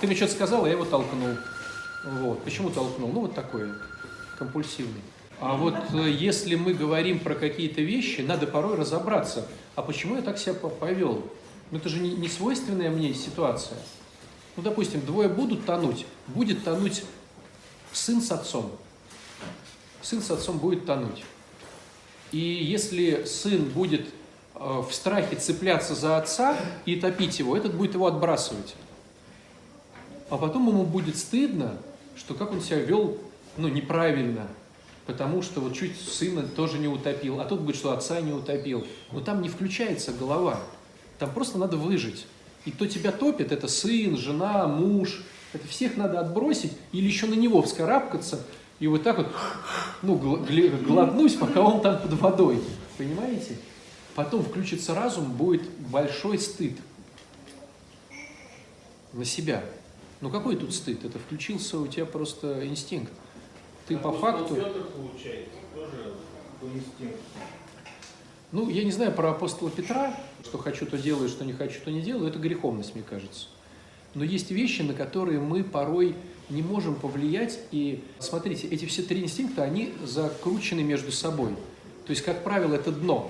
Ты 0.02 0.08
мне 0.08 0.16
что-то 0.16 0.34
сказал, 0.34 0.66
а 0.66 0.68
я 0.68 0.74
его 0.74 0.84
толкнул. 0.84 1.38
Вот. 2.06 2.44
Почему 2.44 2.70
толкнул? 2.70 3.12
Ну, 3.14 3.22
вот 3.22 3.34
такой 3.34 3.70
компульсивный. 4.38 5.02
А 5.40 5.56
вот 5.56 5.76
э, 5.94 6.10
если 6.10 6.56
мы 6.56 6.74
говорим 6.74 7.20
про 7.20 7.36
какие-то 7.36 7.82
вещи, 7.82 8.22
надо 8.22 8.48
порой 8.48 8.76
разобраться, 8.76 9.46
а 9.76 9.82
почему 9.82 10.16
я 10.16 10.22
так 10.22 10.38
себя 10.38 10.54
повел? 10.54 11.30
Ну, 11.72 11.78
это 11.78 11.90
же 11.90 12.00
не, 12.00 12.12
не 12.12 12.30
свойственная 12.30 12.90
мне 12.90 13.14
ситуация. 13.14 13.78
Ну, 14.56 14.64
допустим, 14.64 15.06
двое 15.06 15.30
будут 15.30 15.66
тонуть. 15.66 16.06
Будет 16.28 16.64
тонуть 16.64 17.04
сын 17.92 18.22
с 18.22 18.32
отцом 18.32 18.72
сын 20.06 20.22
с 20.22 20.32
отцом 20.32 20.60
будет 20.60 20.86
тонуть. 20.86 21.24
И 22.32 22.38
если 22.38 23.26
сын 23.26 23.66
будет 23.66 24.08
э, 24.56 24.84
в 24.88 24.94
страхе 24.94 25.36
цепляться 25.36 25.96
за 25.96 26.18
отца 26.18 26.58
и 26.86 26.96
топить 26.96 27.40
его, 27.40 27.58
этот 27.58 27.76
будет 27.76 27.96
его 27.96 28.08
отбрасывать. 28.08 28.76
А 30.30 30.38
потом 30.38 30.68
ему 30.68 30.84
будет 30.84 31.18
стыдно, 31.18 31.78
что 32.16 32.34
как 32.34 32.52
он 32.52 32.62
себя 32.62 32.80
вел 32.80 33.18
ну, 33.58 33.68
неправильно, 33.68 34.48
потому 35.06 35.42
что 35.42 35.62
вот 35.62 35.74
чуть 35.74 36.00
сына 36.00 36.44
тоже 36.44 36.78
не 36.78 36.88
утопил, 36.88 37.40
а 37.40 37.46
тут 37.46 37.62
будет, 37.62 37.76
что 37.76 37.92
отца 37.92 38.22
не 38.22 38.34
утопил. 38.34 38.86
Но 39.12 39.22
там 39.22 39.42
не 39.42 39.50
включается 39.50 40.12
голова, 40.12 40.60
там 41.20 41.32
просто 41.34 41.58
надо 41.58 41.78
выжить. 41.78 42.26
И 42.66 42.72
кто 42.72 42.88
тебя 42.88 43.12
топит, 43.12 43.52
это 43.52 43.68
сын, 43.68 44.18
жена, 44.18 44.68
муж, 44.68 45.24
это 45.54 45.68
всех 45.68 45.98
надо 45.98 46.20
отбросить 46.20 46.74
или 46.92 47.06
еще 47.06 47.28
на 47.28 47.36
него 47.36 47.62
вскарабкаться, 47.62 48.42
и 48.80 48.88
вот 48.88 49.04
так 49.04 49.18
вот, 49.18 49.28
ну, 50.02 50.16
глотнусь, 50.16 51.36
пока 51.36 51.62
он 51.62 51.82
там 51.82 52.02
под 52.02 52.14
водой. 52.14 52.62
Понимаете? 52.98 53.58
Потом 54.16 54.44
включится 54.44 54.94
разум, 54.94 55.32
будет 55.32 55.70
большой 55.92 56.40
стыд 56.40 56.78
на 59.14 59.26
себя. 59.26 59.64
Ну 60.22 60.30
какой 60.30 60.56
тут 60.56 60.74
стыд? 60.74 61.06
Это 61.06 61.20
включился 61.20 61.78
у 61.80 61.88
тебя 61.88 62.06
просто 62.06 62.68
инстинкт. 62.68 63.12
Ты 63.88 63.96
а 63.96 64.00
по 64.00 64.12
факту... 64.12 64.56
получается, 64.56 65.52
тоже 65.74 66.14
инстинкт. 66.62 67.20
Ну, 68.56 68.70
я 68.70 68.86
не 68.86 68.92
знаю 68.92 69.12
про 69.12 69.32
апостола 69.32 69.70
Петра, 69.70 70.16
что 70.42 70.58
хочу, 70.58 70.86
то 70.86 70.98
делаю, 70.98 71.28
что 71.28 71.44
не 71.44 71.52
хочу, 71.52 71.82
то 71.84 71.92
не 71.92 72.02
делаю. 72.02 72.30
Это 72.30 72.40
греховность, 72.40 72.96
мне 72.96 73.04
кажется. 73.04 73.48
Но 74.14 74.24
есть 74.24 74.50
вещи, 74.50 74.82
на 74.82 74.94
которые 74.94 75.42
мы 75.42 75.62
порой 75.62 76.16
не 76.50 76.62
можем 76.62 76.96
повлиять. 76.96 77.60
И 77.74 78.02
смотрите, 78.20 78.66
эти 78.70 78.86
все 78.86 79.02
три 79.02 79.22
инстинкта, 79.22 79.64
они 79.64 79.94
закручены 80.06 80.84
между 80.84 81.12
собой. 81.12 81.50
То 82.06 82.12
есть, 82.12 82.22
как 82.22 82.46
правило, 82.46 82.76
это 82.76 82.94
дно. 82.94 83.30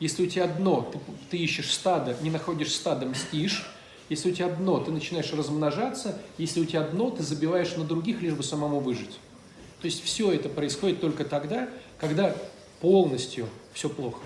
Если 0.00 0.22
у 0.22 0.26
тебя 0.26 0.48
дно, 0.48 0.86
ты, 0.92 0.98
ты 1.30 1.38
ищешь 1.38 1.72
стадо, 1.72 2.14
не 2.20 2.28
находишь 2.28 2.74
стадо, 2.74 3.06
мстишь. 3.06 3.70
Если 4.10 4.30
у 4.30 4.34
тебя 4.34 4.50
дно, 4.50 4.80
ты 4.80 4.90
начинаешь 4.90 5.32
размножаться. 5.32 6.20
Если 6.36 6.60
у 6.60 6.66
тебя 6.66 6.82
дно, 6.82 7.08
ты 7.08 7.22
забиваешь 7.22 7.74
на 7.74 7.84
других, 7.84 8.20
лишь 8.20 8.34
бы 8.34 8.42
самому 8.42 8.80
выжить. 8.80 9.18
То 9.80 9.86
есть 9.86 10.04
все 10.04 10.30
это 10.30 10.50
происходит 10.50 11.00
только 11.00 11.24
тогда, 11.24 11.70
когда 11.98 12.36
полностью 12.80 13.48
все 13.72 13.88
плохо. 13.88 14.20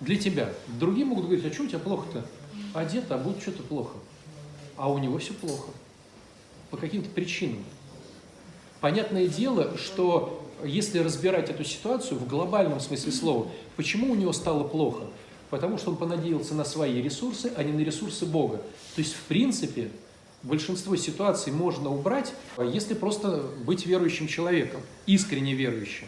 Для 0.00 0.16
тебя. 0.16 0.52
Другие 0.78 1.04
могут 1.04 1.26
говорить, 1.26 1.44
а 1.44 1.52
что 1.52 1.64
у 1.64 1.66
тебя 1.66 1.78
плохо-то? 1.78 2.26
Одет, 2.72 3.10
а 3.10 3.18
будет 3.18 3.42
что-то 3.42 3.62
плохо. 3.62 3.96
А 4.76 4.90
у 4.90 4.98
него 4.98 5.18
все 5.18 5.34
плохо. 5.34 5.70
по 6.70 6.76
каким-то 6.76 7.10
причинам. 7.10 7.62
Понятное 8.80 9.26
дело, 9.26 9.76
что 9.76 10.48
если 10.64 11.00
разбирать 11.00 11.50
эту 11.50 11.64
ситуацию 11.64 12.18
в 12.18 12.26
глобальном 12.26 12.80
смысле 12.80 13.12
слова, 13.12 13.48
почему 13.76 14.12
у 14.12 14.14
него 14.14 14.32
стало 14.32 14.64
плохо? 14.64 15.04
Потому 15.50 15.78
что 15.78 15.90
он 15.90 15.96
понадеялся 15.96 16.54
на 16.54 16.64
свои 16.64 17.02
ресурсы, 17.02 17.52
а 17.56 17.64
не 17.64 17.72
на 17.72 17.80
ресурсы 17.80 18.24
Бога. 18.24 18.58
То 18.94 19.00
есть, 19.00 19.14
в 19.14 19.22
принципе, 19.22 19.90
большинство 20.42 20.94
ситуаций 20.96 21.52
можно 21.52 21.90
убрать, 21.90 22.32
если 22.58 22.94
просто 22.94 23.44
быть 23.64 23.84
верующим 23.84 24.28
человеком, 24.28 24.80
искренне 25.06 25.54
верующим. 25.54 26.06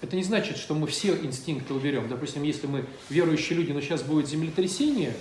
Это 0.00 0.16
не 0.16 0.22
значит, 0.22 0.56
что 0.56 0.74
мы 0.74 0.86
все 0.86 1.14
инстинкты 1.14 1.74
уберем. 1.74 2.08
Допустим, 2.08 2.42
если 2.42 2.66
мы 2.66 2.86
верующие 3.10 3.58
люди, 3.58 3.72
но 3.72 3.80
сейчас 3.80 4.02
будет 4.02 4.28
землетрясение, 4.28 5.14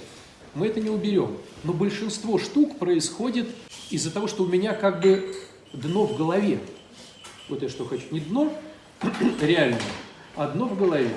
мы 0.55 0.67
это 0.67 0.79
не 0.79 0.89
уберем. 0.89 1.37
Но 1.63 1.73
большинство 1.73 2.39
штук 2.39 2.79
происходит 2.79 3.49
из-за 3.89 4.11
того, 4.11 4.27
что 4.27 4.43
у 4.43 4.47
меня 4.47 4.73
как 4.73 5.01
бы 5.01 5.35
дно 5.73 6.05
в 6.05 6.17
голове. 6.17 6.59
Вот 7.49 7.61
я 7.61 7.69
что 7.69 7.85
хочу. 7.85 8.05
Не 8.11 8.21
дно 8.21 8.53
реально, 9.41 9.79
а 10.35 10.47
дно 10.47 10.65
в 10.65 10.77
голове. 10.77 11.11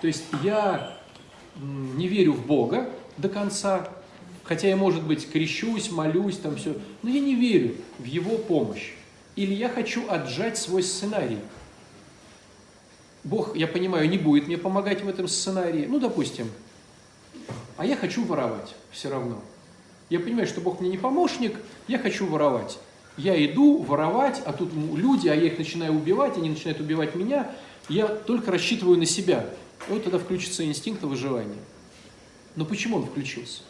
То 0.00 0.06
есть 0.06 0.24
я 0.42 0.96
не 1.60 2.06
верю 2.06 2.34
в 2.34 2.46
Бога 2.46 2.88
до 3.16 3.28
конца, 3.28 3.88
хотя 4.44 4.68
я, 4.68 4.76
может 4.76 5.02
быть, 5.02 5.28
крещусь, 5.28 5.90
молюсь, 5.90 6.36
там 6.38 6.56
все, 6.56 6.76
но 7.02 7.10
я 7.10 7.20
не 7.20 7.34
верю 7.34 7.74
в 7.98 8.04
Его 8.04 8.38
помощь. 8.38 8.92
Или 9.34 9.54
я 9.54 9.68
хочу 9.68 10.08
отжать 10.08 10.56
свой 10.56 10.82
сценарий. 10.82 11.38
Бог, 13.28 13.54
я 13.54 13.66
понимаю, 13.66 14.08
не 14.08 14.16
будет 14.16 14.46
мне 14.46 14.56
помогать 14.56 15.02
в 15.02 15.08
этом 15.08 15.28
сценарии. 15.28 15.84
Ну, 15.86 16.00
допустим, 16.00 16.50
а 17.76 17.84
я 17.84 17.94
хочу 17.94 18.24
воровать 18.24 18.74
все 18.90 19.10
равно. 19.10 19.42
Я 20.08 20.18
понимаю, 20.18 20.46
что 20.46 20.62
Бог 20.62 20.80
мне 20.80 20.88
не 20.88 20.96
помощник, 20.96 21.54
я 21.88 21.98
хочу 21.98 22.26
воровать. 22.26 22.78
Я 23.18 23.34
иду 23.44 23.82
воровать, 23.82 24.40
а 24.46 24.54
тут 24.54 24.72
люди, 24.72 25.28
а 25.28 25.34
я 25.34 25.42
их 25.42 25.58
начинаю 25.58 25.92
убивать, 25.92 26.38
они 26.38 26.48
начинают 26.48 26.80
убивать 26.80 27.14
меня. 27.14 27.50
Я 27.90 28.06
только 28.06 28.50
рассчитываю 28.50 28.96
на 28.96 29.04
себя. 29.04 29.50
И 29.88 29.92
вот 29.92 30.04
тогда 30.04 30.18
включится 30.18 30.64
инстинкт 30.64 31.02
выживания. 31.02 31.58
Но 32.56 32.64
почему 32.64 32.96
он 32.96 33.04
включился? 33.04 33.60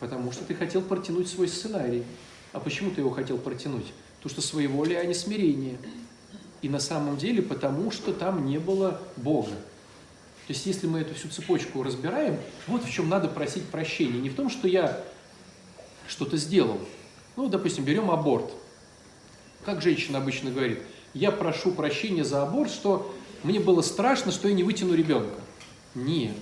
Потому 0.00 0.32
что 0.32 0.44
ты 0.44 0.54
хотел 0.54 0.82
протянуть 0.82 1.28
свой 1.28 1.48
сценарий. 1.48 2.04
А 2.52 2.60
почему 2.60 2.90
ты 2.90 3.00
его 3.00 3.10
хотел 3.10 3.38
протянуть? 3.38 3.86
Потому 4.18 4.32
что 4.32 4.46
своеволие, 4.46 5.00
а 5.00 5.04
не 5.06 5.14
смирение. 5.14 5.78
И 6.62 6.68
на 6.68 6.80
самом 6.80 7.16
деле 7.16 7.42
потому, 7.42 7.90
что 7.90 8.12
там 8.12 8.46
не 8.46 8.58
было 8.58 9.00
Бога. 9.16 9.52
То 10.48 10.54
есть, 10.54 10.64
если 10.66 10.86
мы 10.86 11.00
эту 11.00 11.14
всю 11.14 11.28
цепочку 11.28 11.82
разбираем, 11.82 12.38
вот 12.66 12.82
в 12.82 12.90
чем 12.90 13.08
надо 13.08 13.28
просить 13.28 13.64
прощения. 13.64 14.18
Не 14.18 14.30
в 14.30 14.34
том, 14.34 14.48
что 14.48 14.66
я 14.66 15.04
что-то 16.08 16.36
сделал. 16.38 16.80
Ну, 17.36 17.48
допустим, 17.48 17.84
берем 17.84 18.10
аборт. 18.10 18.50
Как 19.64 19.82
женщина 19.82 20.18
обычно 20.18 20.50
говорит, 20.50 20.80
я 21.12 21.30
прошу 21.30 21.72
прощения 21.72 22.24
за 22.24 22.42
аборт, 22.42 22.70
что 22.70 23.14
мне 23.42 23.60
было 23.60 23.82
страшно, 23.82 24.32
что 24.32 24.48
я 24.48 24.54
не 24.54 24.62
вытяну 24.62 24.94
ребенка. 24.94 25.38
Нет. 25.94 26.34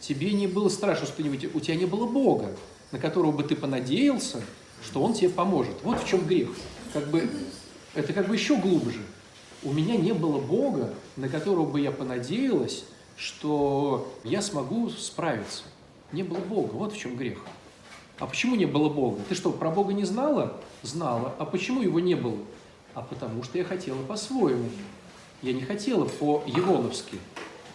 Тебе 0.00 0.32
не 0.32 0.46
было 0.46 0.68
страшно, 0.68 1.06
что 1.06 1.22
не 1.22 1.28
вытянешь. 1.28 1.54
У 1.54 1.60
тебя 1.60 1.76
не 1.76 1.84
было 1.84 2.06
Бога, 2.06 2.56
на 2.92 2.98
которого 2.98 3.32
бы 3.32 3.42
ты 3.42 3.56
понадеялся, 3.56 4.42
что 4.84 5.02
Он 5.02 5.12
тебе 5.12 5.28
поможет. 5.28 5.74
Вот 5.82 6.02
в 6.02 6.08
чем 6.08 6.26
грех. 6.26 6.48
Как 6.92 7.08
бы, 7.08 7.28
это 7.94 8.12
как 8.12 8.28
бы 8.28 8.34
еще 8.34 8.56
глубже. 8.56 9.00
У 9.64 9.72
меня 9.72 9.96
не 9.96 10.12
было 10.12 10.38
Бога, 10.40 10.94
на 11.16 11.28
которого 11.28 11.66
бы 11.66 11.80
я 11.80 11.90
понадеялась, 11.90 12.84
что 13.16 14.12
я 14.22 14.40
смогу 14.40 14.88
справиться. 14.90 15.64
Не 16.12 16.22
было 16.22 16.38
Бога, 16.38 16.74
вот 16.74 16.92
в 16.92 16.98
чем 16.98 17.16
грех. 17.16 17.38
А 18.18 18.26
почему 18.26 18.54
не 18.54 18.66
было 18.66 18.88
Бога? 18.88 19.20
Ты 19.28 19.34
что, 19.34 19.50
про 19.50 19.70
Бога 19.70 19.92
не 19.92 20.04
знала? 20.04 20.60
Знала. 20.82 21.34
А 21.38 21.44
почему 21.44 21.82
его 21.82 21.98
не 21.98 22.14
было? 22.14 22.38
А 22.94 23.02
потому 23.02 23.42
что 23.42 23.58
я 23.58 23.64
хотела 23.64 24.00
по-своему. 24.02 24.68
Я 25.42 25.52
не 25.52 25.62
хотела 25.62 26.04
по-евоновски. 26.04 27.16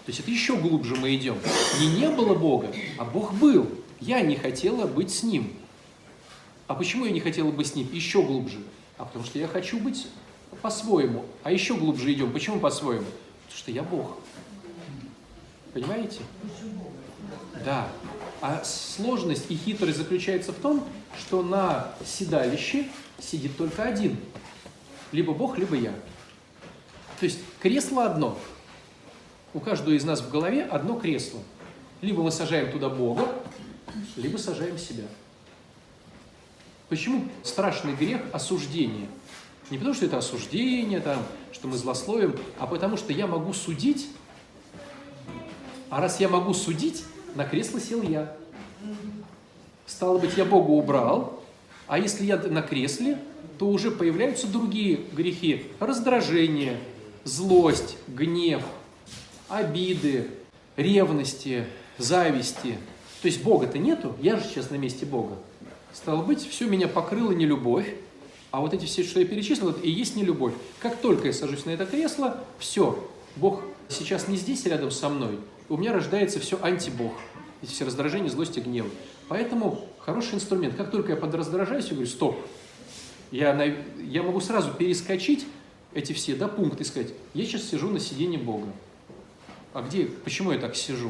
То 0.06 0.10
есть 0.10 0.20
это 0.20 0.32
еще 0.32 0.58
глубже 0.58 0.96
мы 0.96 1.16
идем. 1.16 1.38
Не 1.80 1.88
не 1.88 2.10
было 2.10 2.34
Бога, 2.34 2.74
а 2.98 3.06
Бог 3.06 3.34
был. 3.34 3.70
Я 4.00 4.22
не 4.22 4.36
хотела 4.36 4.86
быть 4.86 5.14
с 5.14 5.24
Ним. 5.24 5.54
А 6.68 6.76
почему 6.76 7.06
я 7.06 7.12
не 7.12 7.22
хотела 7.22 7.52
быть 7.52 7.68
с 7.68 7.76
Ним? 7.76 7.90
Еще 7.92 8.22
глубже. 8.22 8.60
А 8.98 9.06
потому 9.06 9.24
что 9.26 9.40
я 9.40 9.48
хочу 9.48 9.80
быть 9.80 10.08
по-своему. 10.64 11.26
А 11.44 11.52
еще 11.52 11.76
глубже 11.76 12.12
идем. 12.14 12.32
Почему 12.32 12.60
по-своему? 12.60 13.04
Потому 13.04 13.58
что 13.58 13.72
я 13.72 13.84
Бог. 13.84 14.18
Понимаете? 15.74 16.22
Да. 17.66 17.90
А 18.42 18.64
сложность 18.64 19.52
и 19.52 19.56
хитрость 19.56 19.98
заключается 19.98 20.54
в 20.54 20.56
том, 20.56 20.88
что 21.20 21.44
на 21.44 21.94
седалище 22.06 22.88
сидит 23.20 23.58
только 23.58 23.84
один. 23.84 24.18
Либо 25.12 25.34
Бог, 25.34 25.58
либо 25.58 25.76
я. 25.76 25.92
То 27.20 27.26
есть 27.26 27.40
кресло 27.60 28.06
одно. 28.06 28.38
У 29.54 29.60
каждого 29.60 29.94
из 29.94 30.06
нас 30.06 30.22
в 30.22 30.32
голове 30.32 30.64
одно 30.64 30.98
кресло. 30.98 31.42
Либо 32.02 32.24
мы 32.24 32.32
сажаем 32.32 32.72
туда 32.72 32.88
Бога, 32.90 33.28
либо 34.16 34.38
сажаем 34.38 34.78
себя. 34.78 35.04
Почему 36.88 37.28
страшный 37.44 37.94
грех 37.96 38.22
осуждения? 38.32 39.08
Не 39.70 39.78
потому, 39.78 39.94
что 39.96 40.06
это 40.06 40.18
осуждение, 40.18 41.00
там, 41.00 41.24
что 41.52 41.68
мы 41.68 41.78
злословим, 41.78 42.36
а 42.60 42.68
потому, 42.68 42.98
что 42.98 43.14
я 43.14 43.28
могу 43.28 43.54
судить 43.54 44.08
а 45.94 46.02
раз 46.02 46.20
я 46.20 46.28
могу 46.28 46.56
судить, 46.56 47.04
на 47.36 47.46
кресло 47.46 47.80
сел 47.80 48.02
я. 48.02 48.36
Стало 49.86 50.18
быть, 50.18 50.36
я 50.38 50.44
Бога 50.44 50.72
убрал, 50.72 51.40
а 51.86 52.00
если 52.00 52.26
я 52.26 52.38
на 52.38 52.64
кресле, 52.64 53.20
то 53.60 53.68
уже 53.68 53.92
появляются 53.92 54.48
другие 54.48 55.02
грехи. 55.12 55.68
Раздражение, 55.80 56.80
злость, 57.26 57.98
гнев, 58.08 58.64
обиды, 59.50 60.32
ревности, 60.78 61.66
зависти. 62.00 62.80
То 63.22 63.28
есть 63.28 63.44
Бога-то 63.44 63.78
нету, 63.78 64.16
я 64.20 64.38
же 64.38 64.46
сейчас 64.46 64.72
на 64.72 64.78
месте 64.78 65.06
Бога. 65.06 65.36
Стало 65.92 66.24
быть, 66.24 66.44
все 66.50 66.66
меня 66.66 66.88
покрыло 66.88 67.34
нелюбовь, 67.34 67.94
а 68.54 68.60
вот 68.60 68.72
эти 68.72 68.86
все, 68.86 69.04
что 69.04 69.20
я 69.20 69.26
перечислил, 69.26 69.72
это 69.72 69.82
и 69.82 69.90
есть 69.90 70.16
нелюбовь. 70.16 70.54
Как 70.80 70.98
только 70.98 71.26
я 71.26 71.34
сажусь 71.34 71.66
на 71.66 71.72
это 71.72 71.88
кресло, 71.88 72.38
все, 72.60 73.10
Бог 73.36 73.64
сейчас 73.90 74.28
не 74.28 74.38
здесь 74.38 74.64
рядом 74.68 74.92
со 74.92 75.10
мной, 75.10 75.40
у 75.70 75.78
меня 75.78 75.92
рождается 75.92 76.40
все 76.40 76.60
антибог. 76.62 77.14
Эти 77.64 77.72
все 77.72 77.84
раздражения, 77.84 78.30
злость 78.30 78.56
и 78.60 78.62
гнев. 78.62 78.86
Поэтому 79.28 79.84
хороший 79.98 80.36
инструмент. 80.36 80.76
Как 80.76 80.92
только 80.92 81.14
я 81.14 81.18
подраздражаюсь, 81.18 81.86
я 81.86 81.94
говорю, 81.94 82.08
стоп. 82.08 82.38
Я, 83.32 83.56
на, 83.56 83.64
я 84.04 84.22
могу 84.22 84.40
сразу 84.40 84.72
перескочить 84.72 85.48
эти 85.96 86.14
все 86.14 86.36
да, 86.36 86.48
пункты 86.48 86.84
и 86.84 86.86
сказать, 86.86 87.12
я 87.34 87.46
сейчас 87.46 87.64
сижу 87.64 87.90
на 87.90 88.00
сиденье 88.00 88.38
Бога. 88.38 88.68
А 89.74 89.82
где, 89.82 90.06
почему 90.06 90.52
я 90.52 90.60
так 90.60 90.76
сижу? 90.76 91.10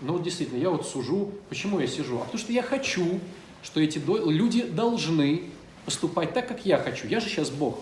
Ну 0.00 0.14
вот 0.14 0.22
действительно, 0.22 0.58
я 0.58 0.70
вот 0.70 0.86
сужу. 0.86 1.30
Почему 1.50 1.78
я 1.78 1.86
сижу? 1.86 2.16
А 2.16 2.20
потому 2.20 2.38
что 2.38 2.54
я 2.54 2.62
хочу, 2.62 3.20
что 3.62 3.80
эти 3.82 3.98
люди 3.98 4.62
должны 4.62 5.50
поступать 5.84 6.32
так, 6.34 6.48
как 6.48 6.64
я 6.66 6.78
хочу. 6.78 7.06
Я 7.06 7.20
же 7.20 7.28
сейчас 7.28 7.50
Бог. 7.50 7.80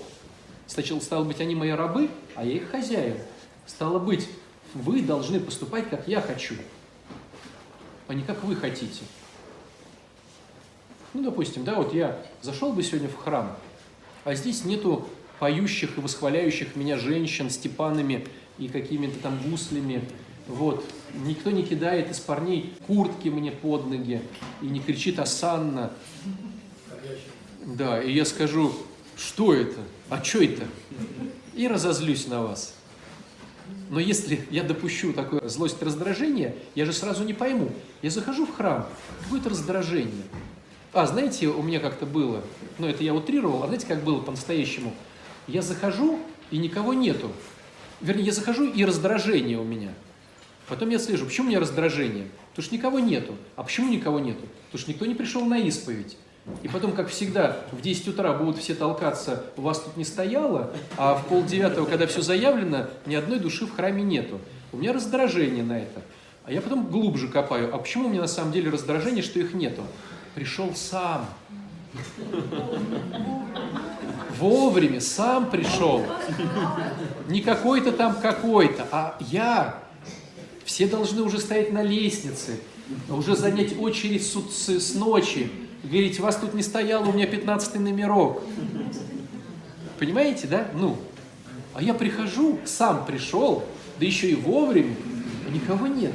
Сначала, 0.66 1.00
стало 1.00 1.24
быть, 1.24 1.40
они 1.40 1.54
мои 1.54 1.70
рабы, 1.70 2.10
а 2.34 2.44
я 2.44 2.54
их 2.54 2.70
хозяин. 2.70 3.16
Стало 3.66 3.98
быть, 3.98 4.28
вы 4.74 5.02
должны 5.02 5.40
поступать, 5.40 5.88
как 5.90 6.08
я 6.08 6.20
хочу, 6.20 6.54
а 8.08 8.14
не 8.14 8.22
как 8.22 8.42
вы 8.44 8.56
хотите. 8.56 9.02
Ну, 11.14 11.22
допустим, 11.22 11.64
да, 11.64 11.74
вот 11.74 11.92
я 11.92 12.24
зашел 12.40 12.72
бы 12.72 12.82
сегодня 12.82 13.08
в 13.08 13.16
храм, 13.16 13.56
а 14.24 14.34
здесь 14.34 14.64
нету 14.64 15.06
поющих 15.38 15.98
и 15.98 16.00
восхваляющих 16.00 16.74
меня 16.74 16.96
женщин 16.96 17.50
с 17.50 17.58
типанами 17.58 18.26
и 18.58 18.68
какими-то 18.68 19.18
там 19.18 19.38
гуслями. 19.42 20.08
Вот. 20.46 20.84
Никто 21.26 21.50
не 21.50 21.62
кидает 21.62 22.10
из 22.10 22.20
парней 22.20 22.72
куртки 22.86 23.28
мне 23.28 23.50
под 23.50 23.86
ноги 23.86 24.22
и 24.62 24.66
не 24.66 24.80
кричит 24.80 25.18
«Асанна». 25.18 25.90
Да, 27.64 28.02
и 28.02 28.12
я 28.12 28.24
скажу, 28.24 28.72
что 29.16 29.54
это? 29.54 29.80
А 30.08 30.22
что 30.22 30.42
это? 30.42 30.64
И 31.54 31.68
разозлюсь 31.68 32.26
на 32.26 32.42
вас. 32.42 32.74
Но 33.88 34.00
если 34.00 34.46
я 34.50 34.62
допущу 34.62 35.12
такое 35.12 35.48
злость 35.48 35.80
раздражение, 35.82 36.56
я 36.74 36.84
же 36.84 36.92
сразу 36.92 37.24
не 37.24 37.34
пойму. 37.34 37.70
Я 38.00 38.10
захожу 38.10 38.46
в 38.46 38.54
храм, 38.54 38.86
будет 39.30 39.46
раздражение. 39.46 40.24
А, 40.92 41.06
знаете, 41.06 41.46
у 41.46 41.62
меня 41.62 41.78
как-то 41.78 42.04
было, 42.04 42.42
ну 42.78 42.86
это 42.86 43.04
я 43.04 43.14
утрировал, 43.14 43.62
а 43.62 43.66
знаете, 43.66 43.86
как 43.86 44.02
было 44.02 44.20
по-настоящему? 44.20 44.92
Я 45.46 45.62
захожу, 45.62 46.18
и 46.50 46.58
никого 46.58 46.92
нету. 46.94 47.30
Вернее, 48.00 48.24
я 48.24 48.32
захожу, 48.32 48.64
и 48.64 48.84
раздражение 48.84 49.58
у 49.58 49.64
меня. 49.64 49.94
Потом 50.68 50.90
я 50.90 50.98
слежу, 50.98 51.26
почему 51.26 51.46
у 51.46 51.50
меня 51.50 51.60
раздражение? 51.60 52.28
Потому 52.50 52.64
что 52.64 52.74
никого 52.74 52.98
нету. 52.98 53.36
А 53.56 53.62
почему 53.62 53.90
никого 53.90 54.18
нету? 54.20 54.46
Потому 54.66 54.80
что 54.80 54.90
никто 54.90 55.06
не 55.06 55.14
пришел 55.14 55.44
на 55.46 55.58
исповедь. 55.58 56.16
И 56.62 56.68
потом, 56.68 56.92
как 56.92 57.08
всегда, 57.08 57.58
в 57.70 57.80
10 57.80 58.08
утра 58.08 58.32
будут 58.32 58.58
все 58.58 58.74
толкаться, 58.74 59.44
у 59.56 59.62
вас 59.62 59.80
тут 59.80 59.96
не 59.96 60.04
стояло, 60.04 60.72
а 60.96 61.14
в 61.14 61.26
полдевятого, 61.26 61.86
когда 61.86 62.06
все 62.06 62.20
заявлено, 62.20 62.86
ни 63.06 63.14
одной 63.14 63.38
души 63.38 63.66
в 63.66 63.74
храме 63.74 64.02
нету. 64.02 64.40
У 64.72 64.78
меня 64.78 64.92
раздражение 64.92 65.62
на 65.62 65.78
это. 65.78 66.02
А 66.44 66.52
я 66.52 66.60
потом 66.60 66.86
глубже 66.86 67.28
копаю. 67.28 67.72
А 67.72 67.78
почему 67.78 68.06
у 68.06 68.10
меня 68.10 68.22
на 68.22 68.26
самом 68.26 68.52
деле 68.52 68.70
раздражение, 68.70 69.22
что 69.22 69.38
их 69.38 69.54
нету? 69.54 69.82
Пришел 70.34 70.74
сам. 70.74 71.26
вовремя, 74.38 75.00
сам 75.00 75.50
пришел. 75.50 76.04
Не 77.28 77.40
какой-то 77.40 77.92
там 77.92 78.16
какой-то, 78.20 78.86
а 78.90 79.16
я. 79.20 79.82
Все 80.64 80.86
должны 80.86 81.22
уже 81.22 81.38
стоять 81.38 81.72
на 81.72 81.82
лестнице, 81.82 82.58
уже 83.08 83.36
занять 83.36 83.78
очередь 83.78 84.24
с, 84.24 84.80
с, 84.80 84.94
ночи. 84.94 85.50
Говорить, 85.82 86.20
вас 86.20 86.36
тут 86.36 86.54
не 86.54 86.62
стояло, 86.62 87.04
у 87.08 87.12
меня 87.12 87.26
15 87.26 87.80
номерок. 87.80 88.42
Понимаете, 89.98 90.46
да? 90.46 90.68
Ну, 90.74 90.96
а 91.74 91.82
я 91.82 91.92
прихожу, 91.94 92.60
сам 92.64 93.04
пришел, 93.04 93.64
да 93.98 94.06
еще 94.06 94.30
и 94.30 94.34
вовремя, 94.34 94.94
а 95.46 95.50
никого 95.50 95.86
нет. 95.86 96.12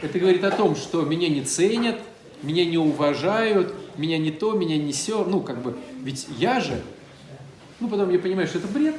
Это 0.00 0.18
говорит 0.18 0.42
о 0.44 0.50
том, 0.50 0.74
что 0.74 1.02
меня 1.02 1.28
не 1.28 1.42
ценят, 1.42 2.00
меня 2.42 2.64
не 2.64 2.78
уважают, 2.78 3.74
меня 3.96 4.18
не 4.18 4.30
то, 4.30 4.52
меня 4.52 4.76
не 4.76 4.92
все. 4.92 5.24
Ну, 5.24 5.40
как 5.40 5.62
бы, 5.62 5.76
ведь 6.02 6.26
я 6.38 6.60
же, 6.60 6.82
ну, 7.80 7.88
потом 7.88 8.10
я 8.10 8.18
понимаю, 8.18 8.48
что 8.48 8.58
это 8.58 8.68
бред, 8.68 8.96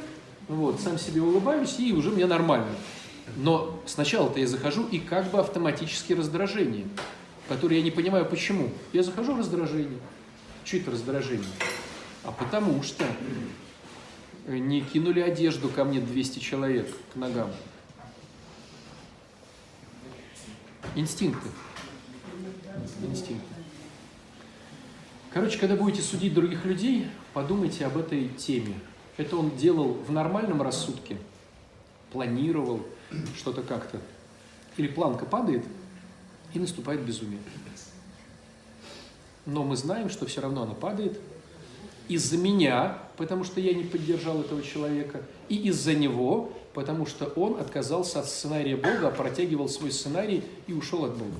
вот, 0.48 0.80
сам 0.80 0.98
себе 0.98 1.20
улыбаюсь, 1.20 1.78
и 1.78 1.92
уже 1.92 2.10
мне 2.10 2.26
нормально. 2.26 2.70
Но 3.36 3.80
сначала-то 3.86 4.40
я 4.40 4.46
захожу, 4.46 4.86
и 4.90 4.98
как 4.98 5.30
бы 5.30 5.38
автоматически 5.38 6.12
раздражение, 6.12 6.86
которое 7.50 7.78
я 7.78 7.82
не 7.82 7.90
понимаю, 7.90 8.24
почему. 8.26 8.70
Я 8.92 9.02
захожу 9.02 9.34
в 9.34 9.40
раздражение. 9.40 9.98
Что 10.64 10.76
это 10.76 10.92
раздражение? 10.92 11.48
А 12.22 12.30
потому 12.30 12.80
что 12.84 13.04
не 14.46 14.82
кинули 14.82 15.18
одежду 15.18 15.68
ко 15.68 15.82
мне 15.84 15.98
200 15.98 16.38
человек 16.38 16.88
к 17.12 17.16
ногам. 17.16 17.50
Инстинкты. 20.94 21.48
Инстинкты. 23.02 23.54
Короче, 25.32 25.58
когда 25.58 25.74
будете 25.74 26.02
судить 26.02 26.32
других 26.32 26.64
людей, 26.64 27.08
подумайте 27.34 27.84
об 27.84 27.96
этой 27.96 28.28
теме. 28.28 28.78
Это 29.16 29.36
он 29.36 29.56
делал 29.56 29.94
в 29.94 30.12
нормальном 30.12 30.62
рассудке, 30.62 31.16
планировал 32.12 32.86
что-то 33.36 33.62
как-то. 33.62 34.00
Или 34.76 34.86
планка 34.86 35.26
падает, 35.26 35.64
и 36.54 36.58
наступает 36.58 37.00
безумие. 37.02 37.40
Но 39.46 39.64
мы 39.64 39.76
знаем, 39.76 40.10
что 40.10 40.26
все 40.26 40.40
равно 40.40 40.62
она 40.62 40.74
падает 40.74 41.18
из-за 42.08 42.36
меня, 42.36 42.98
потому 43.16 43.44
что 43.44 43.60
я 43.60 43.72
не 43.72 43.84
поддержал 43.84 44.40
этого 44.40 44.62
человека, 44.62 45.22
и 45.48 45.56
из-за 45.68 45.94
него, 45.94 46.52
потому 46.74 47.06
что 47.06 47.26
он 47.26 47.60
отказался 47.60 48.20
от 48.20 48.26
сценария 48.26 48.76
Бога, 48.76 49.08
а 49.08 49.10
протягивал 49.10 49.68
свой 49.68 49.92
сценарий 49.92 50.44
и 50.66 50.72
ушел 50.72 51.04
от 51.04 51.16
Бога. 51.16 51.38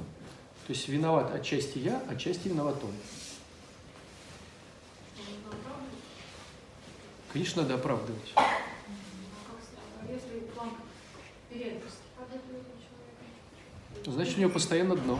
То 0.66 0.72
есть 0.72 0.88
виноват 0.88 1.34
отчасти 1.34 1.78
я, 1.78 2.02
отчасти 2.08 2.48
виноват 2.48 2.76
он. 2.82 2.92
Конечно, 7.32 7.62
надо 7.62 7.74
оправдывать. 7.74 8.34
Значит, 14.06 14.38
у 14.38 14.40
него 14.40 14.50
постоянно 14.50 14.96
дно. 14.96 15.18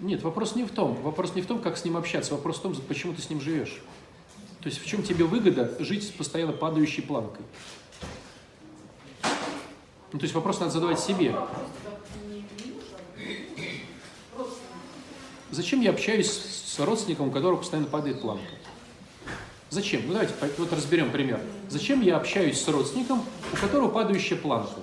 Нет, 0.00 0.22
вопрос 0.22 0.56
не 0.56 0.64
в 0.64 0.70
том. 0.70 0.94
Вопрос 1.02 1.34
не 1.34 1.42
в 1.42 1.46
том, 1.46 1.60
как 1.60 1.76
с 1.76 1.84
ним 1.84 1.96
общаться. 1.96 2.34
Вопрос 2.34 2.58
в 2.58 2.62
том, 2.62 2.74
почему 2.74 3.14
ты 3.14 3.22
с 3.22 3.30
ним 3.30 3.40
живешь. 3.40 3.80
То 4.60 4.68
есть 4.68 4.80
в 4.80 4.86
чем 4.86 5.02
тебе 5.02 5.24
выгода 5.24 5.76
жить 5.78 6.04
с 6.04 6.10
постоянно 6.10 6.52
падающей 6.52 7.02
планкой? 7.02 7.44
Ну, 10.12 10.18
то 10.18 10.24
есть 10.24 10.34
вопрос 10.34 10.60
надо 10.60 10.72
задавать 10.72 11.00
себе. 11.00 11.34
Зачем 15.50 15.80
я 15.80 15.90
общаюсь 15.90 16.30
с 16.30 16.78
родственником, 16.78 17.28
у 17.28 17.30
которого 17.30 17.58
постоянно 17.58 17.88
падает 17.88 18.20
планка? 18.20 18.44
Зачем? 19.70 20.02
Ну 20.06 20.12
давайте 20.12 20.34
вот 20.58 20.72
разберем 20.72 21.10
пример. 21.10 21.40
Зачем 21.68 22.00
я 22.00 22.16
общаюсь 22.16 22.60
с 22.60 22.68
родственником, 22.68 23.24
у 23.52 23.56
которого 23.56 23.88
падающая 23.88 24.36
планка? 24.36 24.80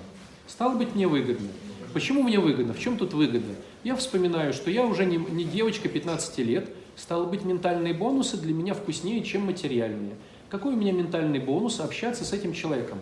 Стало 0.49 0.73
быть, 0.73 0.95
мне 0.95 1.07
выгодно. 1.07 1.47
Почему 1.93 2.23
мне 2.23 2.39
выгодно? 2.39 2.73
В 2.73 2.79
чем 2.79 2.97
тут 2.97 3.13
выгода? 3.13 3.53
Я 3.83 3.95
вспоминаю, 3.95 4.51
что 4.51 4.71
я 4.71 4.83
уже 4.83 5.05
не, 5.05 5.17
не 5.17 5.43
девочка 5.43 5.87
15 5.87 6.39
лет, 6.39 6.69
стало 6.95 7.25
быть, 7.25 7.45
ментальные 7.45 7.93
бонусы 7.93 8.35
для 8.35 8.53
меня 8.53 8.73
вкуснее, 8.73 9.23
чем 9.23 9.45
материальные. 9.45 10.15
Какой 10.49 10.73
у 10.73 10.75
меня 10.75 10.91
ментальный 10.91 11.39
бонус 11.39 11.79
общаться 11.79 12.25
с 12.25 12.33
этим 12.33 12.53
человеком? 12.53 12.97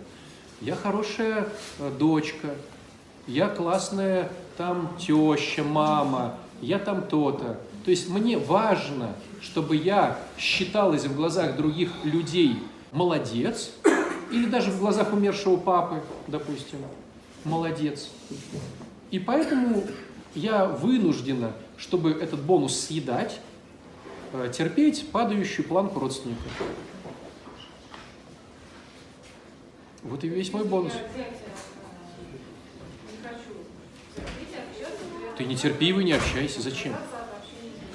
Я 0.59 0.75
хорошая 0.75 1.47
э, 1.79 1.91
дочка, 1.97 2.49
я 3.27 3.47
классная 3.47 4.29
там 4.57 4.95
теща, 4.99 5.63
мама, 5.63 6.37
я 6.61 6.79
там 6.79 7.07
то-то. 7.07 7.59
То 7.85 7.91
есть 7.91 8.09
мне 8.09 8.37
важно, 8.37 9.15
чтобы 9.39 9.77
я 9.77 10.19
считалась 10.37 11.05
в 11.05 11.15
глазах 11.15 11.55
других 11.55 11.91
людей 12.03 12.57
молодец, 12.91 13.71
или 14.31 14.45
даже 14.47 14.71
в 14.71 14.79
глазах 14.79 15.13
умершего 15.13 15.55
папы, 15.55 16.03
допустим, 16.27 16.79
молодец. 17.43 18.09
И 19.11 19.19
поэтому 19.19 19.83
я 20.35 20.65
вынуждена, 20.65 21.53
чтобы 21.77 22.11
этот 22.11 22.41
бонус 22.41 22.79
съедать, 22.79 23.39
э, 24.33 24.51
терпеть 24.55 25.09
падающую 25.11 25.65
планку 25.65 25.99
родственника. 25.99 26.41
Вот 30.03 30.23
и 30.23 30.27
весь 30.27 30.53
мой 30.53 30.63
бонус. 30.63 30.93
Ты 35.37 35.43
не 35.43 35.55
терпи 35.55 35.93
не 35.93 36.13
общайся. 36.13 36.61
Зачем? 36.61 36.95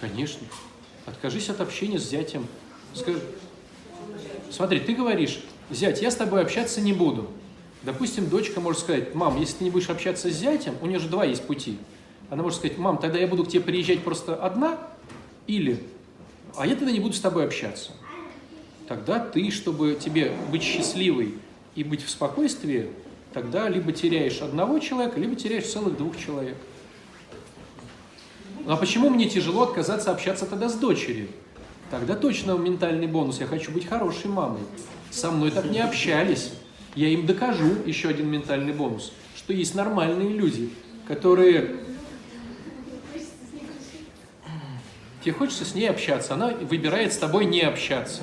Конечно. 0.00 0.46
Откажись 1.06 1.48
от 1.48 1.60
общения 1.60 1.98
с 1.98 2.08
зятем. 2.08 2.46
Скажи, 2.94 3.20
смотри, 4.50 4.80
ты 4.80 4.94
говоришь, 4.94 5.40
зять, 5.70 6.02
я 6.02 6.10
с 6.10 6.16
тобой 6.16 6.42
общаться 6.42 6.80
не 6.80 6.92
буду. 6.92 7.30
Допустим, 7.84 8.28
дочка 8.28 8.60
может 8.60 8.80
сказать, 8.80 9.14
мам, 9.14 9.38
если 9.40 9.58
ты 9.58 9.64
не 9.64 9.70
будешь 9.70 9.90
общаться 9.90 10.30
с 10.30 10.34
зятем, 10.34 10.74
у 10.80 10.86
нее 10.86 11.00
же 11.00 11.08
два 11.08 11.24
есть 11.24 11.42
пути. 11.44 11.78
Она 12.30 12.42
может 12.42 12.58
сказать, 12.58 12.78
мам, 12.78 12.98
тогда 12.98 13.18
я 13.18 13.26
буду 13.26 13.44
к 13.44 13.48
тебе 13.48 13.60
приезжать 13.60 14.00
просто 14.04 14.36
одна, 14.36 14.78
или, 15.46 15.82
а 16.56 16.66
я 16.66 16.76
тогда 16.76 16.92
не 16.92 17.00
буду 17.00 17.14
с 17.14 17.20
тобой 17.20 17.44
общаться. 17.44 17.90
Тогда 18.86 19.18
ты, 19.18 19.50
чтобы 19.50 19.98
тебе 20.00 20.32
быть 20.50 20.62
счастливой 20.62 21.34
и 21.74 21.82
быть 21.82 22.04
в 22.04 22.10
спокойствии, 22.10 22.88
тогда 23.32 23.68
либо 23.68 23.92
теряешь 23.92 24.40
одного 24.42 24.78
человека, 24.78 25.18
либо 25.18 25.34
теряешь 25.34 25.66
целых 25.66 25.96
двух 25.96 26.16
человек. 26.16 26.56
Ну, 28.64 28.72
а 28.72 28.76
почему 28.76 29.10
мне 29.10 29.28
тяжело 29.28 29.62
отказаться 29.62 30.12
общаться 30.12 30.46
тогда 30.46 30.68
с 30.68 30.74
дочерью? 30.74 31.28
Тогда 31.90 32.14
точно 32.14 32.52
ментальный 32.52 33.08
бонус. 33.08 33.40
Я 33.40 33.46
хочу 33.46 33.72
быть 33.72 33.86
хорошей 33.86 34.30
мамой. 34.30 34.60
Со 35.10 35.30
мной 35.30 35.50
так 35.50 35.64
не 35.64 35.80
общались 35.80 36.52
я 36.94 37.08
им 37.08 37.26
докажу, 37.26 37.76
еще 37.86 38.08
один 38.08 38.30
ментальный 38.30 38.72
бонус, 38.72 39.12
что 39.34 39.52
есть 39.52 39.74
нормальные 39.74 40.30
люди, 40.30 40.70
которые... 41.06 41.76
Тебе 45.22 45.32
хочется 45.32 45.64
с 45.64 45.74
ней 45.74 45.88
общаться, 45.88 46.34
она 46.34 46.48
выбирает 46.48 47.12
с 47.12 47.16
тобой 47.16 47.44
не 47.44 47.60
общаться. 47.60 48.22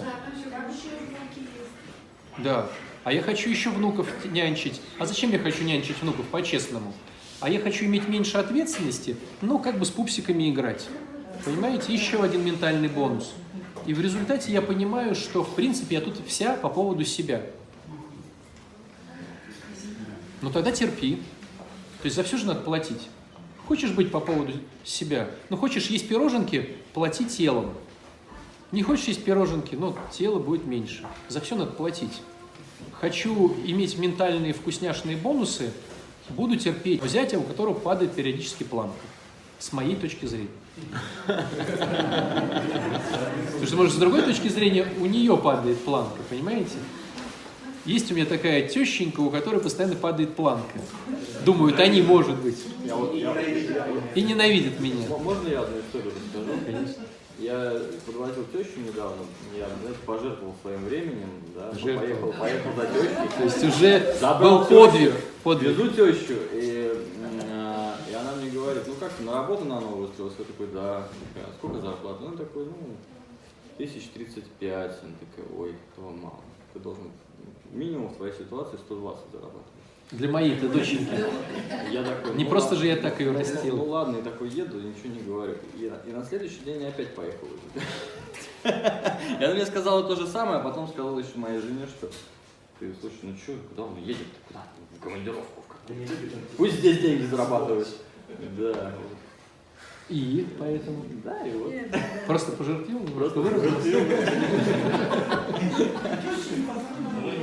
Да. 2.37 2.69
А 3.05 3.13
я 3.13 3.21
хочу 3.21 3.49
еще 3.49 3.69
внуков 3.69 4.07
нянчить. 4.25 4.81
А 4.97 5.05
зачем 5.05 5.31
я 5.31 5.39
хочу 5.39 5.63
нянчить 5.63 6.01
внуков, 6.01 6.25
по-честному? 6.27 6.93
А 7.39 7.49
я 7.49 7.59
хочу 7.59 7.85
иметь 7.85 8.09
меньше 8.09 8.37
ответственности, 8.37 9.15
ну, 9.41 9.59
как 9.59 9.79
бы 9.79 9.85
с 9.85 9.89
пупсиками 9.89 10.49
играть. 10.49 10.87
Понимаете? 11.45 11.93
Еще 11.93 12.21
один 12.21 12.43
ментальный 12.43 12.89
бонус. 12.89 13.33
И 13.85 13.93
в 13.93 14.01
результате 14.01 14.51
я 14.51 14.61
понимаю, 14.61 15.15
что, 15.15 15.43
в 15.43 15.55
принципе, 15.55 15.95
я 15.95 16.01
тут 16.01 16.17
вся 16.27 16.53
по 16.55 16.67
поводу 16.67 17.05
себя. 17.05 17.41
Ну 20.41 20.49
тогда 20.49 20.71
терпи. 20.71 21.17
То 22.01 22.05
есть 22.05 22.15
за 22.15 22.23
все 22.23 22.37
же 22.37 22.45
надо 22.45 22.61
платить. 22.61 23.09
Хочешь 23.67 23.91
быть 23.91 24.11
по 24.11 24.19
поводу 24.19 24.53
себя? 24.83 25.29
Ну 25.49 25.57
хочешь 25.57 25.87
есть 25.87 26.07
пироженки, 26.07 26.75
плати 26.93 27.25
телом. 27.25 27.73
Не 28.71 28.83
хочешь 28.83 29.05
есть 29.05 29.23
пироженки, 29.23 29.75
но 29.75 29.97
тело 30.11 30.39
будет 30.39 30.65
меньше. 30.65 31.03
За 31.27 31.41
все 31.41 31.55
надо 31.55 31.71
платить. 31.71 32.21
Хочу 32.93 33.55
иметь 33.65 33.97
ментальные 33.97 34.53
вкусняшные 34.53 35.17
бонусы, 35.17 35.71
буду 36.29 36.55
терпеть 36.55 37.01
взятие, 37.01 37.39
у 37.39 37.43
которого 37.43 37.73
падает 37.73 38.13
периодически 38.13 38.63
планка. 38.63 38.95
С 39.57 39.73
моей 39.73 39.95
точки 39.95 40.25
зрения. 40.25 40.49
Потому 41.25 41.47
что, 43.65 43.75
может, 43.75 43.93
с 43.93 43.97
другой 43.97 44.21
точки 44.21 44.47
зрения, 44.47 44.87
у 44.99 45.05
нее 45.05 45.35
падает 45.37 45.79
планка, 45.83 46.21
понимаете? 46.29 46.75
Есть 47.89 48.11
у 48.11 48.13
меня 48.13 48.27
такая 48.27 48.67
тещенька, 48.67 49.19
у 49.19 49.31
которой 49.31 49.59
постоянно 49.59 49.95
падает 49.95 50.35
планка. 50.35 50.79
Думают, 51.43 51.79
они, 51.79 52.03
может 52.03 52.35
быть. 52.39 52.59
И 54.13 54.21
ненавидят 54.21 54.79
меня. 54.79 55.07
Можно 55.07 55.47
я 55.47 55.61
одну 55.61 55.79
историю 55.79 56.11
расскажу? 56.15 56.59
Конечно. 56.67 57.03
Я 57.39 57.81
подвозил 58.05 58.45
тещу 58.53 58.79
недавно, 58.85 59.23
я, 59.57 59.67
знаете, 59.81 59.99
пожертвовал 60.05 60.53
своим 60.61 60.83
временем, 60.83 61.29
да, 61.55 61.71
ну, 61.73 61.97
поехал, 61.97 62.33
поехал 62.33 62.69
за 62.75 62.85
тещей. 62.87 63.15
То 63.37 63.43
есть 63.45 63.63
уже 63.63 64.15
Забрал 64.19 64.59
был 64.59 64.65
подвиг. 64.65 65.13
подвиг. 65.41 65.69
Везу 65.69 65.87
тещу, 65.87 66.33
и, 66.51 66.93
а, 67.49 67.95
и 68.11 68.13
она 68.13 68.33
мне 68.35 68.51
говорит, 68.51 68.83
ну 68.85 68.93
как, 68.99 69.13
на 69.21 69.35
работу 69.35 69.63
на 69.63 69.79
новую 69.79 70.09
устроилась? 70.09 70.35
Я 70.37 70.43
такой, 70.43 70.67
да. 70.73 71.07
А 71.37 71.53
сколько 71.57 71.79
зарплата? 71.79 72.23
Ну 72.23 72.35
такой, 72.35 72.65
ну, 72.65 72.97
тысяч 73.77 74.09
35. 74.13 74.69
Она 75.01 75.13
такая, 75.21 75.57
ой, 75.57 75.75
этого 75.93 76.11
мало. 76.11 76.41
Ты 76.73 76.79
должен 76.81 77.09
минимум 77.71 78.09
в 78.09 78.15
твоей 78.17 78.33
ситуации 78.33 78.77
120 78.77 79.31
зарабатывать. 79.31 79.65
Для 80.11 80.27
моей-то 80.29 80.67
доченьки. 80.69 81.11
Я 81.91 82.03
такой, 82.03 82.33
Не 82.35 82.43
ну 82.43 82.49
просто 82.49 82.71
ладно. 82.71 82.79
же 82.81 82.87
я 82.87 82.95
так 82.95 83.19
ее 83.19 83.31
растил. 83.31 83.77
Ну 83.77 83.83
ладно, 83.85 84.17
и 84.17 84.21
такой 84.23 84.49
еду, 84.49 84.79
ничего 84.79 85.13
не 85.13 85.21
говорю. 85.21 85.53
И, 85.77 85.91
и 86.07 86.11
на 86.11 86.23
следующий 86.25 86.61
день 86.65 86.81
я 86.81 86.87
опять 86.87 87.13
поехал 87.13 87.47
уже. 87.47 87.85
И 89.39 89.43
она 89.43 89.53
мне 89.53 89.65
сказала 89.65 90.03
то 90.03 90.15
же 90.15 90.25
самое, 90.27 90.57
а 90.57 90.63
потом 90.63 90.87
сказала 90.87 91.19
еще 91.19 91.29
моей 91.35 91.59
жене, 91.61 91.85
что 91.85 92.09
ты, 92.79 92.91
слушай, 92.99 93.19
ну 93.23 93.35
что, 93.37 93.53
куда 93.69 93.83
он 93.83 93.97
едет? 93.97 94.25
Куда? 94.47 94.63
В 94.97 95.03
командировку 95.03 95.61
в 95.61 95.67
какую-то. 95.67 96.03
Пусть 96.57 96.79
здесь 96.79 96.97
деньги 96.99 97.25
зарабатывает. 97.25 97.87
Да. 98.57 98.91
И 100.09 100.47
поэтому 100.57 101.05
Да, 101.23 101.47
и 101.47 101.51
вот. 101.51 101.71
просто 102.25 102.51
пожертвил, 102.53 102.99
Просто. 103.15 103.39
А 103.39 103.43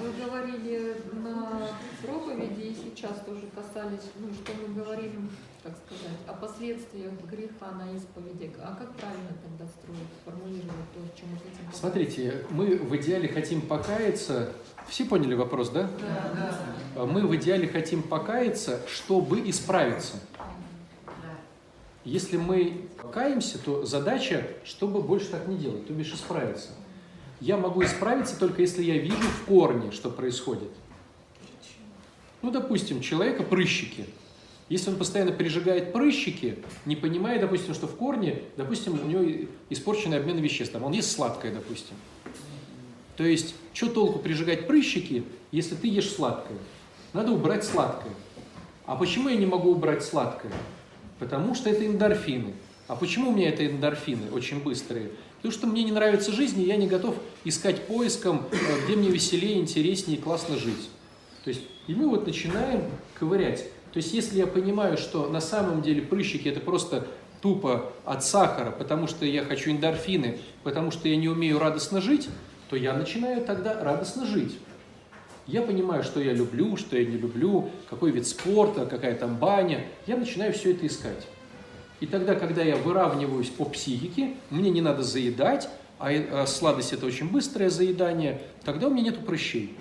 Вы 0.00 0.12
говорили 0.24 0.96
на 1.24 1.68
проповеди 2.02 2.60
и 2.60 2.74
сейчас 2.74 3.20
тоже 3.24 3.42
касались, 3.54 4.10
ну, 4.18 4.28
что 4.32 4.52
мы 4.60 4.74
говорим, 4.74 5.30
как 5.62 5.74
сказать, 5.84 6.18
о 6.26 6.32
последствиях 6.34 7.12
греха 7.30 7.72
на 7.72 7.96
исповеди. 7.96 8.52
А 8.60 8.76
как 8.76 8.94
правильно 8.94 9.30
тогда 9.42 9.66
строить, 9.66 10.08
формулировать 10.24 10.88
то, 10.94 11.00
чем 11.18 11.28
мы 11.30 11.38
хотим? 11.38 11.72
Смотрите, 11.72 12.44
мы 12.50 12.76
в 12.76 12.96
идеале 12.96 13.28
хотим 13.28 13.60
покаяться. 13.62 14.52
Все 14.88 15.04
поняли 15.04 15.34
вопрос, 15.34 15.70
да? 15.70 15.90
А 16.96 17.04
Мы 17.06 17.26
в 17.26 17.34
идеале 17.36 17.68
хотим 17.68 18.02
покаяться, 18.02 18.80
чтобы 18.88 19.48
исправиться. 19.50 20.14
Если 22.04 22.36
мы 22.36 22.88
каемся, 23.12 23.58
то 23.58 23.84
задача, 23.84 24.46
чтобы 24.64 25.02
больше 25.02 25.28
так 25.28 25.46
не 25.46 25.56
делать, 25.56 25.86
то 25.86 25.92
бишь 25.92 26.12
исправиться. 26.14 26.70
Я 27.40 27.56
могу 27.56 27.84
исправиться 27.84 28.38
только 28.38 28.62
если 28.62 28.82
я 28.82 28.98
вижу 28.98 29.16
в 29.16 29.44
корне, 29.44 29.92
что 29.92 30.10
происходит. 30.10 30.70
Ну, 32.42 32.50
допустим, 32.50 33.00
человека 33.00 33.42
прыщики. 33.42 34.06
Если 34.68 34.90
он 34.90 34.96
постоянно 34.96 35.32
пережигает 35.32 35.92
прыщики, 35.92 36.58
не 36.84 36.94
понимая, 36.94 37.40
допустим, 37.40 37.74
что 37.74 37.86
в 37.86 37.96
корне, 37.96 38.42
допустим, 38.56 39.00
у 39.00 39.06
него 39.06 39.46
испорченный 39.70 40.18
обмен 40.18 40.38
веществ, 40.38 40.72
там 40.72 40.84
он 40.84 40.92
ест 40.92 41.10
сладкое, 41.10 41.52
допустим. 41.52 41.96
То 43.16 43.24
есть, 43.24 43.54
что 43.72 43.88
толку 43.88 44.18
прижигать 44.18 44.66
прыщики, 44.66 45.24
если 45.52 45.74
ты 45.74 45.88
ешь 45.88 46.10
сладкое? 46.10 46.58
Надо 47.12 47.32
убрать 47.32 47.64
сладкое. 47.64 48.12
А 48.84 48.94
почему 48.94 49.28
я 49.28 49.36
не 49.36 49.46
могу 49.46 49.70
убрать 49.70 50.04
сладкое? 50.04 50.52
Потому 51.18 51.54
что 51.54 51.70
это 51.70 51.86
эндорфины. 51.86 52.54
А 52.86 52.94
почему 52.94 53.30
у 53.30 53.34
меня 53.34 53.48
это 53.48 53.66
эндорфины 53.66 54.30
очень 54.30 54.62
быстрые? 54.62 55.10
Потому 55.38 55.52
что 55.52 55.66
мне 55.66 55.84
не 55.84 55.92
нравится 55.92 56.32
жизнь, 56.32 56.60
и 56.60 56.66
я 56.66 56.76
не 56.76 56.88
готов 56.88 57.16
искать 57.44 57.86
поиском, 57.86 58.46
э, 58.50 58.56
где 58.84 58.96
мне 58.96 59.08
веселее, 59.08 59.58
интереснее 59.58 60.18
и 60.18 60.20
классно 60.20 60.56
жить. 60.56 60.90
То 61.44 61.50
есть, 61.50 61.62
и 61.86 61.94
мы 61.94 62.08
вот 62.08 62.26
начинаем 62.26 62.82
ковырять. 63.18 63.64
То 63.92 63.98
есть, 63.98 64.12
если 64.12 64.36
я 64.38 64.46
понимаю, 64.46 64.98
что 64.98 65.28
на 65.28 65.40
самом 65.40 65.80
деле 65.80 66.02
прыщики 66.02 66.48
это 66.48 66.60
просто 66.60 67.06
тупо 67.40 67.92
от 68.04 68.24
сахара, 68.24 68.72
потому 68.72 69.06
что 69.06 69.24
я 69.24 69.44
хочу 69.44 69.70
эндорфины, 69.70 70.38
потому 70.64 70.90
что 70.90 71.08
я 71.08 71.16
не 71.16 71.28
умею 71.28 71.58
радостно 71.58 72.00
жить, 72.00 72.28
то 72.68 72.76
я 72.76 72.92
начинаю 72.92 73.44
тогда 73.44 73.82
радостно 73.82 74.26
жить. 74.26 74.58
Я 75.46 75.62
понимаю, 75.62 76.02
что 76.02 76.20
я 76.20 76.34
люблю, 76.34 76.76
что 76.76 76.98
я 76.98 77.06
не 77.06 77.16
люблю, 77.16 77.70
какой 77.88 78.10
вид 78.10 78.26
спорта, 78.26 78.84
какая 78.84 79.14
там 79.14 79.36
баня. 79.36 79.86
Я 80.06 80.16
начинаю 80.16 80.52
все 80.52 80.72
это 80.72 80.86
искать. 80.86 81.26
И 82.00 82.06
тогда, 82.06 82.34
когда 82.34 82.62
я 82.62 82.76
выравниваюсь 82.76 83.48
по 83.48 83.64
психике, 83.64 84.34
мне 84.50 84.70
не 84.70 84.80
надо 84.80 85.02
заедать, 85.02 85.68
а 85.98 86.12
э, 86.12 86.46
сладость 86.46 86.92
это 86.92 87.06
очень 87.06 87.28
быстрое 87.28 87.70
заедание, 87.70 88.40
тогда 88.64 88.86
у 88.86 88.90
меня 88.90 89.10
нету 89.10 89.20
прыщей. 89.20 89.76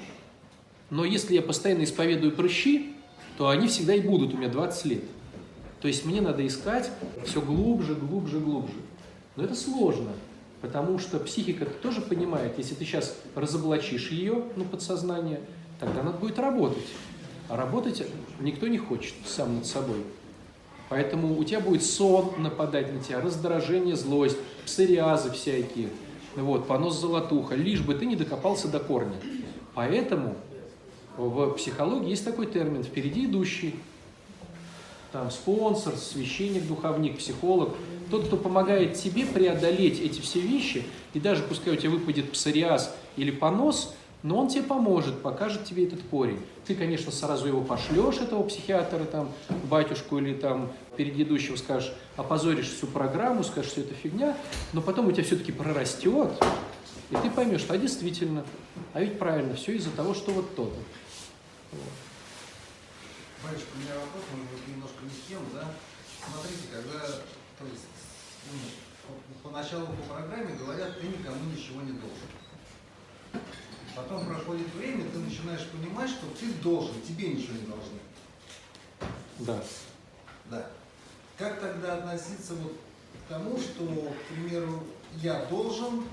Но 0.89 1.05
если 1.05 1.35
я 1.35 1.41
постоянно 1.41 1.83
исповедую 1.83 2.31
прыщи, 2.31 2.95
то 3.37 3.49
они 3.49 3.67
всегда 3.67 3.93
и 3.93 4.01
будут 4.01 4.33
у 4.33 4.37
меня 4.37 4.49
20 4.49 4.85
лет. 4.85 5.03
То 5.81 5.87
есть 5.87 6.05
мне 6.05 6.21
надо 6.21 6.45
искать 6.45 6.89
все 7.25 7.39
глубже, 7.39 7.93
глубже, 7.93 8.39
глубже. 8.39 8.73
Но 9.35 9.43
это 9.43 9.53
сложно, 9.53 10.09
потому 10.61 10.97
что 10.97 11.19
психика 11.19 11.65
тоже 11.65 12.01
понимает, 12.01 12.57
если 12.57 12.73
ты 12.73 12.83
сейчас 12.83 13.15
разоблачишь 13.35 14.09
ее, 14.09 14.43
ну, 14.55 14.65
подсознание, 14.65 15.39
тогда 15.79 16.01
надо 16.01 16.17
будет 16.17 16.39
работать. 16.39 16.87
А 17.47 17.55
работать 17.55 18.03
никто 18.39 18.67
не 18.67 18.79
хочет 18.79 19.13
сам 19.25 19.57
над 19.57 19.67
собой. 19.67 20.03
Поэтому 20.89 21.37
у 21.37 21.43
тебя 21.43 21.59
будет 21.59 21.83
сон 21.83 22.33
нападать 22.37 22.93
на 22.93 22.99
тебя, 23.01 23.19
раздражение, 23.19 23.95
злость, 23.95 24.37
псориазы 24.65 25.31
всякие, 25.31 25.89
вот, 26.35 26.67
понос 26.67 26.99
золотуха, 26.99 27.55
лишь 27.55 27.81
бы 27.81 27.93
ты 27.93 28.05
не 28.05 28.15
докопался 28.15 28.67
до 28.67 28.79
корня. 28.79 29.17
Поэтому 29.73 30.35
в 31.17 31.51
психологии 31.51 32.09
есть 32.09 32.23
такой 32.23 32.45
термин 32.45 32.83
«впереди 32.83 33.25
идущий». 33.25 33.75
Там 35.11 35.31
спонсор, 35.31 35.95
священник, 35.95 36.67
духовник, 36.67 37.17
психолог. 37.17 37.75
Тот, 38.11 38.27
кто 38.27 38.37
помогает 38.37 38.95
тебе 38.95 39.25
преодолеть 39.25 39.99
эти 39.99 40.19
все 40.19 40.39
вещи, 40.39 40.85
и 41.13 41.19
даже 41.19 41.43
пускай 41.43 41.73
у 41.73 41.77
тебя 41.77 41.91
выпадет 41.91 42.31
псориаз 42.31 42.95
или 43.15 43.31
понос, 43.31 43.95
но 44.23 44.37
он 44.39 44.47
тебе 44.49 44.63
поможет, 44.63 45.21
покажет 45.21 45.65
тебе 45.65 45.85
этот 45.85 46.01
корень. 46.09 46.43
Ты, 46.65 46.75
конечно, 46.75 47.11
сразу 47.11 47.47
его 47.47 47.61
пошлешь, 47.61 48.17
этого 48.17 48.43
психиатра, 48.43 49.05
там, 49.05 49.31
батюшку 49.69 50.17
или 50.17 50.33
там 50.33 50.71
впереди 50.93 51.23
идущего 51.23 51.55
скажешь, 51.55 51.93
опозоришь 52.15 52.69
всю 52.69 52.87
программу, 52.87 53.43
скажешь, 53.43 53.71
что 53.71 53.81
это 53.81 53.93
фигня, 53.93 54.37
но 54.73 54.81
потом 54.81 55.07
у 55.07 55.11
тебя 55.11 55.23
все-таки 55.23 55.51
прорастет, 55.51 56.31
и 57.09 57.15
ты 57.15 57.29
поймешь, 57.29 57.65
а 57.69 57.77
действительно, 57.77 58.43
а 58.93 59.01
ведь 59.01 59.17
правильно, 59.19 59.55
все 59.55 59.75
из-за 59.75 59.91
того, 59.91 60.13
что 60.13 60.31
вот 60.31 60.55
то-то. 60.55 60.79
Батюшка, 63.43 63.69
у 63.75 63.79
меня 63.79 63.93
вопрос, 63.95 64.23
может 64.33 64.51
быть, 64.51 64.67
немножко 64.67 64.97
не 65.03 65.09
с 65.11 65.29
тем, 65.29 65.39
да? 65.53 65.69
Смотрите, 66.25 66.67
когда, 66.73 67.05
то 67.07 67.65
есть, 67.71 67.85
ну, 68.51 68.59
по- 69.07 69.49
поначалу 69.49 69.85
по 69.85 70.13
программе 70.15 70.55
говорят, 70.55 70.99
ты 70.99 71.07
никому 71.07 71.37
ничего 71.55 71.81
не 71.83 71.91
должен. 71.91 72.27
Потом 73.97 74.27
проходит 74.27 74.67
время, 74.75 75.05
ты 75.11 75.17
начинаешь 75.17 75.65
понимать, 75.69 76.09
что 76.11 76.27
ты 76.39 76.45
должен, 76.61 76.93
тебе 77.01 77.29
ничего 77.29 77.53
не 77.53 77.65
должны. 77.65 77.99
Да. 79.39 79.63
Да. 80.51 80.69
Как 81.37 81.59
тогда 81.59 81.95
относиться 81.95 82.53
вот 82.61 82.73
к 82.73 83.29
тому, 83.29 83.57
что, 83.57 83.85
к 83.85 84.33
примеру, 84.33 84.83
я 85.15 85.45
должен, 85.45 86.03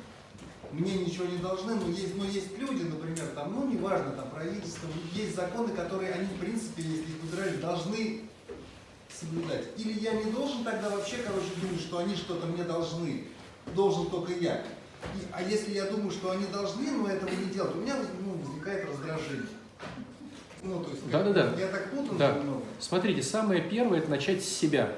мне 0.73 0.95
ничего 0.95 1.27
не 1.27 1.37
должны, 1.39 1.75
но 1.75 1.89
есть, 1.89 2.17
но 2.17 2.25
есть 2.25 2.57
люди, 2.59 2.85
например, 2.85 3.27
там, 3.35 3.53
ну, 3.53 3.71
неважно, 3.71 4.13
там, 4.13 4.31
правительство, 4.31 4.89
есть 5.13 5.37
законы, 5.37 5.75
которые 5.75 6.13
они, 6.13 6.27
в 6.27 6.41
принципе, 6.41 6.83
если 6.83 7.03
их 7.03 7.23
выбирали, 7.23 7.57
должны 7.59 8.23
соблюдать. 9.13 9.67
Или 9.77 10.01
я 10.01 10.13
не 10.13 10.33
должен 10.33 10.65
тогда 10.65 10.89
вообще, 10.89 11.17
короче, 11.19 11.51
думать, 11.61 11.81
что 11.81 11.99
они 11.99 12.17
что-то 12.17 12.47
мне 12.47 12.65
должны, 12.65 13.27
должен 13.75 14.09
только 14.09 14.33
я. 14.33 14.65
И- 15.15 15.27
а 15.33 15.43
если 15.43 15.73
я 15.75 15.85
думаю, 15.87 16.11
что 16.11 16.31
они 16.33 16.47
должны, 16.47 16.91
но 16.91 17.09
этого 17.09 17.29
не 17.31 17.47
делать, 17.53 17.75
у 17.75 17.79
меня 17.81 17.97
ну, 18.25 18.33
возникает 18.35 18.89
раздражение. 18.89 19.47
Ну, 20.63 20.83
то 20.83 20.91
есть, 20.91 21.11
Да-да-да. 21.11 21.55
я 21.59 21.69
так 21.69 21.91
путан 21.91 22.17
Да. 22.17 22.33
немного. 22.39 22.63
Смотрите, 22.81 23.23
самое 23.23 23.61
первое– 23.63 23.99
это 24.01 24.11
начать 24.11 24.43
с 24.43 24.49
себя. 24.49 24.93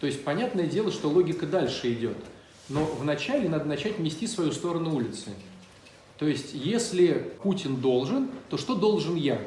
То 0.00 0.06
есть, 0.06 0.24
понятное 0.24 0.66
дело, 0.66 0.90
что 0.90 1.08
логика 1.08 1.46
дальше 1.46 1.92
идет. 1.92 2.16
Но 2.68 2.84
вначале 2.84 3.48
надо 3.48 3.66
начать 3.66 3.98
нести 3.98 4.26
свою 4.26 4.52
сторону 4.52 4.94
улицы. 4.94 5.30
То 6.18 6.26
есть, 6.26 6.54
если 6.54 7.32
Путин 7.42 7.76
должен, 7.76 8.30
то 8.48 8.56
что 8.56 8.74
должен 8.74 9.14
я? 9.16 9.40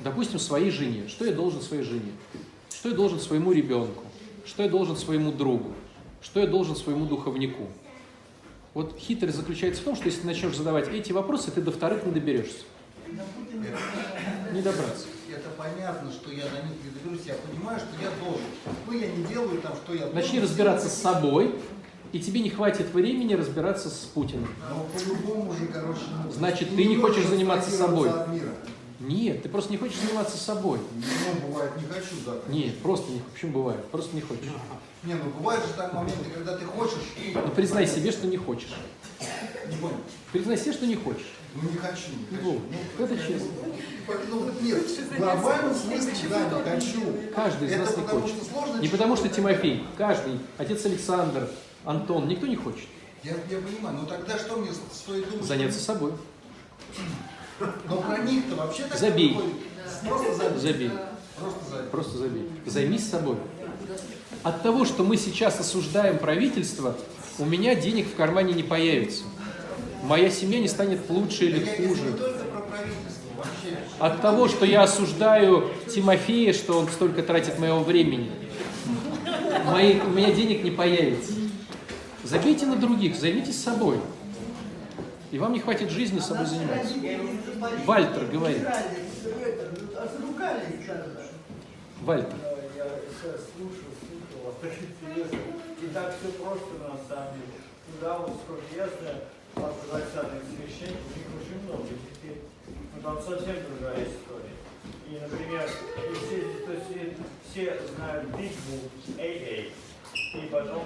Допустим, 0.00 0.38
своей 0.38 0.70
жене. 0.70 1.08
Что 1.08 1.24
я 1.24 1.32
должен 1.32 1.62
своей 1.62 1.82
жене? 1.84 2.12
Что 2.70 2.90
я 2.90 2.94
должен 2.94 3.20
своему 3.20 3.52
ребенку? 3.52 4.04
Что 4.44 4.62
я 4.64 4.68
должен 4.68 4.96
своему 4.96 5.32
другу? 5.32 5.72
Что 6.24 6.40
я 6.40 6.46
должен 6.46 6.74
своему 6.74 7.04
духовнику? 7.04 7.68
Вот 8.72 8.96
хитрость 8.98 9.36
заключается 9.36 9.82
в 9.82 9.84
том, 9.84 9.94
что 9.94 10.06
если 10.06 10.22
ты 10.22 10.26
начнешь 10.26 10.56
задавать 10.56 10.88
эти 10.88 11.12
вопросы, 11.12 11.50
ты 11.50 11.60
до 11.60 11.70
вторых 11.70 12.06
не 12.06 12.12
доберешься. 12.12 12.64
Не 14.52 14.62
добраться. 14.62 15.06
Это 15.30 15.50
понятно, 15.50 16.10
что 16.10 16.30
я 16.32 16.44
до 16.44 16.62
них 16.62 16.76
не 16.82 16.90
доберусь, 16.90 17.26
я 17.26 17.34
понимаю, 17.34 17.78
что 17.78 17.88
я 18.02 18.10
должен. 18.24 18.46
Ну, 18.86 18.92
я 18.92 19.08
не 19.08 19.24
делаю 19.24 19.60
там, 19.60 19.74
что 19.76 19.94
я 19.94 20.06
Начни 20.08 20.40
разбираться 20.40 20.88
с 20.88 20.94
собой, 20.94 21.56
и 22.12 22.20
тебе 22.20 22.40
не 22.40 22.50
хватит 22.50 22.92
времени 22.94 23.34
разбираться 23.34 23.90
с 23.90 24.08
Путиным. 24.14 24.48
Но 24.70 24.86
по-любому 24.94 25.52
же, 25.52 25.66
короче, 25.66 26.00
ну, 26.24 26.30
Значит, 26.30 26.74
ты 26.74 26.84
не 26.84 26.96
хочешь 26.96 27.26
заниматься 27.26 27.70
собой. 27.70 28.10
от 28.10 28.28
мира. 28.28 28.48
Нет, 29.06 29.42
ты 29.42 29.48
просто 29.48 29.70
не 29.70 29.76
хочешь 29.76 29.98
заниматься 29.98 30.38
собой. 30.38 30.80
Ну, 30.94 31.48
бывает, 31.48 31.72
не 31.76 31.86
хочу, 31.86 32.14
да. 32.24 32.32
Нет, 32.48 32.78
просто 32.78 33.12
не 33.12 33.20
Почему 33.32 33.52
бывает? 33.52 33.84
Просто 33.86 34.14
не 34.16 34.22
хочешь. 34.22 34.44
Не, 35.02 35.14
ну 35.14 35.30
бывают 35.38 35.64
же 35.66 35.72
так 35.74 35.92
моменты, 35.92 36.30
когда 36.34 36.56
ты 36.56 36.64
хочешь, 36.64 37.12
и... 37.18 37.32
Ну 37.34 37.48
признай 37.48 37.86
себе, 37.86 38.10
что 38.10 38.26
не 38.26 38.38
хочешь. 38.38 38.74
Не 39.68 39.76
понял. 39.76 39.96
Признай 40.32 40.56
себе, 40.56 40.72
что 40.72 40.86
не 40.86 40.94
хочешь. 40.94 41.34
Ну 41.54 41.68
не 41.70 41.76
хочу, 41.76 42.08
не 42.30 42.36
хочу. 42.36 42.60
Ну, 42.98 43.04
это 43.04 43.16
честно. 43.16 43.48
Ну 44.30 44.38
вот 44.38 44.62
нет, 44.62 44.82
в 44.86 45.16
глобальном 45.18 45.74
смысле, 45.74 46.28
да, 46.30 46.48
не 46.48 46.80
хочу. 46.80 47.00
Каждый 47.34 47.68
из 47.68 47.72
Это 47.72 47.84
нас 47.84 47.96
не 47.96 48.02
хочет. 48.04 48.36
сложно 48.50 48.80
Не 48.80 48.88
потому 48.88 49.16
что. 49.16 49.28
Тимофей, 49.28 49.86
каждый, 49.98 50.38
отец 50.56 50.84
Александр, 50.86 51.48
Антон, 51.84 52.28
никто 52.28 52.46
не 52.46 52.56
хочет 52.56 52.86
Я, 53.22 53.32
я 53.50 53.58
понимаю, 53.58 53.98
но 53.98 54.06
тогда 54.06 54.38
что 54.38 54.56
мне 54.56 54.70
стоит 54.92 55.28
думать? 55.30 55.46
заняться 55.46 55.80
собой. 55.80 56.12
Но 57.88 57.96
про 57.96 58.18
них-то 58.18 58.56
вообще 58.56 58.84
так 58.84 58.98
Забей. 58.98 59.38
Просто 60.08 60.34
забей. 60.34 60.58
Забей. 60.58 60.90
Просто 61.38 61.70
забей. 61.70 61.88
Просто 61.90 62.18
забей. 62.18 62.50
Займись 62.66 63.08
собой. 63.08 63.36
От 64.42 64.62
того, 64.62 64.84
что 64.84 65.04
мы 65.04 65.16
сейчас 65.16 65.58
осуждаем 65.58 66.18
правительство, 66.18 66.96
у 67.38 67.44
меня 67.44 67.74
денег 67.74 68.06
в 68.08 68.14
кармане 68.14 68.52
не 68.52 68.62
появится. 68.62 69.24
Моя 70.02 70.30
семья 70.30 70.60
не 70.60 70.68
станет 70.68 71.00
лучше 71.08 71.46
или 71.46 71.64
хуже. 71.64 72.18
От 73.98 74.20
того, 74.20 74.48
что 74.48 74.66
я 74.66 74.82
осуждаю 74.82 75.70
Тимофея, 75.92 76.52
что 76.52 76.78
он 76.78 76.88
столько 76.88 77.22
тратит 77.22 77.58
моего 77.58 77.80
времени, 77.80 78.30
мои, 79.64 79.98
у 80.00 80.10
меня 80.10 80.32
денег 80.32 80.62
не 80.62 80.70
появится. 80.70 81.32
Забейте 82.22 82.66
на 82.66 82.76
других, 82.76 83.16
займитесь 83.16 83.62
собой. 83.62 83.98
И 85.34 85.38
вам 85.40 85.52
не 85.52 85.58
хватит 85.58 85.90
жизни 85.90 86.20
собой 86.20 86.46
заниматься. 86.46 86.94
Вальтер 87.84 88.24
говорит. 88.26 88.62
Вальтер. 92.02 92.36
И 95.82 95.86
так 95.92 96.14
все 96.16 96.28
просто 96.38 96.74
на 96.78 96.96
самом 97.08 97.34
деле. 97.34 97.58
Туда 97.90 98.18
вот 98.18 98.36
сколько 98.44 98.62
я 98.76 98.86
знаю, 98.86 99.22
ортодоксальных 99.56 100.44
священников, 100.54 101.16
их 101.16 101.26
очень 101.34 101.58
много. 101.64 101.88
Теперь, 102.14 102.38
ну, 102.94 103.02
там 103.02 103.20
совсем 103.20 103.56
другая 103.68 104.06
история. 104.06 104.54
И, 105.10 105.18
например, 105.20 105.68
и 105.68 106.14
все, 106.14 106.36
то 106.64 106.72
есть, 106.74 107.18
все, 107.50 107.80
знают 107.96 108.24
Big 108.36 108.54
Book, 108.70 109.18
AA, 109.18 109.72
и 110.14 110.46
потом 110.52 110.84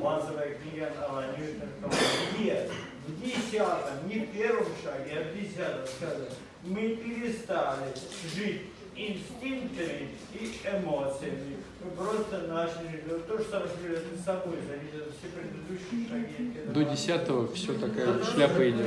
базовая 0.00 0.54
книга 0.54 0.92
Алла 1.02 1.24
Ньютона. 1.36 1.92
Где? 2.38 2.70
В 3.08 3.22
десятом, 3.22 4.06
не 4.06 4.20
в 4.20 4.26
первом 4.32 4.66
шаге, 4.82 5.18
а 5.18 5.32
в 5.32 5.34
десятом 5.34 5.86
сказано, 5.86 6.26
мы 6.62 6.96
перестали 6.96 7.94
жить 8.36 8.62
инстинктами 8.94 10.08
и 10.34 10.44
эмоциями. 10.68 11.56
Мы 11.82 11.90
просто 11.92 12.38
начали 12.48 12.90
жить. 12.92 13.26
То 13.26 13.38
же 13.38 13.44
самое, 13.44 13.70
мы 13.82 14.18
с 14.18 14.24
собой 14.24 14.56
зависят 14.66 15.14
все 15.16 15.28
предыдущие 15.30 16.08
шаги. 16.08 16.72
До 16.72 16.84
десятого 16.84 17.52
все 17.54 17.72
такая 17.74 18.22
шляпа 18.24 18.68
идет. 18.68 18.86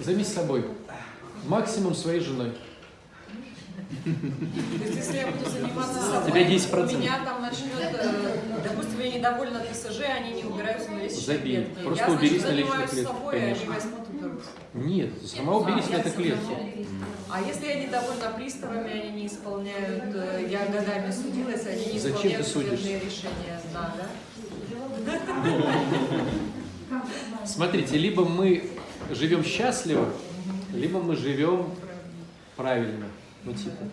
Займись 0.00 0.28
собой. 0.28 0.64
Максимум 1.46 1.94
своей 1.94 2.20
женой. 2.20 2.52
То 3.88 4.84
есть, 4.84 4.96
если 4.96 5.16
я 5.18 5.26
буду 5.28 5.48
заниматься 5.50 6.00
собой, 6.02 6.30
Тебя 6.30 6.56
10%. 6.56 6.94
у 6.94 6.98
меня 6.98 7.18
там 7.24 7.40
начнет, 7.40 7.72
э, 7.80 8.36
допустим, 8.62 9.00
я 9.00 9.10
недовольна 9.18 9.60
ТСЖ, 9.60 10.00
они 10.14 10.32
не 10.34 10.44
убираются 10.44 10.90
на 10.90 11.02
лестничной 11.02 11.36
Забей. 11.36 11.56
клетке. 11.56 11.82
Просто 11.84 12.04
я, 12.04 12.10
значит, 12.10 12.22
уберись 12.22 12.42
на 12.42 12.48
занимаюсь 12.48 12.80
лестничной 12.80 13.04
клетке, 13.04 13.06
собой, 13.18 13.34
они 13.34 13.42
конечно. 13.54 13.72
возьмут 13.74 14.08
уберутся. 14.08 14.50
Нет, 14.74 15.10
сама 15.26 15.56
уберись 15.56 15.88
на 15.88 15.94
этой 15.96 16.12
клетке. 16.12 16.86
А 17.30 17.40
если 17.42 17.66
я 17.66 17.74
недовольна 17.86 18.30
приставами, 18.36 18.90
они 18.90 19.10
не 19.22 19.26
исполняют, 19.26 20.04
э, 20.14 20.48
я 20.50 20.66
годами 20.66 21.10
судилась, 21.10 21.66
они 21.66 21.92
не 21.94 21.98
Зачем 21.98 22.16
исполняют 22.18 22.44
ты 22.46 22.52
судишься? 22.52 22.76
судебные 22.76 23.00
решения. 23.00 23.60
Да, 23.72 23.94
да? 23.96 24.06
Смотрите, 27.46 27.96
либо 27.96 28.24
мы 28.24 28.70
живем 29.10 29.44
счастливо, 29.44 30.08
либо 30.74 31.00
мы 31.00 31.16
живем 31.16 31.70
правильно. 32.56 33.06
Ну, 33.48 33.54
типа. 33.54 33.84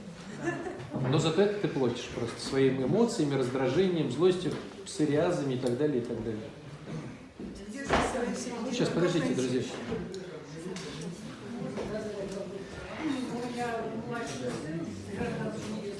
Но 1.10 1.18
зато 1.18 1.42
это 1.44 1.60
ты 1.62 1.68
платишь 1.70 2.10
просто 2.14 2.38
своими 2.42 2.84
эмоциями, 2.84 3.36
раздражением, 3.36 4.12
злостью, 4.12 4.52
псориазами 4.86 5.54
и 5.54 5.58
так 5.58 5.78
далее, 5.78 6.02
и 6.02 6.06
так 6.06 6.22
далее. 6.26 6.42
Сейчас, 8.70 8.90
подождите, 8.90 9.34
друзья. 9.34 9.62
У 13.02 13.06
меня 13.48 13.68
младший 14.10 14.52
сын, 14.60 14.80
гражданский 15.16 15.94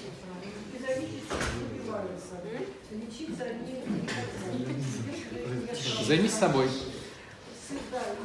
педагогически 0.74 1.34
добиваются. 1.72 2.36
Лечиться 2.92 3.44
они 3.46 3.72
не 3.72 3.76
хотят. 4.06 4.28
Займись 6.06 6.34
собой. 6.34 6.68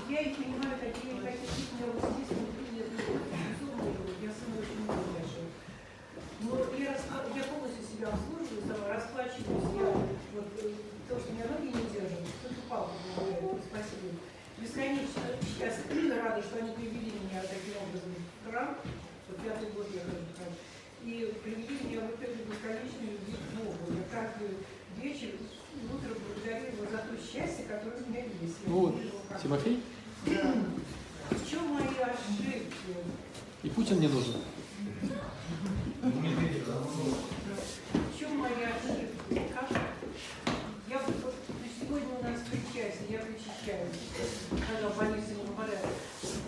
Я 0.08 0.20
их 0.22 0.36
понимаю, 0.36 0.74
какие, 0.80 1.12
какие 1.22 1.54
у 1.70 1.78
меня 1.78 1.86
вот 1.94 2.02
здесь 2.02 2.30
внутри 2.34 2.66
нет 2.74 2.88
безумного, 2.90 4.10
я 4.20 4.30
сына 4.34 4.58
очень 4.58 4.82
люблю 4.84 5.06
большой. 5.16 5.48
Но 6.40 6.48
я, 6.76 6.88
распла- 6.92 7.30
я 7.32 7.44
полностью 7.48 7.84
себя 7.88 8.08
обслуживаю, 8.10 8.62
сама 8.68 8.86
расплачиваюсь, 8.90 9.70
я 9.80 9.86
вот 10.34 10.48
э, 10.60 10.62
то, 11.08 11.12
что 11.16 11.24
у 11.30 11.32
меня 11.32 11.46
ноги 11.48 11.70
не 11.72 11.84
держат, 11.88 12.20
только 12.42 12.60
папа 12.68 12.92
говорит, 13.16 13.64
спасибо. 13.64 14.12
Бесконечно 14.60 15.24
сейчас 15.40 15.74
рада, 15.88 16.40
что 16.42 16.54
они 16.60 16.72
привели 16.76 17.16
меня 17.16 17.40
таким 17.40 17.80
образом 17.80 18.12
в 18.12 18.44
храм, 18.44 18.76
вот 18.76 19.36
пятый 19.40 19.72
год 19.72 19.88
я 19.94 20.02
хожу 20.04 20.20
в 20.26 20.28
храм, 20.36 20.52
и 21.06 21.32
привели 21.40 21.74
меня 21.86 21.99
вот 22.11 22.22
эту 22.22 22.38
бесконечную 22.50 23.12
любви 23.12 23.34
к 23.34 23.54
Богу. 23.56 23.76
Я 23.94 24.02
каждый 24.11 24.50
вечер, 25.00 25.30
утро 25.92 26.11
благодарю 26.26 26.66
его 26.74 26.84
за 26.90 26.98
то 26.98 27.14
счастье, 27.16 27.64
которое 27.66 28.02
у 28.02 28.11
меня 28.11 28.24
есть. 28.42 28.56
Я 28.66 28.72
Вот, 28.72 28.96
Тимофей 29.42 29.82
Да. 30.26 30.54
В 31.30 31.48
чем 31.48 31.68
мои 31.68 31.84
ошибки? 31.84 32.62
и 33.62 33.68
Путин 33.70 34.00
не 34.00 34.08
нужен. 34.08 34.34
В 37.92 38.18
чем 38.18 38.38
мои 38.38 38.64
ошибки? 38.64 39.42
Как? 39.54 39.70
Я 40.88 40.98
вот, 41.06 41.14
вот 41.22 41.34
сегодня 41.80 42.08
у 42.18 42.22
нас 42.24 42.40
причастие, 42.50 43.11
я 43.11 43.18
причащаюсь, 43.20 43.96
когда 44.50 44.88
в 44.88 44.98
больнице 44.98 45.34
не 45.36 45.44
попадаю. 45.46 45.78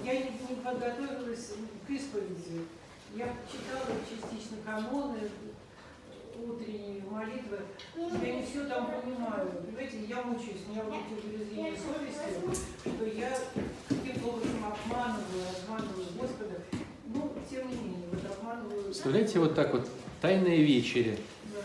Я 0.04 0.14
не, 0.14 0.30
не 0.48 0.56
подготовилась 0.64 1.52
к 1.86 1.90
исповеди. 1.90 2.66
Я 3.14 3.26
читала 3.46 3.94
частично 4.08 4.56
каноны, 4.64 5.18
утренние 6.48 7.02
молитвы. 7.10 7.58
Я 7.96 8.34
не 8.34 8.42
все 8.44 8.64
там 8.66 8.86
понимаю. 8.90 9.50
Понимаете, 9.66 9.98
я 10.08 10.22
мучаюсь, 10.22 10.62
у 10.68 10.72
меня 10.72 10.82
вот 10.84 10.94
эти 10.94 11.26
угрызения 11.26 11.72
совести, 11.76 12.60
что 12.80 13.04
я 13.06 13.38
каким-то 13.88 14.28
образом 14.28 14.64
обманываю, 14.64 15.44
обманываю 15.64 16.06
Господа. 16.20 16.54
Ну, 17.06 17.32
тем 17.50 17.68
не 17.68 17.74
менее, 17.76 18.08
вот 18.10 18.20
обманываю. 18.38 18.84
Представляете, 18.84 19.38
вот 19.38 19.54
так 19.54 19.72
вот, 19.72 19.88
тайная 20.20 20.56
вечеря. 20.56 21.16
Да, 21.54 21.60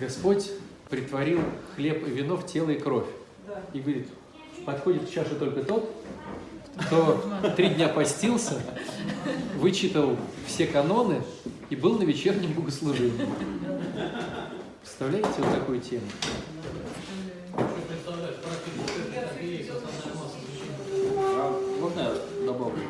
Господь 0.00 0.50
притворил 0.90 1.40
хлеб 1.74 2.06
и 2.06 2.10
вино 2.10 2.36
в 2.36 2.46
тело 2.46 2.70
и 2.70 2.78
кровь. 2.78 3.06
да. 3.46 3.62
И 3.72 3.80
говорит, 3.80 4.08
подходит 4.66 5.08
к 5.08 5.12
чаше 5.12 5.34
только 5.36 5.62
тот, 5.64 5.90
кто 6.86 7.22
три 7.56 7.68
дня 7.70 7.88
постился, 7.88 8.60
вычитал 9.56 10.16
все 10.46 10.66
каноны 10.66 11.22
и 11.72 11.74
был 11.76 11.98
на 11.98 12.02
вечернем 12.02 12.52
богослужении. 12.52 13.26
Представляете 14.82 15.30
вот 15.38 15.54
такую 15.54 15.80
тему? 15.80 16.04
Можно 21.80 22.00
я 22.00 22.14
добавлю? 22.44 22.82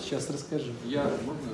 Сейчас 0.00 0.30
расскажу. 0.30 0.70
Я, 0.84 1.10
можно? 1.24 1.50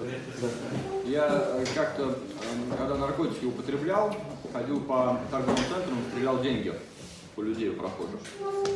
Я 1.06 1.26
э, 1.30 1.64
как-то, 1.74 2.18
э, 2.18 2.76
когда 2.76 2.96
наркотики 2.96 3.46
употреблял, 3.46 4.14
ходил 4.52 4.82
по 4.82 5.18
торговым 5.30 5.56
центрам, 5.56 5.98
стрелял 6.12 6.42
деньги 6.42 6.74
у 7.38 7.42
людей, 7.42 7.70
прохожих. 7.70 8.20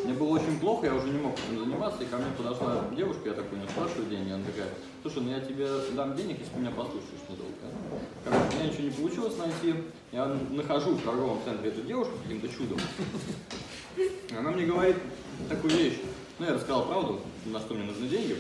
Мне 0.05 0.15
было 0.15 0.39
очень 0.39 0.59
плохо, 0.61 0.87
я 0.87 0.95
уже 0.95 1.09
не 1.09 1.19
мог 1.19 1.35
этим 1.35 1.65
заниматься, 1.65 2.03
и 2.03 2.07
ко 2.07 2.17
мне 2.17 2.27
подошла 2.37 2.85
девушка, 2.97 3.31
я 3.31 3.35
такой, 3.35 3.59
не 3.59 3.67
спрашиваю 3.67 4.07
деньги, 4.09 4.31
она 4.31 4.45
такая, 4.45 4.69
слушай, 5.03 5.21
ну 5.21 5.31
я 5.31 5.41
тебе 5.41 5.69
дам 5.97 6.15
денег, 6.15 6.39
если 6.39 6.59
меня 6.59 6.71
послушаешь 6.71 7.27
недолго. 7.29 7.53
Короче, 8.25 8.47
у 8.47 8.55
меня 8.55 8.71
ничего 8.71 8.85
не 8.85 8.91
получилось 8.91 9.37
найти, 9.37 9.75
я 10.13 10.37
нахожу 10.51 10.91
в 10.93 11.03
торговом 11.03 11.41
центре 11.45 11.71
эту 11.71 11.83
девушку 11.83 12.13
каким-то 12.23 12.49
чудом. 12.49 12.79
Она 14.39 14.51
мне 14.53 14.65
говорит 14.65 14.97
такую 15.49 15.75
вещь, 15.75 15.99
ну 16.39 16.47
я 16.47 16.55
рассказал 16.55 16.87
правду, 16.87 17.21
на 17.47 17.59
что 17.59 17.75
мне 17.75 17.85
нужны 17.85 18.07
деньги, 18.07 18.37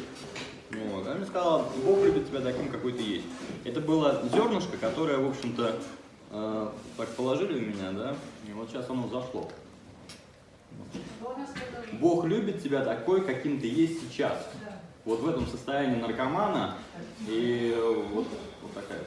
вот. 0.70 1.04
Она 1.04 1.16
мне 1.16 1.26
сказала, 1.26 1.66
Бог 1.84 2.02
любит 2.04 2.28
тебя 2.28 2.40
таким, 2.40 2.68
какой 2.68 2.92
ты 2.92 3.02
есть. 3.02 3.26
Это 3.64 3.80
было 3.80 4.22
зернышко, 4.32 4.76
которое, 4.78 5.18
в 5.18 5.28
общем-то, 5.28 5.76
э, 6.30 6.68
так 6.96 7.08
положили 7.10 7.58
в 7.58 7.68
меня, 7.68 7.90
да, 7.90 8.16
и 8.48 8.52
вот 8.52 8.70
сейчас 8.70 8.88
оно 8.88 9.08
зашло. 9.08 9.50
Бог 12.00 12.24
любит 12.24 12.62
тебя 12.62 12.84
такой, 12.84 13.24
каким 13.24 13.60
ты 13.60 13.68
есть 13.68 14.00
сейчас. 14.00 14.48
Вот 15.04 15.20
в 15.20 15.28
этом 15.28 15.46
состоянии 15.46 16.00
наркомана 16.00 16.76
и 17.28 17.76
вот, 18.12 18.26
вот 18.62 18.72
такая. 18.74 19.00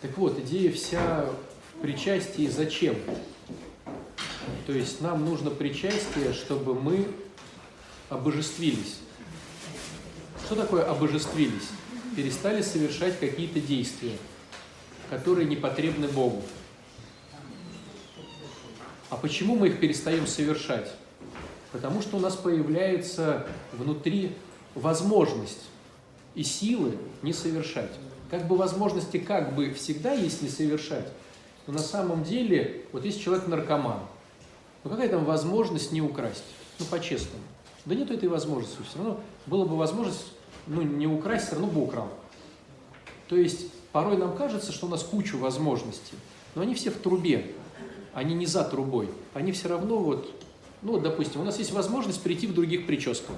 Так 0.00 0.16
вот, 0.18 0.38
идея 0.38 0.70
вся 0.72 1.26
в 1.74 1.80
причастии 1.80 2.46
зачем? 2.46 2.96
То 4.66 4.72
есть 4.72 5.00
нам 5.00 5.24
нужно 5.24 5.50
причастие, 5.50 6.32
чтобы 6.32 6.74
мы 6.74 7.08
обожествились. 8.08 8.98
Что 10.44 10.56
такое 10.56 10.84
обожествились? 10.84 11.68
Перестали 12.16 12.62
совершать 12.62 13.18
какие-то 13.18 13.60
действия, 13.60 14.16
которые 15.10 15.48
не 15.48 15.56
потребны 15.56 16.06
Богу. 16.06 16.42
А 19.10 19.16
почему 19.16 19.56
мы 19.56 19.68
их 19.68 19.80
перестаем 19.80 20.26
совершать? 20.26 20.90
Потому 21.72 22.02
что 22.02 22.16
у 22.16 22.20
нас 22.20 22.36
появляется 22.36 23.46
внутри 23.72 24.32
возможность 24.74 25.64
и 26.34 26.42
силы 26.42 26.96
не 27.22 27.32
совершать. 27.32 27.90
Как 28.30 28.46
бы 28.46 28.56
возможности 28.56 29.18
как 29.18 29.54
бы 29.54 29.72
всегда 29.72 30.12
есть 30.12 30.42
не 30.42 30.48
совершать, 30.48 31.08
но 31.66 31.74
на 31.74 31.80
самом 31.80 32.24
деле, 32.24 32.84
вот 32.92 33.04
если 33.04 33.20
человек 33.20 33.46
наркоман, 33.46 34.00
ну 34.82 34.90
какая 34.90 35.08
там 35.08 35.24
возможность 35.24 35.92
не 35.92 36.02
украсть? 36.02 36.44
Ну, 36.78 36.86
по-честному. 36.86 37.42
Да 37.84 37.94
нет 37.94 38.10
этой 38.10 38.28
возможности. 38.28 38.78
Все 38.88 38.98
равно 38.98 39.20
была 39.46 39.64
бы 39.64 39.76
возможность, 39.76 40.26
ну, 40.66 40.82
не 40.82 41.06
украсть, 41.06 41.46
все 41.46 41.56
равно 41.56 41.68
бы 41.68 41.82
украл. 41.82 42.08
То 43.28 43.36
есть, 43.36 43.72
порой 43.92 44.16
нам 44.16 44.36
кажется, 44.36 44.72
что 44.72 44.86
у 44.86 44.90
нас 44.90 45.02
куча 45.02 45.36
возможностей, 45.36 46.16
но 46.54 46.62
они 46.62 46.74
все 46.74 46.90
в 46.90 46.96
трубе, 46.96 47.54
они 48.14 48.34
не 48.34 48.46
за 48.46 48.64
трубой. 48.64 49.08
Они 49.34 49.52
все 49.52 49.68
равно 49.68 49.98
вот, 49.98 50.30
ну, 50.82 50.92
вот, 50.92 51.02
допустим, 51.02 51.40
у 51.40 51.44
нас 51.44 51.58
есть 51.58 51.72
возможность 51.72 52.22
прийти 52.22 52.46
в 52.46 52.54
других 52.54 52.86
прическах. 52.86 53.34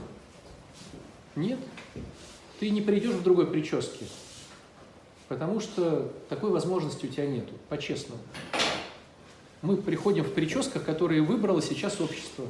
Нет, 1.35 1.59
ты 2.61 2.71
не 2.71 2.81
придешь 2.81 3.15
в 3.15 3.23
другой 3.23 3.47
прическе, 3.47 4.07
потому 5.29 5.61
что 5.61 6.13
такой 6.29 6.51
возможности 6.51 7.07
у 7.07 7.09
тебя 7.09 7.27
нету, 7.27 7.53
по-честному. 7.69 8.21
Мы 9.63 9.77
приходим 9.77 10.25
в 10.25 10.33
прическах, 10.33 10.85
которые 10.85 11.23
выбрало 11.23 11.61
сейчас 11.61 12.01
общество. 12.01 12.47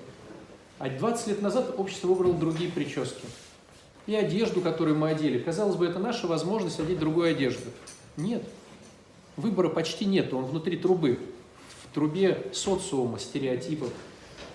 А 0.78 0.90
20 0.90 1.28
лет 1.28 1.42
назад 1.42 1.74
общество 1.78 2.08
выбрало 2.08 2.34
другие 2.34 2.70
прически. 2.70 3.24
И 4.06 4.14
одежду, 4.14 4.60
которую 4.60 4.96
мы 4.96 5.08
одели. 5.08 5.38
Казалось 5.38 5.76
бы, 5.76 5.86
это 5.86 5.98
наша 5.98 6.26
возможность 6.26 6.78
одеть 6.78 6.98
другую 6.98 7.30
одежду. 7.30 7.70
Нет. 8.16 8.42
Выбора 9.36 9.68
почти 9.68 10.04
нет, 10.04 10.32
он 10.32 10.44
внутри 10.44 10.76
трубы. 10.76 11.18
Трубе 11.96 12.50
социума, 12.52 13.18
стереотипов. 13.18 13.90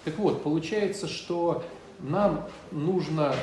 Так 0.06 0.16
вот, 0.20 0.44
получается, 0.44 1.08
что 1.08 1.64
нам 1.98 2.48
нужно 2.70 3.34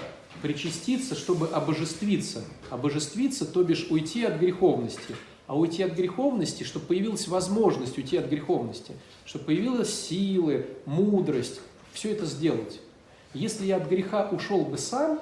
причаститься, 0.40 1.16
чтобы 1.16 1.48
обожествиться. 1.48 2.44
Обожествиться, 2.70 3.44
то 3.44 3.64
бишь 3.64 3.88
уйти 3.90 4.22
от 4.22 4.38
греховности. 4.38 5.16
А 5.48 5.58
уйти 5.58 5.82
от 5.82 5.94
греховности, 5.94 6.62
чтобы 6.62 6.86
появилась 6.86 7.26
возможность 7.26 7.98
уйти 7.98 8.16
от 8.18 8.26
греховности, 8.26 8.92
чтобы 9.24 9.46
появилась 9.46 9.92
силы, 9.92 10.66
мудрость, 10.86 11.60
все 11.92 12.12
это 12.12 12.24
сделать. 12.24 12.80
Если 13.34 13.66
я 13.66 13.78
от 13.78 13.88
греха 13.88 14.28
ушел 14.30 14.64
бы 14.64 14.78
сам, 14.78 15.18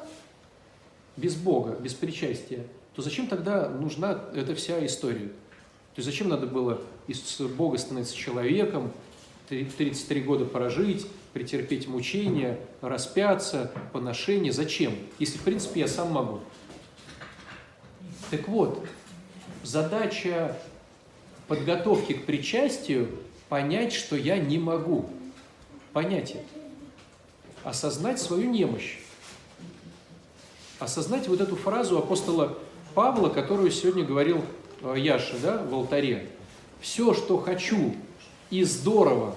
без 1.17 1.35
Бога, 1.35 1.79
без 1.81 1.95
причастия, 1.95 2.67
то 2.95 3.01
зачем 3.01 3.27
тогда 3.27 3.71
нужна 3.71 4.23
эта 4.35 4.55
вся 4.55 4.85
история? 4.85 5.33
То 5.97 6.01
есть 6.01 6.11
зачем 6.11 6.29
надо 6.29 6.47
было 6.47 6.83
из 7.07 7.41
Бога 7.41 7.79
становиться 7.79 8.15
человеком, 8.15 8.93
33 9.49 10.21
года 10.21 10.45
прожить, 10.45 11.07
претерпеть 11.33 11.89
мучения, 11.89 12.61
распяться, 12.83 13.73
поношение. 13.95 14.53
Зачем? 14.53 14.95
Если, 15.19 15.39
в 15.39 15.43
принципе, 15.43 15.81
я 15.81 15.89
сам 15.89 16.13
могу. 16.13 16.41
Так 18.31 18.47
вот, 18.47 18.85
задача 19.63 20.59
подготовки 21.49 22.13
к 22.13 22.27
причастию– 22.27 23.09
понять, 23.49 23.95
что 23.95 24.17
я 24.17 24.37
не 24.37 24.59
могу. 24.59 25.09
Понять 25.95 26.33
это. 26.33 26.45
Осознать 27.65 28.21
свою 28.21 28.51
немощь. 28.51 28.99
Осознать 30.79 31.27
вот 31.27 31.41
эту 31.41 31.57
фразу 31.57 31.97
апостола 31.97 32.59
Павла, 32.95 33.31
которую 33.31 33.71
сегодня 33.71 34.05
говорил 34.05 34.45
Яша 34.83 35.39
да, 35.43 35.63
в 35.63 35.75
алтаре. 35.75 36.29
Все, 36.81 37.15
что 37.15 37.39
хочу 37.39 37.95
и 38.51 38.63
здорово, 38.65 39.35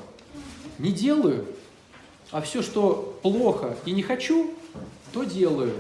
не 0.77 0.91
делаю, 0.91 1.45
а 2.31 2.41
все, 2.41 2.61
что 2.61 3.17
плохо 3.23 3.77
и 3.85 3.91
не 3.91 4.03
хочу, 4.03 4.53
то 5.11 5.23
делаю. 5.23 5.73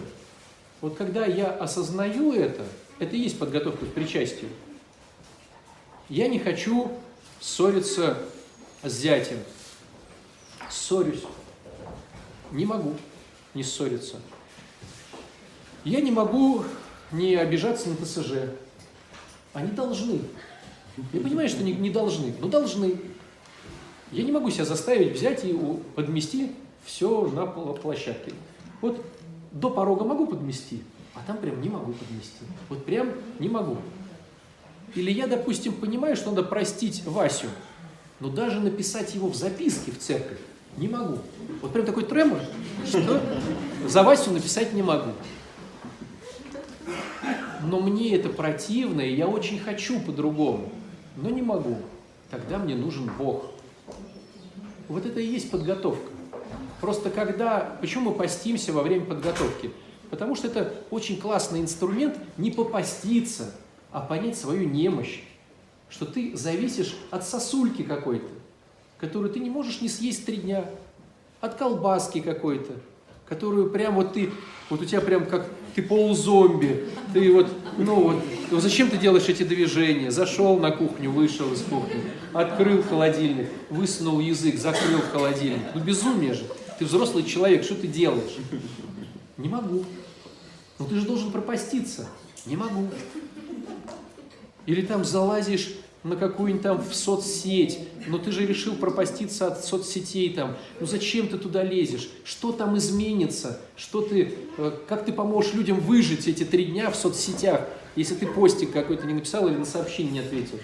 Вот 0.81 0.97
когда 0.97 1.25
я 1.25 1.47
осознаю 1.47 2.31
это, 2.31 2.65
это 2.99 3.15
и 3.15 3.19
есть 3.19 3.37
подготовка 3.37 3.85
к 3.85 3.93
причастию. 3.93 4.49
Я 6.07 6.27
не 6.27 6.39
хочу 6.39 6.91
ссориться 7.39 8.17
с 8.83 8.91
зятем. 8.91 9.37
Ссорюсь. 10.69 11.23
Не 12.51 12.65
могу 12.65 12.95
не 13.53 13.63
ссориться. 13.63 14.15
Я 15.83 16.01
не 16.01 16.11
могу 16.11 16.63
не 17.11 17.35
обижаться 17.35 17.89
на 17.89 17.95
ТСЖ. 17.95 18.51
Они 19.59 19.71
должны. 19.71 20.21
Я 21.11 21.19
понимаю, 21.19 21.49
что 21.49 21.63
не, 21.63 21.73
не 21.73 21.89
должны, 21.89 22.33
но 22.39 22.47
должны. 22.47 22.95
Я 24.11 24.23
не 24.23 24.31
могу 24.31 24.49
себя 24.49 24.65
заставить 24.65 25.13
взять 25.13 25.43
и 25.43 25.53
подмести 25.95 26.55
все 26.85 27.27
на 27.27 27.45
площадке. 27.45 28.31
Вот 28.81 29.05
до 29.51 29.69
порога 29.69 30.05
могу 30.05 30.27
подмести, 30.27 30.81
а 31.13 31.19
там 31.27 31.37
прям 31.37 31.61
не 31.61 31.67
могу 31.69 31.91
подмести. 31.91 32.45
Вот 32.69 32.85
прям 32.85 33.11
не 33.39 33.49
могу. 33.49 33.77
Или 34.95 35.11
я, 35.11 35.27
допустим, 35.27 35.73
понимаю, 35.73 36.15
что 36.15 36.29
надо 36.29 36.43
простить 36.43 37.03
Васю, 37.05 37.47
но 38.21 38.29
даже 38.29 38.61
написать 38.61 39.13
его 39.13 39.27
в 39.27 39.35
записке 39.35 39.91
в 39.91 39.99
церковь 39.99 40.39
не 40.77 40.87
могу. 40.87 41.19
Вот 41.61 41.73
прям 41.73 41.85
такой 41.85 42.05
тремор, 42.05 42.39
что 42.87 43.21
за 43.85 44.03
Васю 44.03 44.31
написать 44.31 44.73
не 44.73 44.81
могу. 44.81 45.11
Но 47.69 47.79
мне 47.79 48.15
это 48.15 48.29
противно, 48.29 49.01
и 49.01 49.13
я 49.13 49.27
очень 49.27 49.59
хочу 49.59 49.99
по-другому, 49.99 50.71
но 51.15 51.29
не 51.29 51.43
могу. 51.43 51.77
Тогда 52.31 52.57
мне 52.57 52.75
нужен 52.75 53.11
Бог. 53.15 53.51
Вот 54.87 55.05
это 55.05 55.19
и 55.19 55.27
есть 55.27 55.51
подготовка. 55.51 56.11
Просто 56.81 57.11
когда... 57.11 57.77
Почему 57.79 58.09
мы 58.09 58.17
постимся 58.17 58.73
во 58.73 58.81
время 58.81 59.05
подготовки? 59.05 59.69
Потому 60.09 60.35
что 60.35 60.47
это 60.47 60.73
очень 60.89 61.19
классный 61.21 61.61
инструмент 61.61 62.17
не 62.37 62.49
попаститься, 62.49 63.53
а 63.91 64.01
понять 64.01 64.35
свою 64.35 64.67
немощь. 64.67 65.19
Что 65.89 66.07
ты 66.07 66.35
зависишь 66.35 66.97
от 67.11 67.23
сосульки 67.23 67.83
какой-то, 67.83 68.29
которую 68.97 69.31
ты 69.31 69.39
не 69.39 69.51
можешь 69.51 69.81
не 69.81 69.89
съесть 69.89 70.25
три 70.25 70.37
дня. 70.37 70.65
От 71.39 71.53
колбаски 71.53 72.19
какой-то, 72.19 72.73
которую 73.27 73.69
прям 73.69 73.93
вот 73.93 74.13
ты, 74.13 74.31
вот 74.71 74.81
у 74.81 74.85
тебя 74.85 75.01
прям 75.01 75.27
как 75.27 75.47
ты 75.75 75.81
полузомби, 75.81 76.85
ты 77.13 77.31
вот, 77.31 77.47
ну 77.77 77.95
вот, 77.95 78.23
ну 78.51 78.59
зачем 78.59 78.89
ты 78.89 78.97
делаешь 78.97 79.27
эти 79.27 79.43
движения? 79.43 80.11
Зашел 80.11 80.57
на 80.57 80.71
кухню, 80.71 81.11
вышел 81.11 81.51
из 81.53 81.61
кухни, 81.61 82.01
открыл 82.33 82.83
холодильник, 82.83 83.49
высунул 83.69 84.19
язык, 84.19 84.57
закрыл 84.57 85.01
холодильник. 85.11 85.61
Ну 85.73 85.81
безумие 85.81 86.33
же. 86.33 86.43
Ты 86.77 86.85
взрослый 86.85 87.23
человек, 87.23 87.63
что 87.63 87.75
ты 87.75 87.87
делаешь? 87.87 88.37
Не 89.37 89.49
могу. 89.49 89.83
Ну 90.77 90.85
ты 90.85 90.95
же 90.95 91.05
должен 91.05 91.31
пропаститься. 91.31 92.07
Не 92.45 92.55
могу. 92.55 92.87
Или 94.65 94.81
там 94.81 95.03
залазишь 95.03 95.73
на 96.03 96.15
какую-нибудь 96.15 96.63
там 96.63 96.81
в 96.81 96.95
соцсеть, 96.95 97.79
но 98.07 98.17
ты 98.17 98.31
же 98.31 98.45
решил 98.45 98.75
пропаститься 98.75 99.47
от 99.47 99.65
соцсетей 99.65 100.33
там, 100.33 100.55
ну 100.79 100.85
зачем 100.85 101.27
ты 101.27 101.37
туда 101.37 101.61
лезешь, 101.63 102.09
что 102.23 102.51
там 102.53 102.77
изменится, 102.77 103.59
что 103.75 104.01
ты, 104.01 104.33
э, 104.57 104.71
как 104.87 105.05
ты 105.05 105.11
поможешь 105.11 105.53
людям 105.53 105.79
выжить 105.79 106.27
эти 106.27 106.45
три 106.45 106.65
дня 106.65 106.89
в 106.89 106.95
соцсетях, 106.95 107.67
если 107.95 108.15
ты 108.15 108.27
постик 108.27 108.71
какой-то 108.71 109.05
не 109.05 109.13
написал 109.13 109.47
или 109.47 109.55
на 109.55 109.65
сообщение 109.65 110.13
не 110.13 110.19
ответил. 110.19 110.59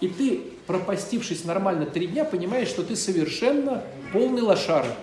И 0.00 0.08
ты, 0.08 0.40
пропастившись 0.66 1.44
нормально 1.44 1.86
три 1.86 2.06
дня, 2.06 2.24
понимаешь, 2.24 2.68
что 2.68 2.82
ты 2.82 2.96
совершенно 2.96 3.82
полный 4.12 4.42
лошара. 4.42 4.94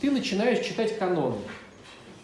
Ты 0.00 0.10
начинаешь 0.10 0.64
читать 0.64 0.98
каноны. 0.98 1.36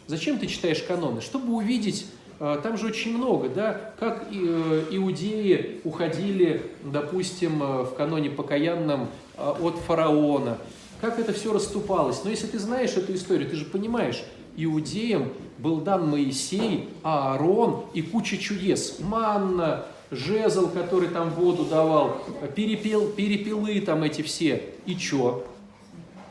Зачем 0.06 0.38
ты 0.38 0.46
читаешь 0.46 0.82
каноны? 0.82 1.20
Чтобы 1.20 1.54
увидеть 1.54 2.06
там 2.38 2.78
же 2.78 2.86
очень 2.86 3.16
много, 3.16 3.48
да, 3.48 3.92
как 3.98 4.28
э, 4.30 4.84
иудеи 4.90 5.80
уходили, 5.82 6.62
допустим, 6.84 7.62
э, 7.62 7.82
в 7.82 7.94
каноне 7.94 8.30
покаянном 8.30 9.08
а, 9.36 9.56
от 9.60 9.76
фараона, 9.76 10.58
как 11.00 11.18
это 11.18 11.32
все 11.32 11.52
расступалось. 11.52 12.22
Но 12.22 12.30
если 12.30 12.46
ты 12.46 12.58
знаешь 12.58 12.96
эту 12.96 13.14
историю, 13.14 13.48
ты 13.48 13.56
же 13.56 13.64
понимаешь, 13.64 14.22
иудеям 14.56 15.32
был 15.58 15.80
дан 15.80 16.08
Моисей, 16.08 16.88
Аарон 17.02 17.86
и 17.94 18.02
куча 18.02 18.36
чудес. 18.38 18.98
Манна, 19.00 19.86
жезл, 20.10 20.68
который 20.68 21.08
там 21.08 21.30
воду 21.30 21.64
давал, 21.64 22.22
перепел, 22.54 23.08
перепелы 23.08 23.80
там 23.80 24.04
эти 24.04 24.22
все. 24.22 24.62
И 24.86 24.94
чё? 24.96 25.44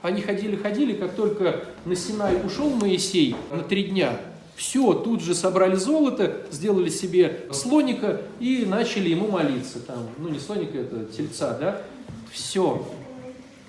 Они 0.02 0.22
ходили-ходили, 0.22 0.94
как 0.94 1.16
только 1.16 1.66
на 1.86 1.96
Синай 1.96 2.46
ушел 2.46 2.70
Моисей 2.70 3.36
на 3.52 3.64
три 3.64 3.86
дня, 3.86 4.18
все, 4.58 4.94
тут 4.94 5.22
же 5.22 5.36
собрали 5.36 5.76
золото, 5.76 6.42
сделали 6.50 6.90
себе 6.90 7.42
слоника 7.52 8.22
и 8.40 8.66
начали 8.66 9.10
ему 9.10 9.28
молиться. 9.28 9.80
Там, 9.80 10.10
ну, 10.18 10.30
не 10.30 10.40
слоника, 10.40 10.80
это 10.80 11.06
тельца, 11.06 11.56
да? 11.60 11.84
Все. 12.32 12.84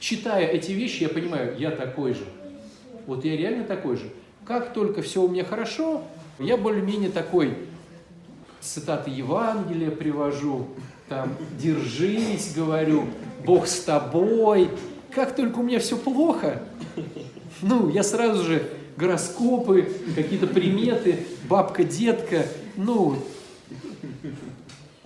читая 0.01 0.47
эти 0.47 0.72
вещи, 0.72 1.03
я 1.03 1.11
понимаю, 1.11 1.55
я 1.59 1.72
такой 1.72 2.14
же. 2.14 2.24
Вот 3.07 3.22
я 3.26 3.36
реально 3.36 3.64
такой 3.64 3.99
же. 3.99 4.11
Как 4.47 4.72
только 4.72 5.03
все 5.03 5.22
у 5.22 5.28
меня 5.28 5.45
хорошо, 5.45 6.05
я 6.39 6.57
более-менее 6.57 7.11
такой, 7.11 7.55
цитаты 8.62 9.11
Евангелия 9.11 9.91
привожу, 9.91 10.68
там, 11.11 11.36
держись, 11.61 12.55
говорю, 12.55 13.05
Бог 13.45 13.66
с 13.66 13.80
тобой. 13.80 14.70
Как 15.11 15.36
только 15.36 15.59
у 15.59 15.62
меня 15.62 15.80
все 15.80 15.99
плохо, 15.99 16.62
ну, 17.61 17.91
я 17.91 18.03
сразу 18.03 18.43
же 18.43 18.66
гороскопы, 18.99 19.88
какие-то 20.16 20.49
приметы, 20.49 21.24
бабка, 21.49 21.84
детка, 21.84 22.44
ну, 22.76 23.16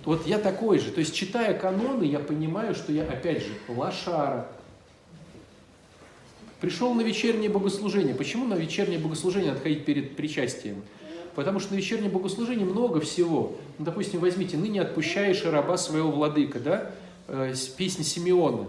вот 0.04 0.26
я 0.26 0.38
такой 0.38 0.78
же. 0.78 0.90
То 0.90 1.00
есть, 1.00 1.14
читая 1.14 1.54
каноны, 1.54 2.04
я 2.04 2.18
понимаю, 2.18 2.74
что 2.74 2.90
я, 2.92 3.04
опять 3.04 3.42
же, 3.42 3.52
лошара. 3.68 4.48
Пришел 6.60 6.94
на 6.94 7.02
вечернее 7.02 7.50
богослужение. 7.50 8.14
Почему 8.14 8.46
на 8.46 8.54
вечернее 8.54 8.98
богослужение 8.98 9.50
надо 9.50 9.62
ходить 9.62 9.84
перед 9.84 10.16
причастием? 10.16 10.82
Потому 11.34 11.60
что 11.60 11.74
на 11.74 11.78
вечернее 11.78 12.10
богослужение 12.10 12.64
много 12.64 13.00
всего. 13.00 13.58
Ну, 13.78 13.84
допустим, 13.84 14.20
возьмите 14.20 14.56
«Ныне 14.56 14.80
отпущаешь 14.80 15.44
и 15.44 15.48
раба 15.48 15.76
своего 15.76 16.10
владыка», 16.10 16.60
да? 16.60 16.90
Э, 17.28 17.52
песня 17.76 18.04
Симеона. 18.04 18.68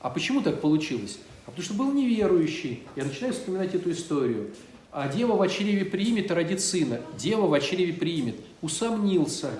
А 0.00 0.10
почему 0.10 0.40
так 0.40 0.60
получилось? 0.60 1.18
А 1.48 1.50
потому 1.50 1.64
что 1.64 1.74
был 1.74 1.92
неверующий. 1.92 2.82
Я 2.94 3.06
начинаю 3.06 3.32
вспоминать 3.32 3.74
эту 3.74 3.90
историю. 3.90 4.50
А 4.92 5.08
дева 5.08 5.32
в 5.32 5.48
чреве 5.48 5.86
примет 5.86 6.30
и 6.30 6.34
родит 6.34 6.60
сына. 6.60 7.00
Дева 7.16 7.46
в 7.46 7.60
чреве 7.60 7.94
примет. 7.94 8.36
Усомнился. 8.60 9.50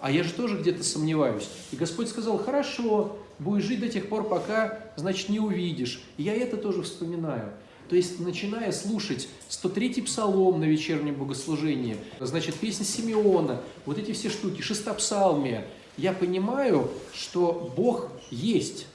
А 0.00 0.10
я 0.10 0.24
же 0.24 0.32
тоже 0.32 0.56
где-то 0.56 0.82
сомневаюсь. 0.82 1.50
И 1.70 1.76
Господь 1.76 2.08
сказал, 2.08 2.38
хорошо, 2.38 3.18
будешь 3.38 3.64
жить 3.64 3.80
до 3.80 3.90
тех 3.90 4.08
пор, 4.08 4.26
пока, 4.26 4.90
значит, 4.96 5.28
не 5.28 5.38
увидишь. 5.38 6.02
И 6.16 6.22
я 6.22 6.34
это 6.34 6.56
тоже 6.56 6.80
вспоминаю. 6.80 7.52
То 7.90 7.96
есть, 7.96 8.18
начиная 8.18 8.72
слушать 8.72 9.28
103-й 9.50 10.00
псалом 10.02 10.60
на 10.60 10.64
вечернем 10.64 11.16
богослужении, 11.16 11.98
значит, 12.20 12.54
песня 12.54 12.86
Симеона, 12.86 13.60
вот 13.84 13.98
эти 13.98 14.12
все 14.12 14.30
штуки, 14.30 14.62
шестопсалмия, 14.62 15.66
я 15.98 16.14
понимаю, 16.14 16.90
что 17.12 17.70
Бог 17.76 18.08
есть. 18.30 18.86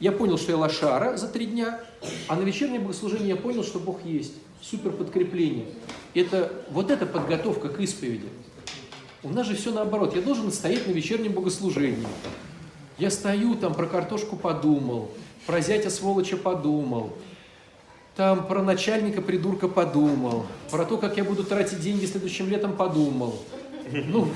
Я 0.00 0.12
понял, 0.12 0.38
что 0.38 0.52
я 0.52 0.58
лошара 0.58 1.16
за 1.18 1.28
три 1.28 1.46
дня, 1.46 1.78
а 2.26 2.34
на 2.34 2.40
вечернее 2.40 2.80
богослужение 2.80 3.28
я 3.28 3.36
понял, 3.36 3.62
что 3.62 3.78
Бог 3.78 4.02
есть. 4.04 4.32
Супер 4.62 4.92
подкрепление. 4.92 5.66
Это, 6.14 6.52
вот 6.70 6.90
эта 6.90 7.06
подготовка 7.06 7.68
к 7.68 7.78
исповеди. 7.80 8.26
У 9.22 9.28
нас 9.28 9.46
же 9.46 9.54
все 9.54 9.70
наоборот. 9.72 10.16
Я 10.16 10.22
должен 10.22 10.50
стоять 10.50 10.86
на 10.86 10.92
вечернем 10.92 11.32
богослужении. 11.32 12.06
Я 12.98 13.10
стою 13.10 13.54
там, 13.54 13.74
про 13.74 13.86
картошку 13.86 14.36
подумал, 14.36 15.10
про 15.46 15.60
зятя 15.60 15.90
сволоча 15.90 16.36
подумал, 16.36 17.12
там 18.16 18.46
про 18.46 18.62
начальника 18.62 19.22
придурка 19.22 19.68
подумал, 19.68 20.46
про 20.70 20.84
то, 20.84 20.98
как 20.98 21.16
я 21.16 21.24
буду 21.24 21.44
тратить 21.44 21.80
деньги 21.80 22.04
следующим 22.06 22.48
летом 22.48 22.76
подумал. 22.76 23.38
Ну, 23.90 24.28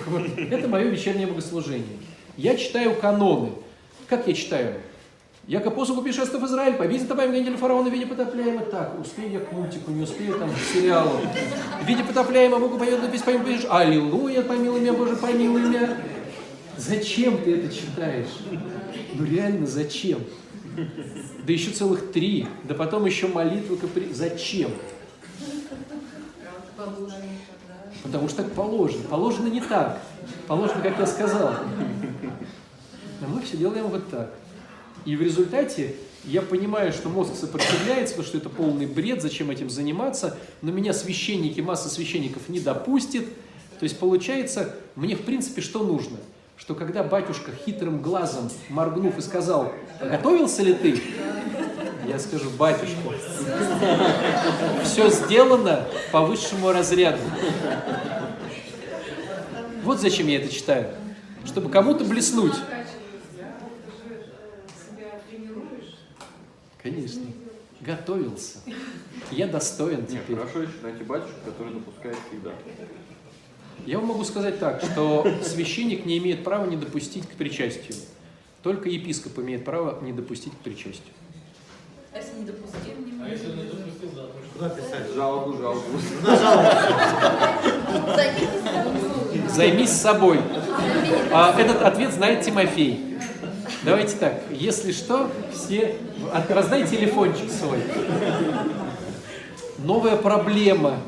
это 0.50 0.68
мое 0.68 0.84
вечернее 0.84 1.26
богослужение. 1.26 1.98
Я 2.36 2.56
читаю 2.56 2.94
каноны. 2.94 3.52
Как 4.08 4.26
я 4.26 4.34
читаю? 4.34 4.80
Я 5.46 5.60
к 5.60 5.66
апостолу 5.66 6.00
путешествую 6.00 6.40
в 6.40 6.46
Израиль, 6.46 6.74
по 6.74 6.84
визе 6.84 7.04
Табаем 7.04 7.32
Гандель 7.32 7.56
фараона 7.56 7.90
в 7.90 7.92
виде 7.92 8.06
потопляема. 8.06 8.62
Так, 8.64 8.98
успею 8.98 9.32
я 9.32 9.40
к 9.40 9.52
мультику, 9.52 9.90
не 9.90 10.02
успею 10.02 10.38
там 10.38 10.50
к 10.50 10.56
сериалу. 10.56 11.20
В 11.82 11.86
виде 11.86 12.02
потопляема 12.02 12.58
Богу 12.58 12.78
поет 12.78 13.02
напись, 13.02 13.20
поем, 13.20 13.44
пишешь, 13.44 13.66
Аллилуйя, 13.68 14.40
помилуй 14.40 14.80
меня, 14.80 14.94
Боже, 14.94 15.16
помилуй 15.16 15.60
меня. 15.60 15.98
Зачем 16.78 17.36
ты 17.38 17.56
это 17.56 17.74
читаешь? 17.74 18.28
Ну 19.12 19.24
реально, 19.24 19.66
зачем? 19.66 20.20
Да 21.46 21.52
еще 21.52 21.70
целых 21.70 22.10
три, 22.10 22.48
да 22.64 22.74
потом 22.74 23.04
еще 23.04 23.28
молитвы 23.28 23.76
капри... 23.76 24.12
Зачем? 24.14 24.70
Потому 28.02 28.28
что 28.28 28.42
так 28.42 28.52
положено. 28.52 29.02
Положено 29.10 29.48
не 29.48 29.60
так. 29.60 30.00
Положено, 30.46 30.80
как 30.82 30.98
я 30.98 31.06
сказал. 31.06 31.54
А 33.20 33.28
мы 33.28 33.42
все 33.42 33.58
делаем 33.58 33.86
вот 33.88 34.08
так. 34.10 34.32
И 35.04 35.16
в 35.16 35.22
результате 35.22 35.94
я 36.24 36.40
понимаю, 36.40 36.92
что 36.92 37.08
мозг 37.08 37.34
сопротивляется, 37.38 38.14
потому 38.14 38.28
что 38.28 38.38
это 38.38 38.48
полный 38.48 38.86
бред, 38.86 39.20
зачем 39.20 39.50
этим 39.50 39.68
заниматься, 39.68 40.38
но 40.62 40.72
меня 40.72 40.92
священники, 40.94 41.60
масса 41.60 41.88
священников 41.88 42.48
не 42.48 42.60
допустит. 42.60 43.28
То 43.78 43.84
есть 43.84 43.98
получается, 43.98 44.74
мне 44.94 45.16
в 45.16 45.22
принципе 45.22 45.60
что 45.60 45.82
нужно? 45.82 46.16
Что 46.56 46.74
когда 46.74 47.02
батюшка 47.02 47.50
хитрым 47.66 48.00
глазом 48.00 48.48
моргнув 48.68 49.18
и 49.18 49.20
сказал, 49.20 49.72
готовился 50.00 50.62
ли 50.62 50.72
ты? 50.72 51.00
Я 52.06 52.18
скажу, 52.18 52.50
батюшка, 52.50 52.96
все 54.84 55.10
сделано 55.10 55.86
по 56.12 56.20
высшему 56.20 56.70
разряду. 56.70 57.18
Вот 59.82 60.00
зачем 60.00 60.28
я 60.28 60.38
это 60.38 60.52
читаю. 60.52 60.86
Чтобы 61.44 61.68
кому-то 61.68 62.04
блеснуть. 62.04 62.54
Конечно. 66.84 67.22
Готовился. 67.80 68.58
Я 69.30 69.46
достоин 69.46 70.00
Нет, 70.00 70.10
теперь. 70.10 70.36
хорошо 70.36 70.62
еще 70.62 70.74
найти 70.82 71.02
батюшку, 71.02 71.34
который 71.46 71.72
допускает 71.72 72.16
всегда. 72.28 72.50
Я 73.86 73.98
вам 73.98 74.08
могу 74.08 74.24
сказать 74.24 74.58
так, 74.60 74.82
что 74.82 75.26
священник 75.42 76.04
не 76.04 76.18
имеет 76.18 76.44
права 76.44 76.66
не 76.66 76.76
допустить 76.76 77.26
к 77.26 77.32
причастию. 77.32 77.96
Только 78.62 78.90
епископ 78.90 79.38
имеет 79.38 79.64
право 79.64 79.98
не 80.02 80.12
допустить 80.12 80.52
к 80.52 80.58
причастию. 80.58 81.14
А 82.12 82.18
если 82.18 82.38
не 82.38 82.44
допустим, 82.44 83.18
не 83.18 83.22
А 83.22 83.28
если 83.28 83.46
не 83.46 83.64
допустил, 83.64 84.10
да, 84.14 84.22
то? 84.26 84.32
Куда 84.52 84.68
писать? 84.68 85.10
Жалобу, 85.14 85.56
жалобу. 85.56 85.84
Займись 89.48 89.90
собой. 89.90 90.38
А 91.32 91.58
этот 91.58 91.80
ответ 91.82 92.12
знает 92.12 92.42
Тимофей. 92.42 93.16
Давайте 93.84 94.16
так, 94.16 94.42
если 94.50 94.92
что, 94.92 95.30
все 95.52 95.96
раздай 96.48 96.86
телефончик 96.86 97.50
свой. 97.50 97.78
Новая 99.78 100.16
проблема. 100.16 100.98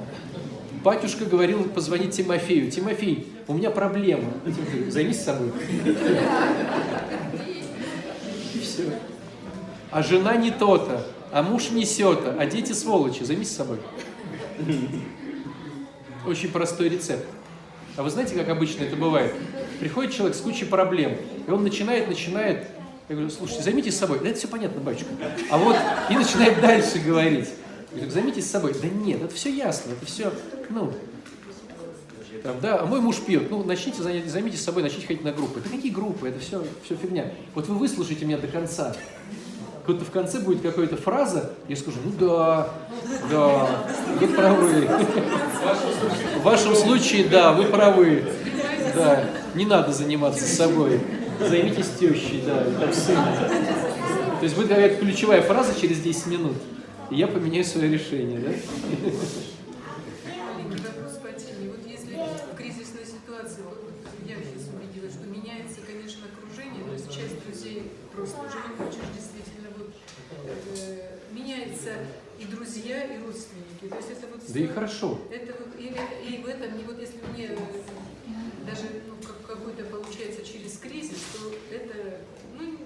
Батюшка 0.83 1.25
говорил 1.25 1.65
позвонить 1.65 2.17
Тимофею. 2.17 2.71
Тимофей, 2.71 3.33
у 3.49 3.55
меня 3.55 3.71
проблема. 3.71 4.33
Тимофей, 4.45 4.91
займись 4.91 5.23
собой. 5.23 5.51
И 8.55 8.59
все. 8.61 8.85
А 9.91 10.03
жена 10.03 10.37
не 10.37 10.51
то-то, 10.51 11.07
а 11.33 11.43
муж 11.43 11.71
не 11.71 11.85
сё-то, 11.85 12.37
а 12.39 12.47
дети 12.47 12.73
сволочи. 12.73 13.23
Займись 13.25 13.55
собой. 13.55 13.79
Очень 16.27 16.51
простой 16.51 16.89
рецепт. 16.89 17.27
А 17.97 18.03
вы 18.03 18.11
знаете, 18.11 18.35
как 18.35 18.49
обычно 18.49 18.85
это 18.85 18.95
бывает? 18.95 19.35
Приходит 19.81 20.13
человек 20.13 20.37
с 20.37 20.41
кучей 20.41 20.67
проблем, 20.67 21.17
и 21.47 21.51
он 21.51 21.63
начинает, 21.63 22.09
начинает, 22.09 22.69
я 23.09 23.15
говорю, 23.15 23.31
слушайте, 23.31 23.63
займитесь 23.63 23.97
собой. 23.97 24.19
Да 24.21 24.29
это 24.29 24.39
все 24.39 24.49
понятно, 24.49 24.81
батюшка. 24.81 25.11
А 25.51 25.59
вот 25.59 25.77
и 26.11 26.15
начинает 26.15 26.61
дальше 26.61 26.99
говорить. 26.99 27.49
Я 27.93 27.99
говорю, 27.99 28.11
займитесь 28.11 28.51
собой. 28.51 28.75
Да 28.81 28.89
нет, 28.89 29.23
это 29.23 29.35
все 29.35 29.55
ясно, 29.55 29.93
это 29.93 30.05
все, 30.07 30.33
ну, 30.71 30.93
там, 32.43 32.61
да, 32.61 32.81
а 32.81 32.87
мой 32.87 33.01
муж 33.01 33.17
пьет. 33.19 33.51
Ну, 33.51 33.65
начните 33.65 34.03
займитесь 34.03 34.63
собой, 34.63 34.83
начните 34.83 35.07
ходить 35.07 35.25
на 35.25 35.33
группы. 35.33 35.61
Да 35.61 35.71
какие 35.71 35.93
группы? 35.93 36.29
Это 36.29 36.39
все, 36.39 36.65
все 36.85 36.95
фигня. 36.97 37.33
Вот 37.55 37.69
вы 37.69 37.77
выслушайте 37.77 38.25
меня 38.25 38.39
до 38.39 38.47
конца. 38.47 38.95
Вот 39.87 40.03
в 40.03 40.11
конце 40.11 40.41
будет 40.41 40.63
какая-то 40.63 40.97
фраза, 40.97 41.53
я 41.69 41.77
скажу, 41.77 41.99
ну 42.05 42.13
да, 42.19 42.71
да, 43.31 43.69
вы 44.21 44.27
правы. 44.29 44.89
В 46.39 46.43
вашем 46.43 46.75
случае, 46.75 47.25
да, 47.31 47.53
вы 47.53 47.65
правы. 47.67 48.25
Да, 48.95 49.25
не 49.55 49.65
надо 49.65 49.93
заниматься 49.93 50.45
собой. 50.45 51.01
Займитесь 51.41 51.91
тещей, 51.99 52.43
да, 52.47 52.65
и 52.67 52.73
там 52.81 52.93
сыном. 52.93 53.25
То 53.25 54.43
есть 54.43 54.57
будет 54.57 54.69
какая-то 54.69 54.97
ключевая 54.97 55.43
фраза 55.43 55.79
через 55.79 56.01
10 56.01 56.27
минут, 56.27 56.57
и 57.11 57.17
я 57.17 57.27
поменяю 57.27 57.65
свое 57.65 57.91
решение, 57.91 58.39
да? 58.39 58.53
Просто 68.17 68.41
уже 68.41 68.57
не 68.57 68.77
хочешь 68.77 69.05
действительно 69.15 69.69
вот 69.77 69.93
э, 70.75 71.19
меняется 71.33 71.91
и 72.39 72.47
друзья, 72.47 73.05
и 73.05 73.19
родственники. 73.23 73.89
То 73.91 73.97
есть 73.97 74.11
это 74.11 74.27
вот 74.33 74.41
Да 74.49 74.59
и 74.59 74.67
хорошо. 74.67 75.19
Это 75.31 75.53
вот 75.59 75.79
и, 75.79 75.95
и 76.27 76.43
в 76.43 76.47
этом, 76.49 76.79
и 76.79 76.85
вот 76.85 76.99
если 76.99 77.19
мне 77.35 77.51
даже 78.65 78.85
ну, 79.07 79.16
какой-то 79.47 79.85
получается 79.85 80.45
через 80.45 80.79
кризис, 80.79 81.19
то 81.33 81.53
это 81.75 82.21
ну, 82.59 82.77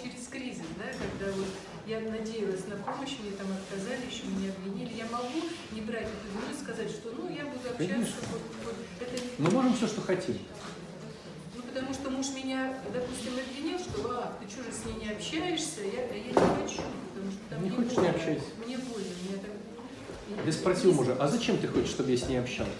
через 0.00 0.28
кризис, 0.28 0.62
да, 0.78 0.84
когда 0.92 1.32
вот 1.36 1.48
я 1.86 2.00
надеялась 2.00 2.66
на 2.66 2.76
помощь, 2.76 3.16
мне 3.22 3.32
там 3.32 3.46
отказали, 3.50 4.06
еще 4.10 4.24
меня 4.26 4.52
обвинили. 4.52 4.94
Я 4.96 5.06
могу 5.06 5.40
не 5.72 5.80
брать 5.80 6.04
эту 6.06 6.28
вину 6.30 6.54
и 6.54 6.62
сказать, 6.62 6.90
что 6.90 7.10
ну 7.12 7.28
я 7.28 7.44
буду 7.46 7.68
общаться, 7.70 7.86
Конечно. 7.94 8.14
вот, 8.32 8.40
вот, 8.64 8.74
это 9.00 9.22
Мы 9.38 9.50
можем 9.50 9.74
все, 9.74 9.86
что 9.88 10.00
хотим. 10.02 10.38
ну, 11.56 11.62
потому 11.62 11.92
что 11.94 12.10
муж 12.10 12.26
меня, 12.36 12.78
допустим, 12.92 13.32
обвинил, 13.38 13.78
что 13.78 14.10
а, 14.10 14.36
ты 14.40 14.48
что 14.50 14.62
же 14.62 14.70
с 14.70 14.84
ней 14.84 15.04
не 15.06 15.10
общаешься? 15.12 15.80
Я, 15.82 16.06
я 16.14 16.22
не 16.24 16.32
хочу, 16.32 16.82
потому 17.14 17.30
что 17.32 17.40
там 17.50 17.62
Не 17.64 17.70
мне 17.70 17.76
хочешь, 17.76 17.90
не 17.92 17.96
больно. 17.96 18.10
общайся. 18.10 18.44
Мне 18.64 18.76
больно, 18.78 19.14
мне 19.28 19.38
так... 19.38 20.44
Я 20.46 20.52
спросил 20.52 20.92
мужа, 20.92 21.16
а 21.18 21.26
зачем 21.26 21.56
ты 21.58 21.66
хочешь, 21.68 21.88
чтобы 21.90 22.10
я 22.10 22.16
с 22.18 22.28
ней 22.28 22.36
общалась? 22.38 22.70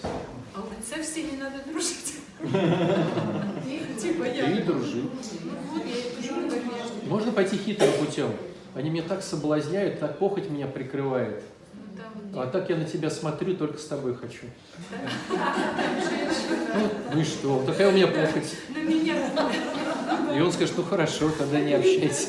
А 0.59 0.61
он 0.61 0.67
говорит, 0.67 0.85
со 0.85 1.01
всеми 1.03 1.41
надо 1.41 1.63
дружить. 1.71 2.17
Типа 4.03 4.25
я... 4.25 4.45
Ты 4.45 4.53
и 4.53 4.63
дружи. 4.63 5.03
Ну 5.45 5.51
вот, 5.73 5.85
я 5.87 5.95
ей 5.95 6.11
тоже 6.11 6.33
говорю, 6.33 6.63
я 6.77 6.85
же- 6.85 7.09
Можно 7.09 7.33
пойти 7.33 7.57
хитрым 7.57 7.93
путем. 8.05 8.33
Они 8.75 8.91
меня 8.91 9.03
так 9.03 9.23
соблазняют, 9.23 10.01
так 10.01 10.19
похоть 10.19 10.51
меня 10.51 10.67
прикрывает. 10.67 11.45
А 12.35 12.47
так 12.49 12.69
я 12.71 12.77
на 12.77 12.85
тебя 12.85 13.09
смотрю, 13.11 13.55
только 13.55 13.79
с 13.79 13.85
тобой 13.85 14.17
хочу. 14.17 14.47
Ну, 15.31 16.89
ну 17.15 17.21
и 17.21 17.25
что? 17.25 17.63
Такая 17.65 17.91
у 17.91 17.93
меня 17.93 18.09
похоть. 18.09 18.57
на 18.71 18.79
меня 18.79 19.15
И 20.37 20.41
он 20.41 20.53
скажет, 20.53 20.75
ну 20.77 20.83
хорошо, 20.83 21.31
тогда 21.39 21.61
не 21.61 21.75
общайся. 21.75 22.29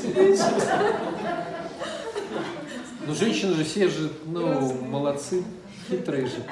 Ну, 3.07 3.15
женщины 3.15 3.55
же 3.55 3.63
все 3.63 3.87
же, 3.87 4.11
ну, 4.25 4.73
молодцы, 4.83 5.43
хитрые 5.89 6.27
же. 6.27 6.43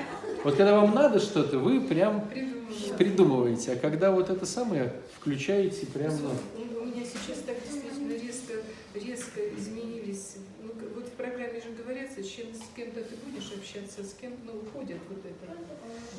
Вот 0.48 0.56
когда 0.56 0.80
вам 0.80 0.96
надо 0.96 1.20
что-то, 1.20 1.60
вы 1.60 1.82
прям 1.82 2.26
придумала. 2.30 2.98
придумываете, 2.98 3.74
а 3.74 3.76
когда 3.76 4.12
вот 4.12 4.30
это 4.30 4.46
самое 4.46 4.94
включаете, 5.20 5.86
прям, 5.88 6.14
ну, 6.22 6.30
У 6.82 6.86
меня 6.86 7.04
сейчас 7.04 7.40
так 7.46 7.58
действительно 7.70 8.14
резко, 8.14 8.54
резко 8.96 9.42
изменились. 9.58 10.36
Ну, 10.64 10.72
вот 10.96 11.08
в 11.08 11.12
программе 11.18 11.60
же 11.60 11.72
говорится, 11.78 12.24
с, 12.24 12.28
чем, 12.30 12.46
с 12.54 12.64
кем-то 12.78 13.02
ты 13.02 13.16
будешь 13.26 13.52
общаться, 13.52 14.02
с 14.06 14.14
кем 14.14 14.36
ну, 14.46 14.54
уходит 14.62 15.00
вот 15.10 15.20
это. 15.20 15.58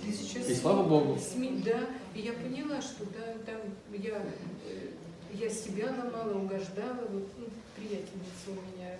Ты 0.04 0.12
сейчас 0.12 0.46
И 0.46 0.54
слава 0.54 0.86
Богу. 0.86 1.18
СМИ, 1.18 1.62
да, 1.64 1.86
и 2.14 2.20
я 2.20 2.34
поняла, 2.34 2.82
что 2.82 3.04
да, 3.06 3.32
там 3.46 3.62
я, 3.96 4.22
э, 4.68 4.88
я 5.32 5.48
себя 5.48 5.86
ломала, 5.86 6.34
угождала, 6.38 7.00
вот, 7.08 7.28
ну, 7.38 7.46
приятельница 7.74 8.48
у 8.48 8.76
меня. 8.76 8.90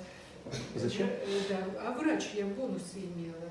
Зачем? 0.74 1.07
Э, 1.07 1.26
Да, 1.51 1.59
а 1.83 1.99
врач 1.99 2.31
я 2.35 2.47
бонусы 2.47 3.01
имела. 3.14 3.47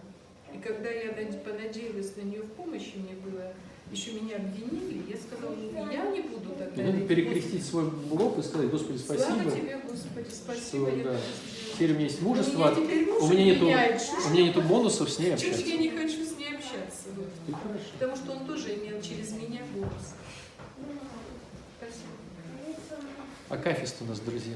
И 0.53 0.57
когда 0.59 0.89
я 0.89 1.11
над- 1.13 1.43
понадеялась 1.43 2.15
на 2.15 2.21
нее 2.21 2.41
в 2.41 2.51
помощи, 2.51 2.93
мне 2.95 3.13
было, 3.15 3.53
еще 3.91 4.11
меня 4.13 4.37
обвинили, 4.37 5.09
я 5.09 5.17
сказала, 5.17 5.55
ну, 5.55 5.91
я 5.91 6.09
не 6.11 6.21
буду 6.21 6.49
тогда. 6.57 6.83
надо 6.83 7.01
перекрестить 7.07 7.65
свой 7.65 7.85
лоб 8.09 8.37
и 8.39 8.43
сказать, 8.43 8.69
Господи, 8.69 8.97
Слава 8.97 9.19
спасибо. 9.21 9.51
тебе, 9.51 9.79
Господи, 9.87 10.27
спасибо. 10.31 10.89
что, 10.91 11.03
да. 11.03 11.17
Теперь 11.73 11.91
у 11.91 11.95
меня 11.95 12.03
есть 12.05 12.21
мужество, 12.21 12.73
У 12.75 12.81
меня 12.81 13.13
муж 13.13 13.21
у 13.23 13.27
меня 13.33 13.45
нету, 13.45 13.65
у 13.65 14.29
меня 14.33 14.43
нету 14.43 14.61
бонусов 14.63 15.09
с 15.09 15.19
ней 15.19 15.31
Чуть 15.37 15.49
общаться. 15.49 15.65
я 15.65 15.77
не 15.77 15.89
хочу 15.91 16.25
с 16.25 16.37
ней 16.37 16.55
общаться. 16.55 17.07
вот. 17.15 17.27
Потому 17.93 18.15
что 18.15 18.31
он 18.31 18.45
тоже 18.47 18.73
имел 18.75 18.99
через 19.01 19.31
меня 19.33 19.61
бонус. 19.75 20.15
Спасибо. 21.77 22.07
Акафист 23.49 23.97
у 24.01 24.05
нас, 24.05 24.19
друзья. 24.19 24.55